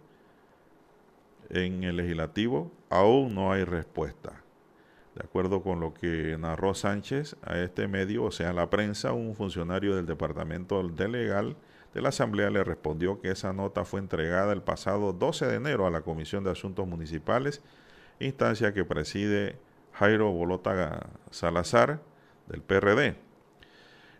[1.49, 4.41] en el legislativo, aún no hay respuesta.
[5.15, 9.35] De acuerdo con lo que narró Sánchez a este medio, o sea, la prensa, un
[9.35, 11.57] funcionario del Departamento de Legal
[11.93, 15.85] de la Asamblea le respondió que esa nota fue entregada el pasado 12 de enero
[15.85, 17.61] a la Comisión de Asuntos Municipales,
[18.25, 19.55] instancia que preside
[19.93, 22.01] Jairo Bolota Salazar
[22.47, 23.15] del PRD.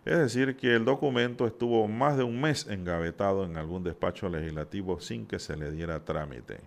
[0.04, 5.00] Es decir, que el documento estuvo más de un mes engavetado en algún despacho legislativo
[5.00, 6.58] sin que se le diera trámite.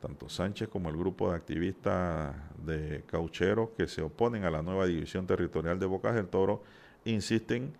[0.00, 2.34] Tanto Sánchez como el grupo de activistas
[2.64, 6.62] de caucheros que se oponen a la nueva división territorial de Bocas del Toro
[7.04, 7.72] insisten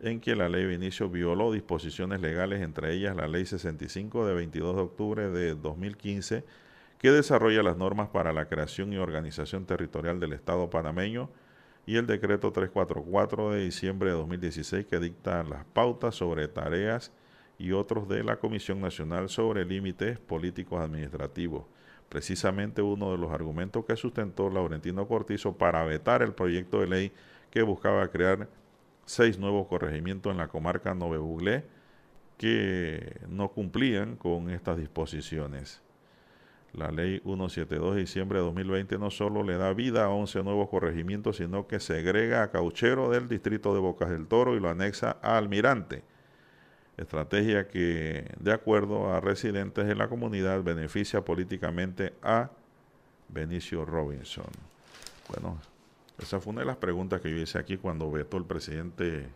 [0.00, 4.34] en que la ley de inicio violó disposiciones legales, entre ellas la ley 65 de
[4.34, 6.44] 22 de octubre de 2015,
[6.98, 11.30] que desarrolla las normas para la creación y organización territorial del Estado panameño,
[11.88, 17.12] y el decreto 344 de diciembre de 2016 que dicta las pautas sobre tareas
[17.58, 21.64] y otros de la Comisión Nacional sobre Límites Políticos Administrativos.
[22.10, 27.12] Precisamente uno de los argumentos que sustentó Laurentino Cortizo para vetar el proyecto de ley
[27.50, 28.48] que buscaba crear
[29.06, 31.64] seis nuevos corregimientos en la comarca Nove Buglé
[32.36, 35.82] que no cumplían con estas disposiciones.
[36.78, 40.68] La ley 172 de diciembre de 2020 no solo le da vida a 11 nuevos
[40.68, 45.18] corregimientos, sino que segrega a Cauchero del distrito de Bocas del Toro y lo anexa
[45.20, 46.04] a Almirante.
[46.96, 52.50] Estrategia que, de acuerdo a residentes de la comunidad, beneficia políticamente a
[53.28, 54.46] Benicio Robinson.
[55.28, 55.58] Bueno,
[56.18, 59.26] esa fue una de las preguntas que yo hice aquí cuando vetó el presidente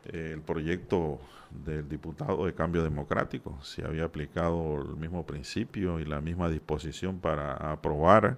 [0.11, 1.19] el proyecto
[1.49, 7.19] del diputado de cambio democrático, si había aplicado el mismo principio y la misma disposición
[7.19, 8.37] para aprobar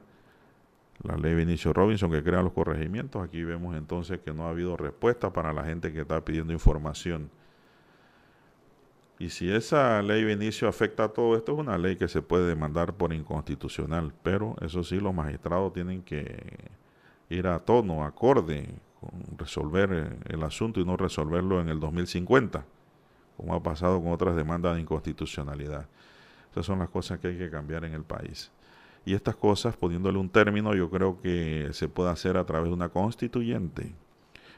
[1.01, 3.23] la ley Vinicio Robinson que crea los corregimientos.
[3.23, 7.29] Aquí vemos entonces que no ha habido respuesta para la gente que está pidiendo información.
[9.19, 12.47] Y si esa ley Vinicio afecta a todo esto, es una ley que se puede
[12.47, 16.71] demandar por inconstitucional, pero eso sí, los magistrados tienen que
[17.29, 18.69] ir a tono, acorde,
[19.37, 22.65] resolver el asunto y no resolverlo en el 2050,
[23.37, 25.87] como ha pasado con otras demandas de inconstitucionalidad.
[26.51, 28.51] Esas son las cosas que hay que cambiar en el país.
[29.05, 32.73] Y estas cosas, poniéndole un término, yo creo que se puede hacer a través de
[32.73, 33.93] una constituyente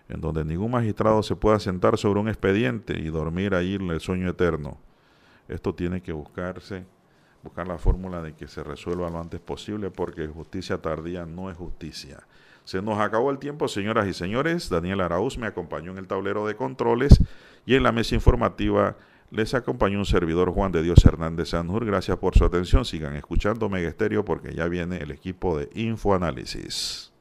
[0.08, 4.00] en donde ningún magistrado se pueda sentar sobre un expediente y dormir ahí en el
[4.00, 4.78] sueño eterno.
[5.48, 6.86] Esto tiene que buscarse,
[7.44, 11.58] buscar la fórmula de que se resuelva lo antes posible, porque justicia tardía no es
[11.58, 12.20] justicia.
[12.66, 14.70] Se nos acabó el tiempo, señoras y señores.
[14.70, 17.22] Daniel Arauz me acompañó en el tablero de controles
[17.66, 18.98] y en la mesa informativa
[19.32, 21.86] les acompañó un servidor Juan de Dios Hernández Sanjur.
[21.86, 22.84] Gracias por su atención.
[22.84, 27.15] Sigan escuchando Mega Estéreo porque ya viene el equipo de Infoanálisis.